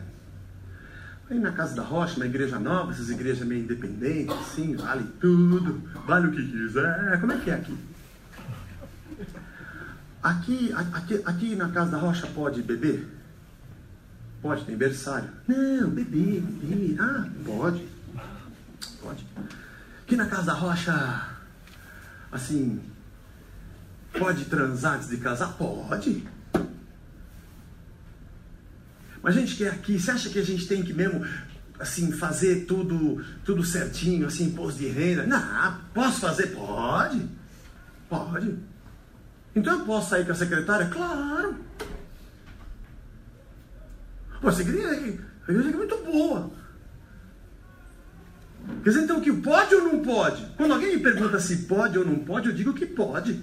Aí 1.32 1.40
na 1.40 1.54
Casa 1.54 1.74
da 1.74 1.82
Rocha, 1.82 2.20
na 2.20 2.26
Igreja 2.26 2.60
Nova, 2.60 2.92
essas 2.92 3.10
igrejas 3.10 3.48
meio 3.48 3.64
independentes, 3.64 4.36
assim, 4.36 4.76
vale 4.76 5.06
tudo, 5.22 5.82
vale 6.06 6.28
o 6.28 6.32
que 6.32 6.46
quiser. 6.46 7.22
Como 7.22 7.32
é 7.32 7.38
que 7.38 7.50
é 7.50 7.54
aqui? 7.54 7.78
Aqui, 10.22 10.74
aqui, 10.74 11.22
aqui 11.26 11.56
na 11.56 11.70
Casa 11.70 11.92
da 11.92 11.98
Rocha 11.98 12.28
pode 12.28 12.62
beber? 12.62 13.08
Pode, 14.42 14.66
tem 14.66 14.76
berçário. 14.76 15.30
Não, 15.48 15.90
beber, 15.90 16.42
beber. 16.42 17.00
Ah, 17.00 17.26
pode. 17.46 17.88
Pode. 19.02 19.26
Aqui 20.04 20.18
na 20.18 20.26
Casa 20.26 20.48
da 20.48 20.54
Rocha, 20.54 21.30
assim, 22.30 22.82
pode 24.20 24.44
transar 24.46 24.96
antes 24.96 25.08
de 25.08 25.16
casar? 25.16 25.54
Pode. 25.54 26.28
Mas 29.22 29.38
a 29.38 29.40
gente 29.40 29.56
quer 29.56 29.70
aqui, 29.70 30.00
você 30.00 30.12
acha 30.12 30.30
que 30.30 30.40
a 30.40 30.44
gente 30.44 30.68
tem 30.68 30.84
que 30.84 30.94
mesmo 30.94 31.26
assim 31.80 32.12
fazer 32.12 32.66
tudo 32.66 33.24
tudo 33.44 33.64
certinho, 33.64 34.28
assim, 34.28 34.46
imposto 34.46 34.80
de 34.80 34.88
renda? 34.88 35.26
Não, 35.26 35.78
posso 35.94 36.22
fazer? 36.22 36.48
Pode. 36.48 37.28
Pode. 38.10 38.56
Então 39.56 39.80
eu 39.80 39.86
posso 39.86 40.10
sair 40.10 40.26
com 40.26 40.32
a 40.32 40.36
secretária? 40.36 40.88
Claro. 40.88 41.56
Pô, 44.42 44.50
a 44.50 44.52
igreja 44.54 45.20
é 45.48 45.78
muito 45.78 45.98
boa. 45.98 46.52
Quer 48.84 48.90
dizer, 48.90 49.04
então, 49.04 49.22
que 49.22 49.32
pode 49.32 49.76
ou 49.76 49.84
não 49.84 50.00
pode? 50.02 50.46
Quando 50.58 50.74
alguém 50.74 50.96
me 50.96 51.04
pergunta 51.04 51.40
se 51.40 51.58
pode 51.64 51.98
ou 51.98 52.06
não 52.06 52.20
pode, 52.20 52.48
eu 52.48 52.54
digo 52.54 52.74
que 52.74 52.86
pode. 52.86 53.40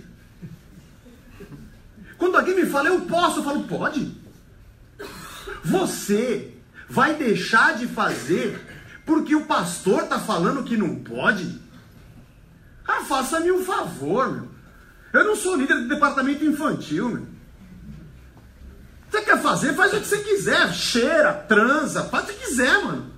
Quando 2.16 2.37
alguém 2.37 2.57
me 2.57 2.66
fala 2.66 2.89
eu 2.89 3.03
posso, 3.03 3.41
eu 3.41 3.45
falo 3.45 3.64
pode. 3.64 4.12
Você 5.65 6.55
vai 6.89 7.15
deixar 7.15 7.77
de 7.77 7.87
fazer 7.87 8.61
porque 9.05 9.35
o 9.35 9.47
pastor 9.47 10.05
está 10.05 10.19
falando 10.19 10.65
que 10.65 10.77
não 10.77 10.97
pode? 10.97 11.61
Ah, 12.87 13.03
faça-me 13.05 13.51
um 13.53 13.65
favor, 13.65 14.33
meu. 14.33 14.49
Eu 15.13 15.25
não 15.25 15.37
sou 15.37 15.57
líder 15.57 15.75
do 15.75 15.89
departamento 15.89 16.45
infantil, 16.45 17.09
meu. 17.09 17.27
Você 19.11 19.23
quer 19.23 19.41
fazer? 19.41 19.75
Faz 19.75 19.93
o 19.93 20.01
que 20.01 20.07
você 20.07 20.19
quiser. 20.19 20.73
Cheira, 20.73 21.33
transa, 21.33 22.05
faz 22.05 22.25
o 22.25 22.27
que 22.29 22.47
quiser, 22.47 22.85
mano. 22.85 23.18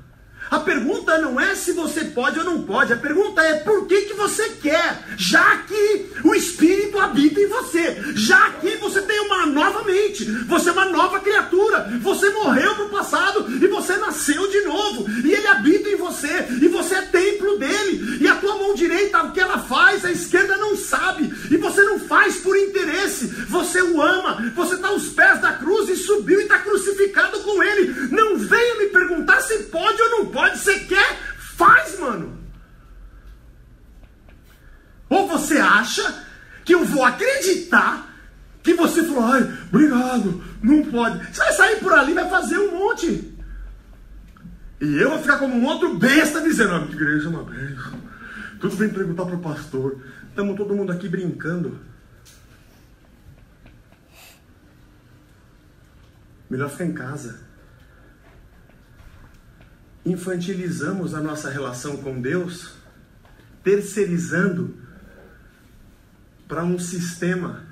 A 0.50 0.58
pergunta 0.58 1.16
não 1.18 1.40
é 1.40 1.54
se 1.54 1.70
você 1.70 2.06
pode 2.06 2.40
ou 2.40 2.44
não 2.44 2.62
pode, 2.62 2.92
a 2.92 2.96
pergunta 2.96 3.40
é 3.40 3.60
por 3.60 3.86
que, 3.86 4.02
que 4.02 4.14
você 4.14 4.48
quer, 4.60 5.04
já 5.16 5.58
que 5.58 6.10
o 6.24 6.34
Espírito 6.34 6.98
habita 6.98 7.40
em 7.40 7.46
você, 7.46 7.96
já 8.16 8.50
que 8.54 8.76
você 8.78 9.00
tem 9.02 9.20
uma 9.20 9.46
nova 9.46 9.84
mente, 9.84 10.24
você 10.24 10.70
é 10.70 10.72
uma 10.72 10.86
nova 10.86 11.20
criatura, 11.20 11.88
você 12.02 12.30
morreu 12.30 12.74
para 12.74 12.84
o 12.84 12.88
passado 12.88 13.46
e 13.64 13.68
você 13.68 13.96
nasceu 13.98 14.50
de 14.50 14.62
novo, 14.62 15.06
e 15.24 15.32
ele 15.32 15.46
habita 15.46 15.88
em 15.88 15.96
você, 15.96 16.48
e 16.60 16.66
você 16.66 16.96
é 16.96 17.02
templo 17.02 17.56
dele, 17.56 18.18
e 18.20 18.26
a 18.26 18.34
tua 18.34 18.56
mão 18.56 18.74
direita, 18.74 19.22
o 19.22 19.30
que 19.30 19.40
ela 19.40 19.58
faz, 19.58 20.04
a 20.04 20.10
esquerda 20.10 20.56
não 20.56 20.76
sabe, 20.76 21.32
e 21.48 21.56
você 21.58 21.80
não 21.82 22.00
faz 22.00 22.38
por 22.38 22.56
interesse, 22.56 23.28
você 23.48 23.80
o 23.80 24.02
ama, 24.02 24.52
você 24.56 24.74
está 24.74 24.88
aos 24.88 25.10
pés 25.10 25.40
da 25.40 25.52
cruz 25.52 25.88
e 25.88 25.96
subiu 25.96 26.40
e 26.40 26.42
está 26.42 26.58
crucificado 26.58 27.38
com 27.40 27.62
ele. 27.62 28.08
Não 28.10 28.36
venha 28.36 28.74
me 28.76 28.86
perguntar 28.86 29.40
se 29.42 29.56
pode 29.64 30.02
ou 30.02 30.10
não 30.10 30.26
pode 30.26 30.39
pode, 30.40 30.58
você 30.58 30.80
quer, 30.80 31.16
faz, 31.56 31.98
mano. 31.98 32.38
Ou 35.08 35.28
você 35.28 35.58
acha 35.58 36.24
que 36.64 36.74
eu 36.74 36.84
vou 36.84 37.04
acreditar 37.04 38.08
que 38.62 38.74
você 38.74 39.02
falou, 39.04 39.24
ai, 39.24 39.42
obrigado, 39.68 40.42
não 40.62 40.84
pode. 40.84 41.18
Você 41.32 41.40
vai 41.40 41.52
sair 41.52 41.80
por 41.80 41.92
ali 41.92 42.14
vai 42.14 42.28
fazer 42.28 42.58
um 42.58 42.78
monte. 42.78 43.34
E 44.80 44.96
eu 44.96 45.10
vou 45.10 45.18
ficar 45.18 45.38
como 45.38 45.54
um 45.54 45.64
outro 45.64 45.98
besta 45.98 46.40
dizendo, 46.40 46.74
a 46.74 46.82
igreja 46.82 47.26
é 47.26 47.28
uma 47.28 47.44
bênção. 47.44 48.00
Tudo 48.60 48.76
vem 48.76 48.88
perguntar 48.88 49.26
para 49.26 49.36
o 49.36 49.40
pastor. 49.40 50.00
Estamos 50.28 50.56
todo 50.56 50.74
mundo 50.74 50.92
aqui 50.92 51.08
brincando. 51.08 51.78
Melhor 56.48 56.70
ficar 56.70 56.84
em 56.84 56.92
casa. 56.92 57.49
Infantilizamos 60.04 61.14
a 61.14 61.20
nossa 61.20 61.50
relação 61.50 61.98
com 61.98 62.20
Deus, 62.20 62.74
terceirizando 63.62 64.76
para 66.48 66.64
um 66.64 66.78
sistema 66.78 67.64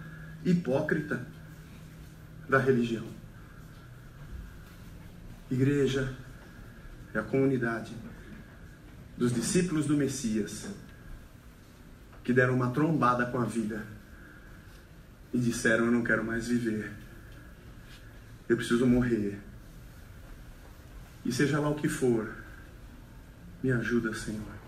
hipócrita 0.45 1.27
da 2.49 2.59
religião. 2.59 3.07
Igreja 5.51 6.15
é 7.15 7.19
a 7.19 7.23
comunidade 7.23 7.95
dos 9.17 9.33
discípulos 9.33 9.87
do 9.87 9.97
Messias 9.97 10.69
que 12.23 12.33
deram 12.33 12.55
uma 12.55 12.71
trombada 12.71 13.25
com 13.25 13.41
a 13.41 13.45
vida 13.45 13.87
e 15.33 15.39
disseram: 15.39 15.87
Eu 15.87 15.91
não 15.91 16.05
quero 16.05 16.23
mais 16.23 16.47
viver, 16.47 16.93
eu 18.49 18.57
preciso 18.57 18.87
morrer. 18.87 19.48
E 21.25 21.33
seja 21.33 21.61
lá 21.61 21.69
o 21.69 21.75
que 21.75 21.89
for, 21.89 22.35
me 23.63 23.73
ajuda, 23.73 24.15
Senhor. 24.15 24.59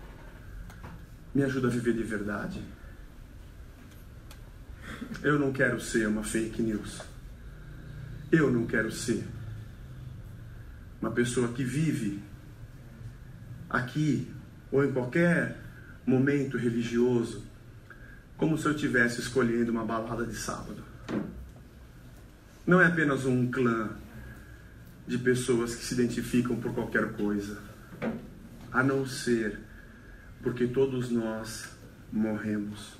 Me 1.33 1.43
ajuda 1.43 1.67
a 1.67 1.71
viver 1.71 1.93
de 1.93 2.03
verdade. 2.03 2.61
Eu 5.23 5.39
não 5.39 5.51
quero 5.51 5.79
ser 5.79 6.07
uma 6.07 6.23
fake 6.23 6.61
news. 6.61 7.01
Eu 8.31 8.51
não 8.51 8.65
quero 8.65 8.91
ser 8.91 9.25
uma 11.01 11.11
pessoa 11.11 11.47
que 11.49 11.63
vive 11.63 12.21
aqui 13.69 14.31
ou 14.71 14.83
em 14.83 14.91
qualquer 14.91 15.57
momento 16.05 16.57
religioso 16.57 17.43
como 18.37 18.57
se 18.57 18.65
eu 18.65 18.71
estivesse 18.71 19.19
escolhendo 19.19 19.71
uma 19.71 19.85
balada 19.85 20.25
de 20.25 20.35
sábado. 20.35 20.83
Não 22.65 22.81
é 22.81 22.87
apenas 22.87 23.25
um 23.25 23.49
clã 23.51 23.89
de 25.07 25.17
pessoas 25.17 25.75
que 25.75 25.83
se 25.83 25.93
identificam 25.93 26.55
por 26.55 26.73
qualquer 26.73 27.13
coisa, 27.13 27.61
a 28.71 28.83
não 28.83 29.05
ser 29.05 29.59
porque 30.41 30.67
todos 30.67 31.09
nós 31.09 31.69
morremos. 32.11 32.93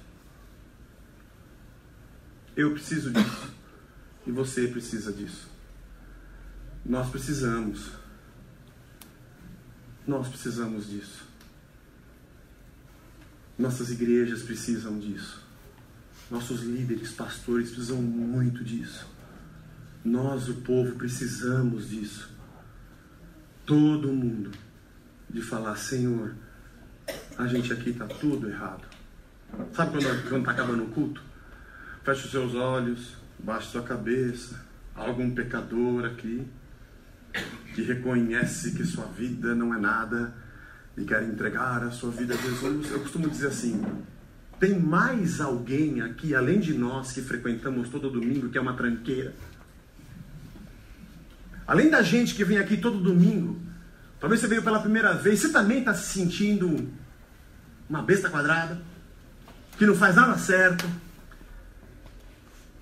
Eu 2.56 2.72
preciso 2.74 3.12
disso. 3.12 3.52
E 4.26 4.32
você 4.32 4.68
precisa 4.68 5.12
disso. 5.12 5.50
Nós 6.86 7.10
precisamos. 7.10 7.92
Nós 10.06 10.28
precisamos 10.28 10.88
disso. 10.88 11.26
Nossas 13.58 13.90
igrejas 13.90 14.44
precisam 14.44 15.00
disso. 15.00 15.42
Nossos 16.30 16.62
líderes, 16.62 17.12
pastores 17.12 17.70
precisam 17.70 18.02
muito 18.02 18.64
disso. 18.64 19.08
Nós, 20.04 20.50
o 20.50 20.56
povo, 20.56 20.96
precisamos 20.96 21.90
disso. 21.90 22.30
Todo 23.66 24.08
mundo 24.08 24.52
de 25.30 25.42
falar, 25.42 25.76
Senhor, 25.76 26.34
a 27.38 27.48
gente 27.48 27.72
aqui 27.72 27.92
está 27.92 28.08
tudo 28.08 28.50
errado. 28.50 28.84
Sabe 29.74 30.04
quando 30.28 30.40
está 30.40 30.52
acabando 30.52 30.84
o 30.84 30.88
culto? 30.88 31.22
Feche 32.04 32.26
os 32.26 32.32
seus 32.32 32.56
olhos, 32.56 33.16
baixe 33.40 33.70
sua 33.70 33.84
cabeça. 33.84 34.60
Há 34.96 35.02
algum 35.02 35.34
pecador 35.34 36.06
aqui 36.06 36.46
que 37.76 37.82
reconhece 37.84 38.72
que 38.72 38.84
sua 38.84 39.06
vida 39.06 39.56
não 39.56 39.74
é 39.74 39.80
nada 39.80 40.34
e 40.98 41.06
quer 41.06 41.24
entregar 41.24 41.84
a 41.84 41.92
sua 41.92 42.12
vida 42.12 42.34
a 42.34 42.38
Jesus. 42.38 42.92
Eu 42.92 43.00
costumo 43.02 43.30
dizer 43.30 43.48
assim: 43.48 43.82
tem 44.60 44.80
mais 44.80 45.40
alguém 45.40 46.02
aqui, 46.02 46.36
além 46.36 46.60
de 46.60 46.74
nós 46.74 47.12
que 47.12 47.22
frequentamos 47.22 47.90
todo 47.90 48.10
domingo, 48.10 48.50
que 48.50 48.58
é 48.58 48.62
uma 48.62 48.76
tranqueira? 48.76 49.34
Além 51.72 51.90
da 51.90 52.02
gente 52.02 52.36
que 52.36 52.44
vem 52.44 52.58
aqui 52.58 52.76
todo 52.76 53.00
domingo, 53.00 53.58
talvez 54.20 54.42
você 54.42 54.48
veio 54.48 54.62
pela 54.62 54.82
primeira 54.82 55.14
vez, 55.14 55.40
você 55.40 55.48
também 55.48 55.80
está 55.80 55.94
se 55.94 56.12
sentindo 56.12 56.92
uma 57.90 58.02
besta 58.02 58.30
quadrada, 58.30 58.82
que 59.78 59.86
não 59.86 59.96
faz 59.96 60.18
nada 60.18 60.38
certo, 60.38 60.86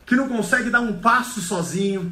que 0.07 0.15
não 0.15 0.27
consegue 0.27 0.71
dar 0.71 0.79
um 0.79 0.99
passo 0.99 1.39
sozinho 1.39 2.11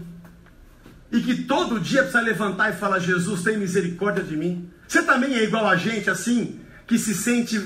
e 1.12 1.20
que 1.20 1.46
todo 1.46 1.80
dia 1.80 2.04
precisa 2.04 2.22
levantar 2.22 2.70
e 2.70 2.78
falar: 2.78 3.00
Jesus, 3.00 3.42
tem 3.42 3.58
misericórdia 3.58 4.24
de 4.24 4.38
mim. 4.38 4.70
Você 4.88 5.02
também 5.02 5.34
é 5.34 5.44
igual 5.46 5.68
a 5.68 5.76
gente 5.76 6.12
assim, 6.12 6.60
que 6.86 7.00
se 7.00 7.16
sente 7.16 7.60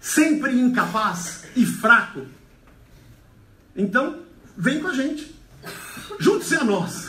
sempre 0.00 0.58
incapaz 0.58 1.44
e 1.54 1.64
fraco? 1.64 2.26
Então, 3.76 4.24
vem 4.56 4.80
com 4.80 4.88
a 4.88 4.92
gente. 4.92 5.32
Junte-se 6.18 6.56
a 6.56 6.64
nós. 6.64 7.07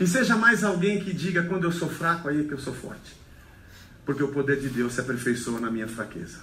E 0.00 0.06
seja 0.06 0.36
mais 0.36 0.62
alguém 0.62 1.00
que 1.00 1.12
diga: 1.12 1.42
quando 1.44 1.64
eu 1.64 1.72
sou 1.72 1.88
fraco, 1.88 2.28
aí 2.28 2.40
é 2.40 2.44
que 2.44 2.52
eu 2.52 2.58
sou 2.58 2.74
forte. 2.74 3.16
Porque 4.04 4.22
o 4.22 4.28
poder 4.28 4.60
de 4.60 4.68
Deus 4.68 4.94
se 4.94 5.00
aperfeiçoa 5.00 5.60
na 5.60 5.70
minha 5.70 5.88
fraqueza. 5.88 6.38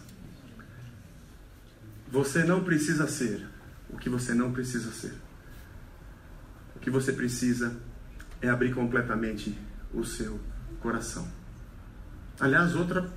Você 2.11 2.43
não 2.43 2.63
precisa 2.63 3.07
ser 3.07 3.47
o 3.89 3.97
que 3.97 4.09
você 4.09 4.33
não 4.33 4.51
precisa 4.51 4.91
ser. 4.91 5.13
O 6.75 6.79
que 6.79 6.89
você 6.89 7.11
precisa 7.11 7.75
é 8.41 8.49
abrir 8.49 8.73
completamente 8.73 9.57
o 9.93 10.03
seu 10.03 10.39
coração. 10.81 11.27
Aliás, 12.39 12.75
outra, 12.75 13.09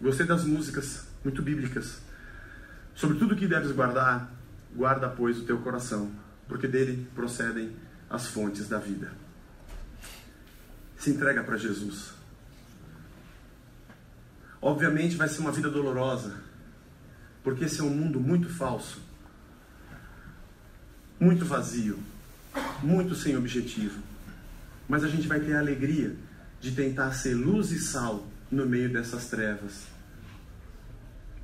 gostei 0.00 0.26
das 0.26 0.44
músicas 0.44 1.06
muito 1.24 1.42
bíblicas. 1.42 2.00
Sobre 2.94 3.18
tudo 3.18 3.34
que 3.34 3.48
deves 3.48 3.72
guardar, 3.72 4.30
guarda, 4.74 5.08
pois, 5.08 5.38
o 5.38 5.44
teu 5.44 5.58
coração, 5.58 6.12
porque 6.46 6.68
dele 6.68 7.08
procedem 7.14 7.74
as 8.08 8.26
fontes 8.26 8.68
da 8.68 8.78
vida. 8.78 9.10
Se 11.00 11.10
entrega 11.10 11.42
para 11.42 11.56
Jesus. 11.56 12.12
Obviamente 14.62 15.16
vai 15.16 15.28
ser 15.28 15.40
uma 15.40 15.50
vida 15.50 15.68
dolorosa, 15.68 16.36
porque 17.42 17.64
esse 17.64 17.80
é 17.80 17.82
um 17.82 17.90
mundo 17.90 18.20
muito 18.20 18.48
falso 18.48 19.10
muito 21.20 21.44
vazio, 21.44 21.98
muito 22.82 23.14
sem 23.14 23.36
objetivo. 23.36 24.00
Mas 24.88 25.04
a 25.04 25.08
gente 25.08 25.28
vai 25.28 25.38
ter 25.38 25.54
a 25.54 25.60
alegria 25.60 26.16
de 26.60 26.72
tentar 26.72 27.12
ser 27.12 27.34
luz 27.34 27.70
e 27.70 27.78
sal 27.78 28.26
no 28.50 28.66
meio 28.66 28.90
dessas 28.90 29.26
trevas. 29.28 29.86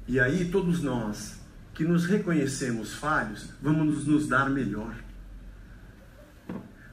E 0.09 0.19
aí, 0.19 0.51
todos 0.51 0.83
nós 0.83 1.37
que 1.75 1.85
nos 1.85 2.07
reconhecemos 2.07 2.95
falhos, 2.95 3.51
vamos 3.61 4.07
nos 4.07 4.27
dar 4.27 4.49
melhor. 4.49 4.95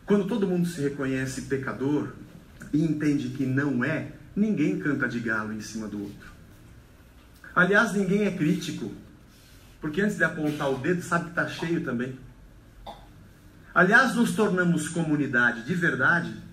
Quando 0.05 0.27
todo 0.27 0.45
mundo 0.45 0.67
se 0.67 0.81
reconhece 0.81 1.43
pecador 1.43 2.13
e 2.73 2.83
entende 2.83 3.29
que 3.29 3.45
não 3.45 3.85
é, 3.85 4.11
ninguém 4.35 4.79
canta 4.79 5.07
de 5.07 5.19
galo 5.19 5.53
em 5.53 5.61
cima 5.61 5.87
do 5.87 6.01
outro. 6.01 6.33
Aliás, 7.55 7.93
ninguém 7.93 8.25
é 8.25 8.31
crítico, 8.31 8.91
porque 9.79 10.01
antes 10.01 10.17
de 10.17 10.23
apontar 10.23 10.69
o 10.71 10.79
dedo, 10.79 11.01
sabe 11.01 11.25
que 11.25 11.29
está 11.29 11.47
cheio 11.47 11.83
também. 11.83 12.17
Aliás, 13.73 14.15
nos 14.15 14.35
tornamos 14.35 14.89
comunidade 14.89 15.63
de 15.63 15.73
verdade 15.75 16.43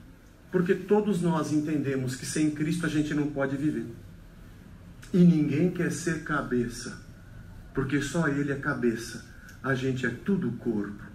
porque 0.51 0.75
todos 0.75 1.23
nós 1.23 1.53
entendemos 1.53 2.16
que 2.16 2.27
sem 2.27 2.51
Cristo 2.51 2.87
a 2.87 2.89
gente 2.89 3.14
não 3.14 3.29
pode 3.29 3.57
viver. 3.57 3.87
E 5.12 5.18
ninguém 5.18 5.71
quer 5.71 5.93
ser 5.93 6.25
cabeça, 6.25 7.01
porque 7.73 8.01
só 8.03 8.29
Ele 8.29 8.53
é 8.53 8.57
cabeça, 8.57 9.25
a 9.62 9.75
gente 9.75 10.05
é 10.07 10.11
tudo 10.11 10.51
corpo. 10.53 11.10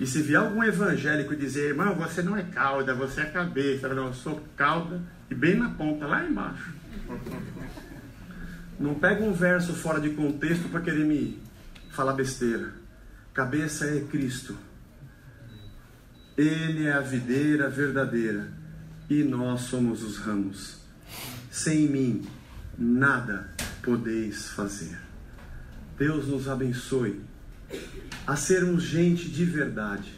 E 0.00 0.06
se 0.06 0.22
vier 0.22 0.40
algum 0.40 0.64
evangélico 0.64 1.36
dizer, 1.36 1.68
irmão, 1.68 1.94
você 1.94 2.22
não 2.22 2.34
é 2.34 2.42
cauda, 2.42 2.94
você 2.94 3.20
é 3.20 3.26
cabeça, 3.26 3.86
eu, 3.86 3.94
não, 3.94 4.06
eu 4.06 4.14
sou 4.14 4.42
cauda 4.56 5.02
e 5.30 5.34
bem 5.34 5.56
na 5.56 5.68
ponta, 5.68 6.06
lá 6.06 6.24
embaixo. 6.24 6.72
Não 8.78 8.94
pega 8.94 9.22
um 9.22 9.34
verso 9.34 9.74
fora 9.74 10.00
de 10.00 10.08
contexto 10.10 10.70
para 10.70 10.80
querer 10.80 11.04
me 11.04 11.38
falar 11.90 12.14
besteira. 12.14 12.72
Cabeça 13.34 13.84
é 13.84 14.00
Cristo. 14.00 14.56
Ele 16.34 16.86
é 16.86 16.92
a 16.92 17.00
videira 17.00 17.68
verdadeira 17.68 18.50
e 19.10 19.22
nós 19.22 19.60
somos 19.62 20.02
os 20.02 20.16
ramos. 20.16 20.80
Sem 21.50 21.86
mim, 21.86 22.26
nada 22.78 23.50
podeis 23.82 24.48
fazer. 24.48 24.98
Deus 25.98 26.26
nos 26.26 26.48
abençoe 26.48 27.20
a 28.26 28.36
sermos 28.36 28.82
gente 28.82 29.28
de 29.28 29.44
verdade, 29.44 30.12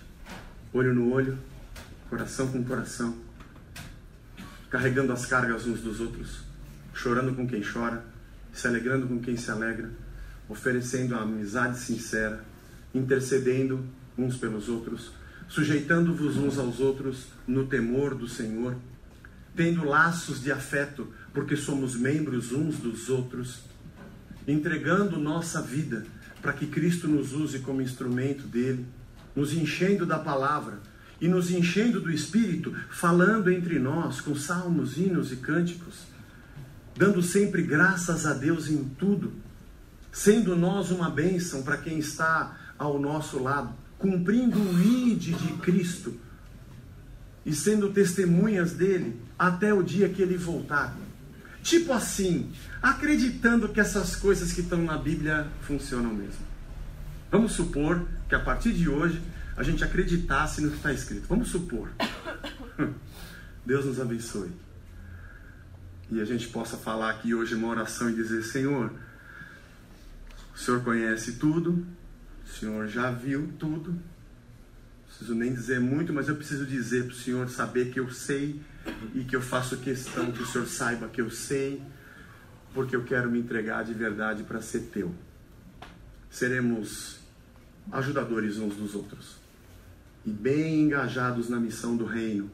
olho 0.73 0.95
no 0.95 1.13
olho, 1.13 1.39
coração 2.09 2.49
com 2.49 2.63
coração, 2.65 3.17
carregando 4.71 5.13
as 5.13 5.27
cargas 5.27 5.67
uns 5.67 5.81
dos 5.81 6.01
outros, 6.01 6.41
chorando 6.93 7.35
com 7.35 7.47
quem 7.47 7.63
chora, 7.63 8.05
se 8.53 8.67
alegrando 8.67 9.07
com 9.07 9.21
quem 9.21 9.37
se 9.37 9.51
alegra, 9.51 9.91
oferecendo 10.49 11.15
a 11.15 11.23
amizade 11.23 11.79
sincera 11.79 12.45
intercedendo 12.95 13.85
uns 14.17 14.37
pelos 14.37 14.69
outros, 14.69 15.13
sujeitando-vos 15.49 16.37
uns 16.37 16.59
aos 16.59 16.81
outros 16.81 17.27
no 17.47 17.67
temor 17.67 18.15
do 18.15 18.29
Senhor, 18.29 18.77
tendo 19.57 19.85
laços 19.85 20.43
de 20.43 20.53
afeto, 20.53 21.09
porque 21.33 21.57
somos 21.57 21.95
membros 21.95 22.53
uns 22.53 22.79
dos 22.79 23.09
outros, 23.09 23.61
entregando 24.47 25.19
nossa 25.19 25.63
vida 25.63 26.05
para 26.43 26.53
que 26.53 26.67
Cristo 26.67 27.07
nos 27.07 27.33
use 27.33 27.61
como 27.61 27.81
instrumento 27.81 28.49
dele, 28.49 28.85
nos 29.35 29.55
enchendo 29.55 30.05
da 30.05 30.19
palavra 30.19 30.81
e 31.21 31.29
nos 31.29 31.53
enchendo 31.53 32.01
do 32.01 32.11
Espírito, 32.11 32.75
falando 32.91 33.49
entre 33.49 33.79
nós 33.79 34.21
com 34.21 34.35
salmos, 34.35 34.99
hinos 34.99 35.31
e 35.31 35.37
cânticos, 35.37 36.01
dando 36.97 37.23
sempre 37.23 37.63
graças 37.63 38.27
a 38.27 38.35
Deus 38.35 38.69
em 38.69 38.83
tudo, 38.99 39.33
sendo 40.11 40.57
nós 40.57 40.91
uma 40.91 41.09
bênção 41.09 41.63
para 41.63 41.79
quem 41.79 41.99
está 41.99 42.59
ao 42.77 42.99
nosso 42.99 43.41
lado, 43.41 43.73
cumprindo 43.97 44.59
o 44.59 44.83
ide 44.83 45.33
de 45.33 45.53
Cristo 45.59 46.21
e 47.47 47.55
sendo 47.55 47.91
testemunhas 47.91 48.73
dele 48.73 49.21
até 49.39 49.73
o 49.73 49.83
dia 49.83 50.09
que 50.09 50.21
ele 50.21 50.37
voltar. 50.37 50.97
Tipo 51.63 51.93
assim, 51.93 52.51
acreditando 52.83 53.69
que 53.69 53.81
essas 53.81 54.17
coisas 54.17 54.53
que 54.53 54.61
estão 54.61 54.83
na 54.83 54.99
Bíblia 54.99 55.47
funcionam 55.63 56.13
mesmo. 56.13 56.45
Vamos 57.31 57.53
supor 57.53 58.07
que 58.29 58.35
a 58.35 58.41
partir 58.41 58.73
de 58.73 58.89
hoje 58.89 59.23
a 59.57 59.63
gente 59.63 59.85
acreditasse 59.85 60.61
no 60.61 60.71
que 60.71 60.77
está 60.77 60.93
escrito. 60.93 61.27
Vamos 61.29 61.49
supor. 61.49 61.89
Deus 63.65 63.85
nos 63.85 64.01
abençoe. 64.01 64.51
E 66.11 66.21
a 66.21 66.25
gente 66.25 66.49
possa 66.49 66.77
falar 66.77 67.11
aqui 67.11 67.35
hoje 67.35 67.55
uma 67.55 67.69
oração 67.69 68.11
e 68.11 68.15
dizer: 68.15 68.43
Senhor, 68.43 68.93
o 70.55 70.59
Senhor 70.59 70.83
conhece 70.83 71.35
tudo, 71.35 71.87
o 72.45 72.49
Senhor 72.49 72.89
já 72.89 73.11
viu 73.11 73.53
tudo. 73.59 73.93
Não 73.93 74.01
preciso 75.07 75.35
nem 75.35 75.55
dizer 75.55 75.81
muito, 75.81 76.13
mas 76.13 76.29
eu 76.29 76.37
preciso 76.37 76.67
dizer 76.67 77.05
para 77.05 77.13
o 77.13 77.17
Senhor 77.17 77.49
saber 77.49 77.91
que 77.93 78.01
eu 78.01 78.11
sei 78.11 78.61
e 79.15 79.25
que 79.25 79.37
eu 79.37 79.43
faço 79.43 79.77
questão 79.79 80.33
que 80.33 80.43
o 80.43 80.47
Senhor 80.47 80.67
saiba 80.67 81.09
que 81.09 81.21
eu 81.21 81.31
sei, 81.31 81.83
porque 82.75 82.97
eu 82.97 83.05
quero 83.05 83.31
me 83.31 83.39
entregar 83.39 83.85
de 83.85 83.93
verdade 83.93 84.43
para 84.43 84.61
ser 84.61 84.81
teu. 84.93 85.15
Seremos 86.31 87.21
ajudadores 87.91 88.59
uns 88.59 88.75
dos 88.77 88.95
outros 88.95 89.37
e 90.25 90.31
bem 90.31 90.83
engajados 90.83 91.49
na 91.49 91.59
missão 91.59 91.97
do 91.97 92.05
reino. 92.05 92.51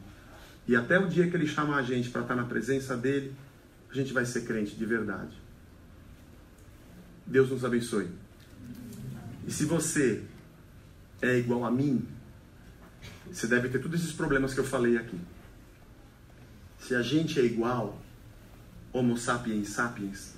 E 0.67 0.75
até 0.75 0.99
o 0.99 1.09
dia 1.09 1.29
que 1.29 1.37
ele 1.37 1.47
chamar 1.47 1.79
a 1.79 1.83
gente 1.83 2.11
para 2.11 2.23
estar 2.23 2.35
na 2.35 2.45
presença 2.45 2.97
dele, 2.97 3.35
a 3.91 3.95
gente 3.95 4.13
vai 4.13 4.25
ser 4.25 4.43
crente 4.43 4.75
de 4.75 4.85
verdade. 4.85 5.37
Deus 7.27 7.51
nos 7.51 7.65
abençoe. 7.65 8.09
E 9.47 9.51
se 9.51 9.65
você 9.65 10.23
é 11.23 11.39
igual 11.39 11.65
a 11.65 11.71
mim, 11.71 12.07
você 13.31 13.47
deve 13.47 13.69
ter 13.69 13.79
todos 13.79 14.01
esses 14.01 14.13
problemas 14.13 14.55
que 14.55 14.61
eu 14.61 14.65
falei 14.65 14.97
aqui. 14.97 15.19
Se 16.79 16.95
a 16.95 17.03
gente 17.03 17.39
é 17.39 17.45
igual, 17.45 18.01
Homo 18.93 19.19
sapiens 19.19 19.69
sapiens, 19.69 20.35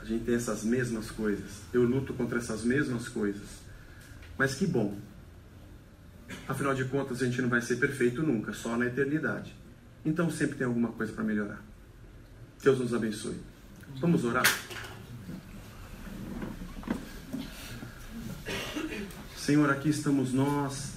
a 0.00 0.04
gente 0.04 0.24
tem 0.24 0.34
essas 0.34 0.64
mesmas 0.64 1.10
coisas. 1.10 1.62
Eu 1.72 1.82
luto 1.82 2.14
contra 2.14 2.38
essas 2.38 2.64
mesmas 2.64 3.08
coisas. 3.08 3.60
Mas 4.38 4.54
que 4.54 4.66
bom. 4.66 4.98
Afinal 6.48 6.74
de 6.74 6.84
contas, 6.84 7.20
a 7.20 7.26
gente 7.26 7.42
não 7.42 7.48
vai 7.48 7.60
ser 7.60 7.76
perfeito 7.76 8.22
nunca, 8.22 8.52
só 8.52 8.76
na 8.76 8.86
eternidade. 8.86 9.54
Então 10.04 10.30
sempre 10.30 10.56
tem 10.56 10.66
alguma 10.66 10.88
coisa 10.92 11.12
para 11.12 11.22
melhorar. 11.22 11.62
Deus 12.62 12.78
nos 12.78 12.94
abençoe. 12.94 13.36
Vamos 14.00 14.24
orar? 14.24 14.44
Senhor, 19.36 19.68
aqui 19.70 19.88
estamos 19.88 20.32
nós, 20.32 20.94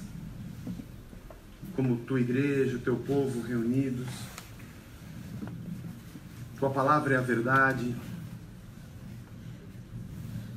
como 1.76 1.98
tua 1.98 2.22
igreja, 2.22 2.78
o 2.78 2.80
teu 2.80 2.96
povo 2.96 3.42
reunidos. 3.42 4.08
Tua 6.60 6.70
palavra 6.70 7.16
é 7.16 7.18
a 7.18 7.22
verdade. 7.22 7.96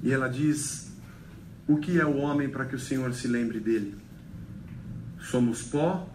E 0.03 0.13
ela 0.13 0.29
diz: 0.29 0.93
O 1.67 1.77
que 1.77 1.99
é 1.99 2.05
o 2.05 2.19
homem 2.19 2.49
para 2.49 2.65
que 2.65 2.77
o 2.77 2.81
Senhor 2.81 3.13
se 3.15 3.27
lembre 3.27 3.59
dele? 3.59 3.97
Somos 5.21 5.63
pó 5.63 6.09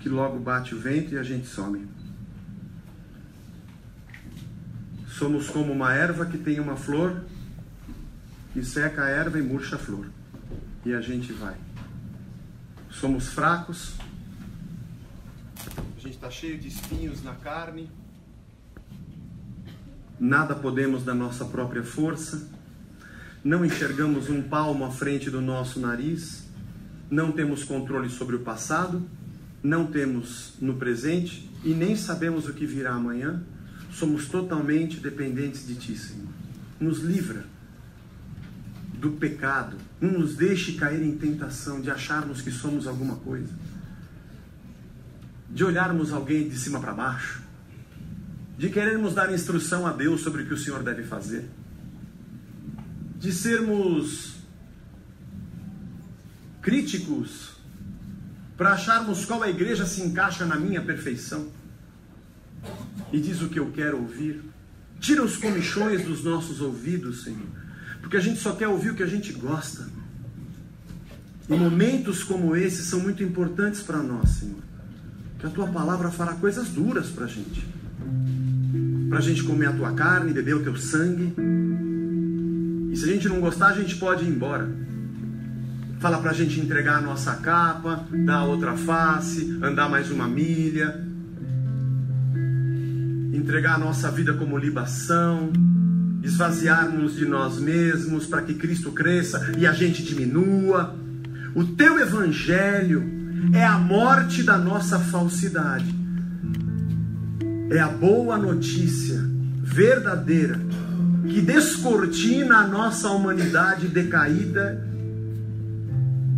que 0.00 0.08
logo 0.08 0.38
bate 0.40 0.74
o 0.74 0.80
vento 0.80 1.14
e 1.14 1.18
a 1.18 1.22
gente 1.22 1.46
some. 1.46 1.86
Somos 5.06 5.48
como 5.48 5.72
uma 5.72 5.94
erva 5.94 6.26
que 6.26 6.36
tem 6.36 6.58
uma 6.58 6.76
flor 6.76 7.24
e 8.56 8.64
seca 8.64 9.04
a 9.04 9.08
erva 9.08 9.38
e 9.38 9.42
murcha 9.42 9.76
a 9.76 9.78
flor 9.78 10.10
e 10.84 10.92
a 10.92 11.00
gente 11.00 11.32
vai. 11.32 11.54
Somos 12.92 13.28
fracos, 13.28 13.94
a 15.96 16.00
gente 16.00 16.14
está 16.14 16.30
cheio 16.30 16.58
de 16.58 16.68
espinhos 16.68 17.22
na 17.22 17.34
carne, 17.34 17.90
nada 20.20 20.54
podemos 20.54 21.02
da 21.02 21.14
nossa 21.14 21.44
própria 21.46 21.82
força, 21.82 22.48
não 23.42 23.64
enxergamos 23.64 24.28
um 24.28 24.42
palmo 24.42 24.84
à 24.84 24.90
frente 24.90 25.30
do 25.30 25.40
nosso 25.40 25.80
nariz, 25.80 26.46
não 27.10 27.32
temos 27.32 27.64
controle 27.64 28.08
sobre 28.08 28.36
o 28.36 28.40
passado, 28.40 29.04
não 29.62 29.86
temos 29.86 30.54
no 30.60 30.74
presente 30.74 31.50
e 31.64 31.74
nem 31.74 31.96
sabemos 31.96 32.46
o 32.48 32.54
que 32.54 32.66
virá 32.66 32.92
amanhã. 32.94 33.42
Somos 33.90 34.26
totalmente 34.26 35.00
dependentes 35.00 35.66
de 35.66 35.74
Ti, 35.74 35.96
Senhor. 35.96 36.28
Nos 36.80 37.00
livra 37.00 37.44
do 38.94 39.12
pecado, 39.12 39.76
não 40.02 40.18
nos 40.18 40.34
deixe 40.34 40.72
cair 40.72 41.00
em 41.00 41.16
tentação 41.16 41.80
de 41.80 41.88
acharmos 41.88 42.42
que 42.42 42.50
somos 42.50 42.88
alguma 42.88 43.14
coisa, 43.16 43.54
de 45.48 45.62
olharmos 45.62 46.12
alguém 46.12 46.48
de 46.48 46.58
cima 46.58 46.80
para 46.80 46.92
baixo, 46.92 47.40
de 48.58 48.68
querermos 48.68 49.14
dar 49.14 49.32
instrução 49.32 49.86
a 49.86 49.92
Deus 49.92 50.22
sobre 50.22 50.42
o 50.42 50.46
que 50.46 50.54
o 50.54 50.58
Senhor 50.58 50.82
deve 50.82 51.04
fazer, 51.04 51.48
de 53.20 53.32
sermos 53.32 54.38
críticos 56.60 57.52
para 58.56 58.72
acharmos 58.72 59.24
qual 59.24 59.40
a 59.40 59.48
igreja 59.48 59.86
se 59.86 60.02
encaixa 60.02 60.44
na 60.44 60.56
minha 60.56 60.82
perfeição. 60.82 61.48
E 63.12 63.20
diz 63.20 63.40
o 63.40 63.48
que 63.48 63.58
eu 63.58 63.70
quero 63.70 63.98
ouvir. 63.98 64.42
Tira 64.98 65.22
os 65.22 65.36
comichões 65.36 66.04
dos 66.04 66.24
nossos 66.24 66.60
ouvidos, 66.60 67.22
Senhor 67.22 67.62
porque 68.02 68.16
a 68.16 68.20
gente 68.20 68.40
só 68.40 68.52
quer 68.52 68.68
ouvir 68.68 68.90
o 68.90 68.94
que 68.94 69.02
a 69.02 69.06
gente 69.06 69.32
gosta. 69.32 69.88
E 71.48 71.54
momentos 71.54 72.22
como 72.22 72.54
esses 72.54 72.86
são 72.86 73.00
muito 73.00 73.22
importantes 73.22 73.80
para 73.80 74.02
nós, 74.02 74.28
Senhor. 74.30 74.60
Que 75.38 75.46
a 75.46 75.50
tua 75.50 75.66
palavra 75.68 76.10
fará 76.10 76.34
coisas 76.34 76.68
duras 76.68 77.08
para 77.08 77.24
a 77.24 77.28
gente. 77.28 77.66
Para 79.08 79.18
a 79.18 79.22
gente 79.22 79.42
comer 79.44 79.66
a 79.66 79.72
tua 79.72 79.92
carne, 79.92 80.32
beber 80.32 80.56
o 80.56 80.62
teu 80.62 80.76
sangue. 80.76 81.32
E 82.92 82.96
se 82.96 83.04
a 83.04 83.12
gente 83.12 83.28
não 83.28 83.40
gostar, 83.40 83.68
a 83.68 83.80
gente 83.80 83.96
pode 83.96 84.24
ir 84.24 84.28
embora. 84.28 84.68
Fala 86.00 86.18
para 86.18 86.32
a 86.32 86.34
gente 86.34 86.58
entregar 86.60 86.96
a 86.96 87.00
nossa 87.00 87.34
capa, 87.36 88.04
dar 88.26 88.38
a 88.38 88.44
outra 88.44 88.76
face, 88.76 89.58
andar 89.62 89.88
mais 89.88 90.10
uma 90.10 90.26
milha. 90.26 91.02
Entregar 93.32 93.76
a 93.76 93.78
nossa 93.78 94.10
vida 94.10 94.34
como 94.34 94.58
libação 94.58 95.50
esvaziarmos 96.22 97.16
de 97.16 97.26
nós 97.26 97.58
mesmos 97.58 98.26
para 98.26 98.42
que 98.42 98.54
Cristo 98.54 98.92
cresça 98.92 99.52
e 99.58 99.66
a 99.66 99.72
gente 99.72 100.02
diminua. 100.02 100.96
O 101.54 101.64
teu 101.64 101.98
evangelho 101.98 103.02
é 103.52 103.64
a 103.64 103.78
morte 103.78 104.42
da 104.42 104.56
nossa 104.56 104.98
falsidade. 104.98 105.94
É 107.70 107.80
a 107.80 107.88
boa 107.88 108.38
notícia 108.38 109.20
verdadeira 109.62 110.60
que 111.28 111.40
descortina 111.40 112.56
a 112.58 112.66
nossa 112.66 113.08
humanidade 113.10 113.88
decaída 113.88 114.86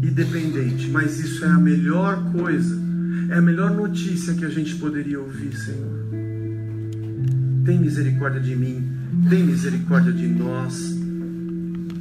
e 0.02 0.10
dependente. 0.10 0.88
Mas 0.88 1.18
isso 1.18 1.44
é 1.44 1.48
a 1.48 1.58
melhor 1.58 2.32
coisa, 2.32 2.78
é 3.30 3.34
a 3.34 3.42
melhor 3.42 3.70
notícia 3.70 4.34
que 4.34 4.44
a 4.44 4.50
gente 4.50 4.74
poderia 4.76 5.20
ouvir, 5.20 5.56
Senhor. 5.56 6.04
Tem 7.64 7.78
misericórdia 7.78 8.40
de 8.40 8.54
mim 8.54 8.93
tem 9.28 9.44
misericórdia 9.44 10.12
de 10.12 10.26
nós. 10.26 10.96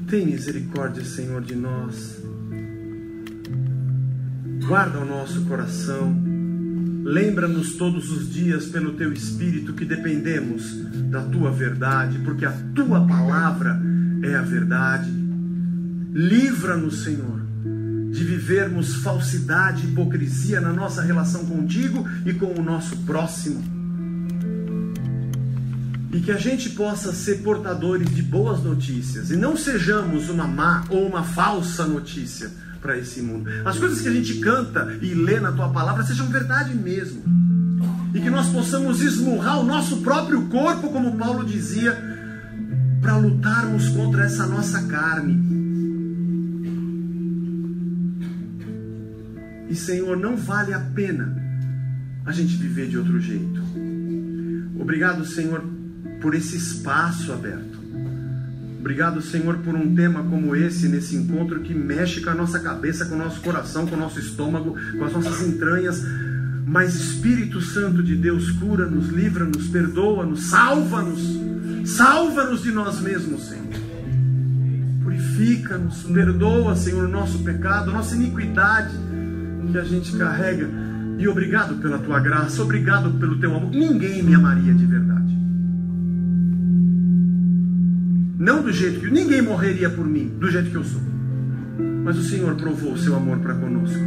Tem 0.07 0.25
misericórdia, 0.25 1.03
Senhor, 1.03 1.41
de 1.41 1.55
nós. 1.55 2.21
Guarda 4.67 4.99
o 4.99 5.05
nosso 5.05 5.41
coração. 5.45 6.15
Lembra-nos 7.03 7.75
todos 7.75 8.11
os 8.11 8.31
dias, 8.31 8.67
pelo 8.67 8.93
teu 8.93 9.11
Espírito, 9.11 9.73
que 9.73 9.85
dependemos 9.85 10.83
da 11.09 11.21
tua 11.21 11.51
verdade, 11.51 12.19
porque 12.19 12.45
a 12.45 12.51
tua 12.73 13.05
palavra 13.05 13.79
é 14.21 14.35
a 14.35 14.41
verdade. 14.41 15.11
Livra-nos, 16.13 17.03
Senhor, 17.03 17.41
de 18.11 18.23
vivermos 18.23 18.95
falsidade 18.95 19.85
e 19.85 19.89
hipocrisia 19.91 20.61
na 20.61 20.71
nossa 20.71 21.01
relação 21.01 21.45
contigo 21.45 22.07
e 22.25 22.33
com 22.33 22.53
o 22.53 22.63
nosso 22.63 22.95
próximo 22.97 23.72
E 26.13 26.19
que 26.19 26.31
a 26.31 26.37
gente 26.37 26.69
possa 26.69 27.11
ser 27.11 27.41
portadores 27.41 28.07
de 28.13 28.21
boas 28.21 28.63
notícias 28.63 29.31
e 29.31 29.35
não 29.35 29.57
sejamos 29.57 30.29
uma 30.29 30.47
má 30.47 30.85
ou 30.89 31.07
uma 31.07 31.23
falsa 31.23 31.85
notícia 31.87 32.51
para 32.79 32.97
esse 32.97 33.21
mundo. 33.21 33.49
As 33.65 33.79
coisas 33.79 34.01
que 34.01 34.07
a 34.07 34.11
gente 34.11 34.35
canta 34.35 34.95
e 35.01 35.15
lê 35.15 35.39
na 35.39 35.51
tua 35.51 35.69
palavra 35.69 36.03
sejam 36.03 36.27
verdade 36.27 36.75
mesmo. 36.75 37.23
E 38.13 38.21
que 38.21 38.29
nós 38.29 38.47
possamos 38.49 39.01
esmurrar 39.01 39.59
o 39.59 39.63
nosso 39.63 40.01
próprio 40.01 40.43
corpo, 40.49 40.91
como 40.91 41.17
Paulo 41.17 41.43
dizia, 41.43 41.97
para 43.01 43.17
lutarmos 43.17 43.89
contra 43.89 44.25
essa 44.25 44.45
nossa 44.45 44.83
carne. 44.83 45.41
E 49.67 49.75
Senhor, 49.75 50.15
não 50.15 50.37
vale 50.37 50.73
a 50.73 50.79
pena 50.79 51.35
a 52.23 52.31
gente 52.31 52.55
viver 52.55 52.87
de 52.87 52.97
outro 52.99 53.19
jeito. 53.19 53.63
Obrigado, 54.79 55.25
Senhor, 55.25 55.63
por 56.23 56.33
esse 56.33 56.55
espaço 56.55 57.33
aberto. 57.33 57.83
Obrigado, 58.79 59.21
Senhor, 59.21 59.57
por 59.57 59.75
um 59.75 59.93
tema 59.93 60.23
como 60.23 60.55
esse, 60.55 60.87
nesse 60.87 61.15
encontro 61.17 61.59
que 61.59 61.73
mexe 61.73 62.21
com 62.21 62.29
a 62.29 62.33
nossa 62.33 62.59
cabeça, 62.59 63.05
com 63.05 63.15
o 63.15 63.17
nosso 63.17 63.41
coração, 63.41 63.85
com 63.85 63.95
o 63.95 63.99
nosso 63.99 64.19
estômago, 64.19 64.75
com 64.97 65.03
as 65.03 65.13
nossas 65.13 65.45
entranhas. 65.45 66.01
Mas 66.65 66.95
Espírito 66.95 67.61
Santo 67.61 68.01
de 68.01 68.15
Deus, 68.15 68.51
cura-nos, 68.51 69.09
livra-nos, 69.09 69.67
perdoa-nos, 69.67 70.43
salva-nos, 70.43 71.39
salva-nos 71.85 72.63
de 72.63 72.71
nós 72.71 73.01
mesmos, 73.01 73.49
Senhor. 73.49 73.67
Purifica-nos, 75.03 76.03
perdoa, 76.03 76.75
Senhor, 76.75 77.05
o 77.05 77.11
nosso 77.11 77.39
pecado, 77.39 77.91
a 77.91 77.93
nossa 77.93 78.15
iniquidade 78.15 78.95
que 79.71 79.77
a 79.77 79.83
gente 79.83 80.15
carrega. 80.17 80.69
E 81.17 81.27
obrigado 81.27 81.75
pela 81.75 81.99
tua 81.99 82.19
graça, 82.19 82.61
obrigado 82.61 83.11
pelo 83.19 83.37
teu 83.39 83.55
amor. 83.55 83.71
Ninguém 83.71 84.23
me 84.23 84.33
amaria 84.33 84.73
de 84.73 84.85
verdade. 84.85 85.12
Não 88.43 88.61
do 88.61 88.73
jeito 88.73 88.99
que 88.99 89.09
ninguém 89.09 89.41
morreria 89.41 89.89
por 89.89 90.05
mim, 90.05 90.27
do 90.37 90.51
jeito 90.51 90.69
que 90.69 90.75
eu 90.75 90.83
sou. 90.83 90.99
Mas 92.03 92.17
o 92.17 92.23
Senhor 92.23 92.53
provou 92.55 92.91
o 92.91 92.97
seu 92.97 93.15
amor 93.15 93.39
para 93.39 93.53
conosco, 93.53 94.03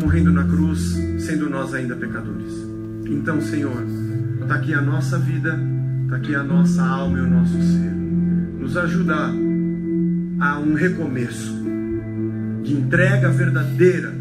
morrendo 0.00 0.32
na 0.32 0.44
cruz, 0.44 0.96
sendo 1.18 1.50
nós 1.50 1.74
ainda 1.74 1.96
pecadores. 1.96 2.52
Então, 3.04 3.40
Senhor, 3.40 3.84
está 4.40 4.54
aqui 4.54 4.72
a 4.72 4.80
nossa 4.80 5.18
vida, 5.18 5.58
está 6.04 6.18
aqui 6.18 6.36
a 6.36 6.44
nossa 6.44 6.84
alma 6.86 7.18
e 7.18 7.20
o 7.20 7.26
nosso 7.26 7.60
ser. 7.60 7.90
Nos 8.60 8.76
ajuda 8.76 9.16
a 10.38 10.60
um 10.60 10.74
recomeço 10.74 11.52
de 12.62 12.74
entrega 12.74 13.28
verdadeira 13.28 14.14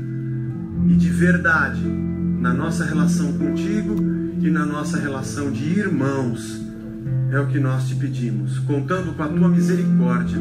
e 0.89 0.95
de 0.95 1.09
verdade 1.09 1.84
na 1.84 2.55
nossa 2.55 2.84
relação 2.86 3.32
contigo 3.34 3.97
e 4.41 4.49
na 4.49 4.65
nossa 4.65 4.97
relação 4.97 5.51
de 5.51 5.78
irmãos 5.78 6.61
é 7.32 7.39
o 7.39 7.47
que 7.47 7.60
nós 7.60 7.88
te 7.88 7.95
pedimos, 7.95 8.60
contando 8.60 9.14
com 9.14 9.24
a 9.24 9.28
tua 9.28 9.47
misericórdia, 9.47 10.38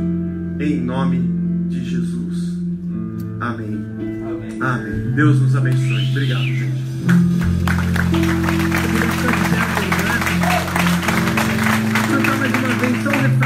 em 0.58 0.80
nome 0.80 1.20
de 1.68 1.84
Jesus. 1.84 2.58
Amém. 3.40 3.84
Amém. 3.98 4.62
Amém. 4.62 5.12
Deus 5.14 5.40
nos 5.40 5.56
abençoe. 5.56 6.10
Obrigado, 6.10 6.42
gente. 6.42 6.80
Cantar 12.10 12.36
mais 12.38 12.52
uma 12.54 12.68
vez, 12.74 13.02
só 13.02 13.39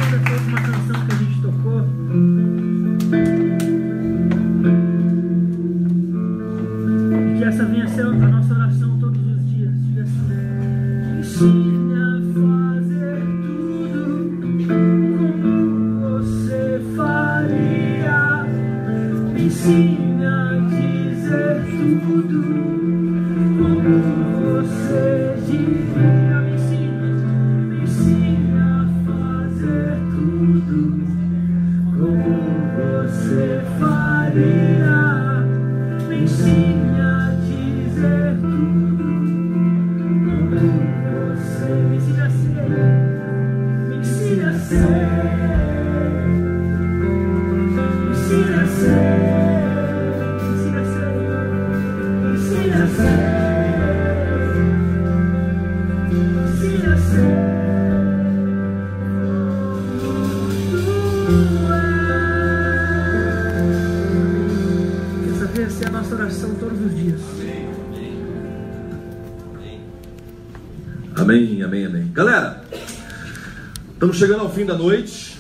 chegando 74.25 74.41
ao 74.41 74.51
fim 74.51 74.64
da 74.64 74.72
noite 74.72 75.39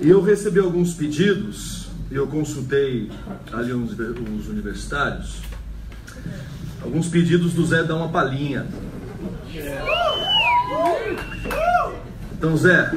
e 0.00 0.08
eu 0.08 0.22
recebi 0.22 0.60
alguns 0.60 0.94
pedidos 0.94 1.88
e 2.08 2.14
eu 2.14 2.24
consultei 2.28 3.10
ali 3.52 3.74
uns, 3.74 3.98
uns 3.98 4.46
universitários. 4.46 5.40
Alguns 6.80 7.08
pedidos 7.08 7.54
do 7.54 7.66
Zé 7.66 7.82
dar 7.82 7.96
uma 7.96 8.10
palhinha. 8.10 8.64
Então, 12.32 12.56
Zé, 12.56 12.94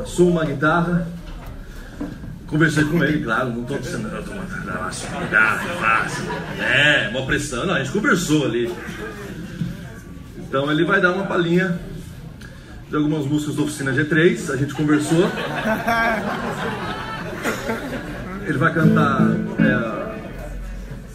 assuma 0.00 0.40
uma 0.40 0.44
guitarra. 0.44 1.06
Conversei 2.48 2.82
com 2.82 3.04
ele, 3.04 3.22
claro, 3.22 3.50
não 3.50 3.62
estou 3.62 3.78
dizendo, 3.78 4.08
não, 4.08 4.20
tô 4.20 4.34
mandando 4.34 4.68
uma 4.68 5.20
guitarra, 5.20 5.58
fácil. 5.80 6.24
É, 6.60 7.08
uma 7.10 7.24
pressão. 7.24 7.66
Não, 7.66 7.74
a 7.74 7.84
gente 7.84 7.92
conversou 7.92 8.46
ali. 8.46 8.74
Então 10.38 10.68
ele 10.72 10.84
vai 10.84 11.00
dar 11.00 11.12
uma 11.12 11.24
palhinha 11.24 11.78
de 12.92 12.98
algumas 12.98 13.24
músicas 13.24 13.56
da 13.56 13.62
Oficina 13.62 13.90
G3, 13.90 14.52
a 14.52 14.56
gente 14.56 14.74
conversou. 14.74 15.24
Ele 18.46 18.58
vai 18.58 18.74
cantar 18.74 19.30
é, 19.58 19.72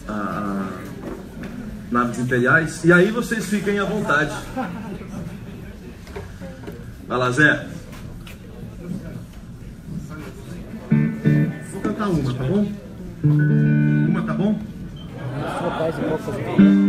a, 0.08 0.70
Naves 1.88 2.18
Imperiais. 2.18 2.84
E 2.84 2.92
aí 2.92 3.12
vocês 3.12 3.46
fiquem 3.46 3.78
à 3.78 3.84
vontade. 3.84 4.34
Vai 7.06 7.18
lá, 7.18 7.30
Zé. 7.30 7.68
Vou 11.70 11.80
cantar 11.80 12.08
uma, 12.08 12.34
tá 12.34 12.42
bom? 12.42 12.72
Uma, 13.22 14.22
tá 14.22 14.34
bom? 14.34 14.60
Lembre-se 16.00 16.87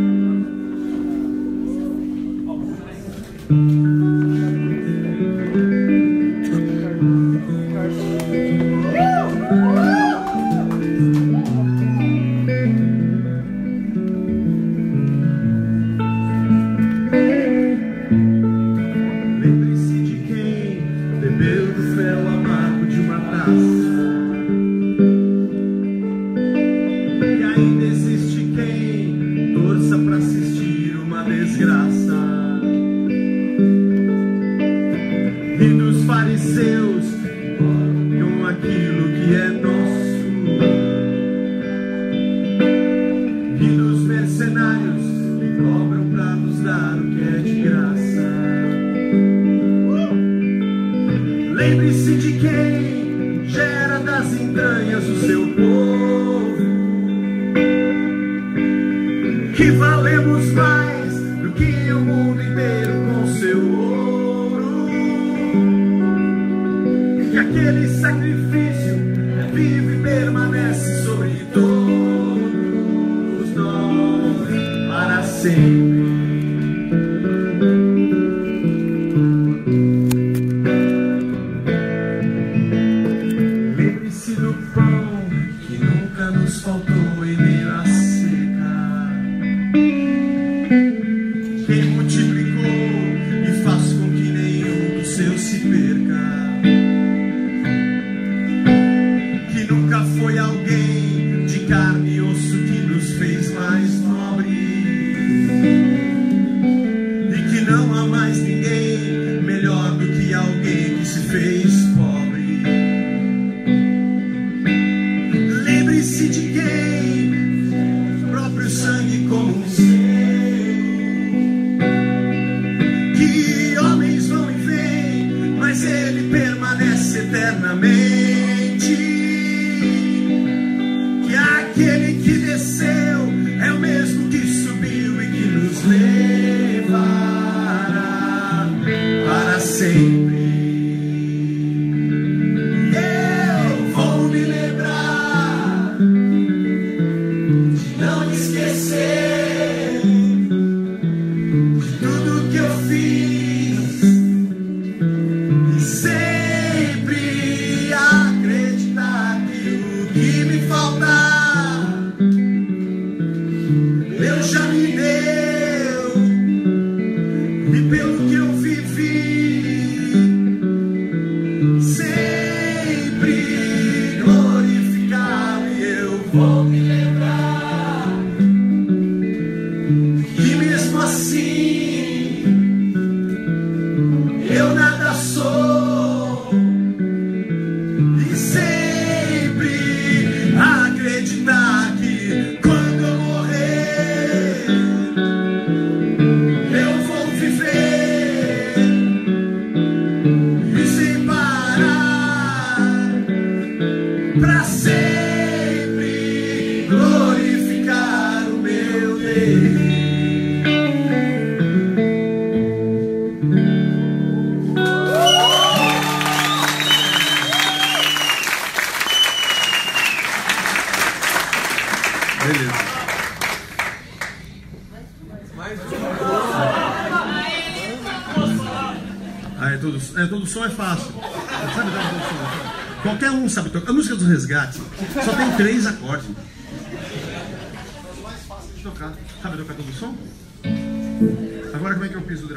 and 127.50 127.66
I 127.66 127.74
made 127.74 128.09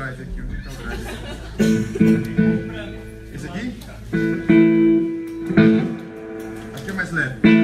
trás 0.02 0.20
aqui, 0.20 0.40
o 0.40 0.44
aqui. 0.44 1.04
Esse 3.34 3.46
aqui? 3.46 3.72
Aqui 6.74 6.90
é 6.90 6.92
mais 6.92 7.12
leve. 7.12 7.61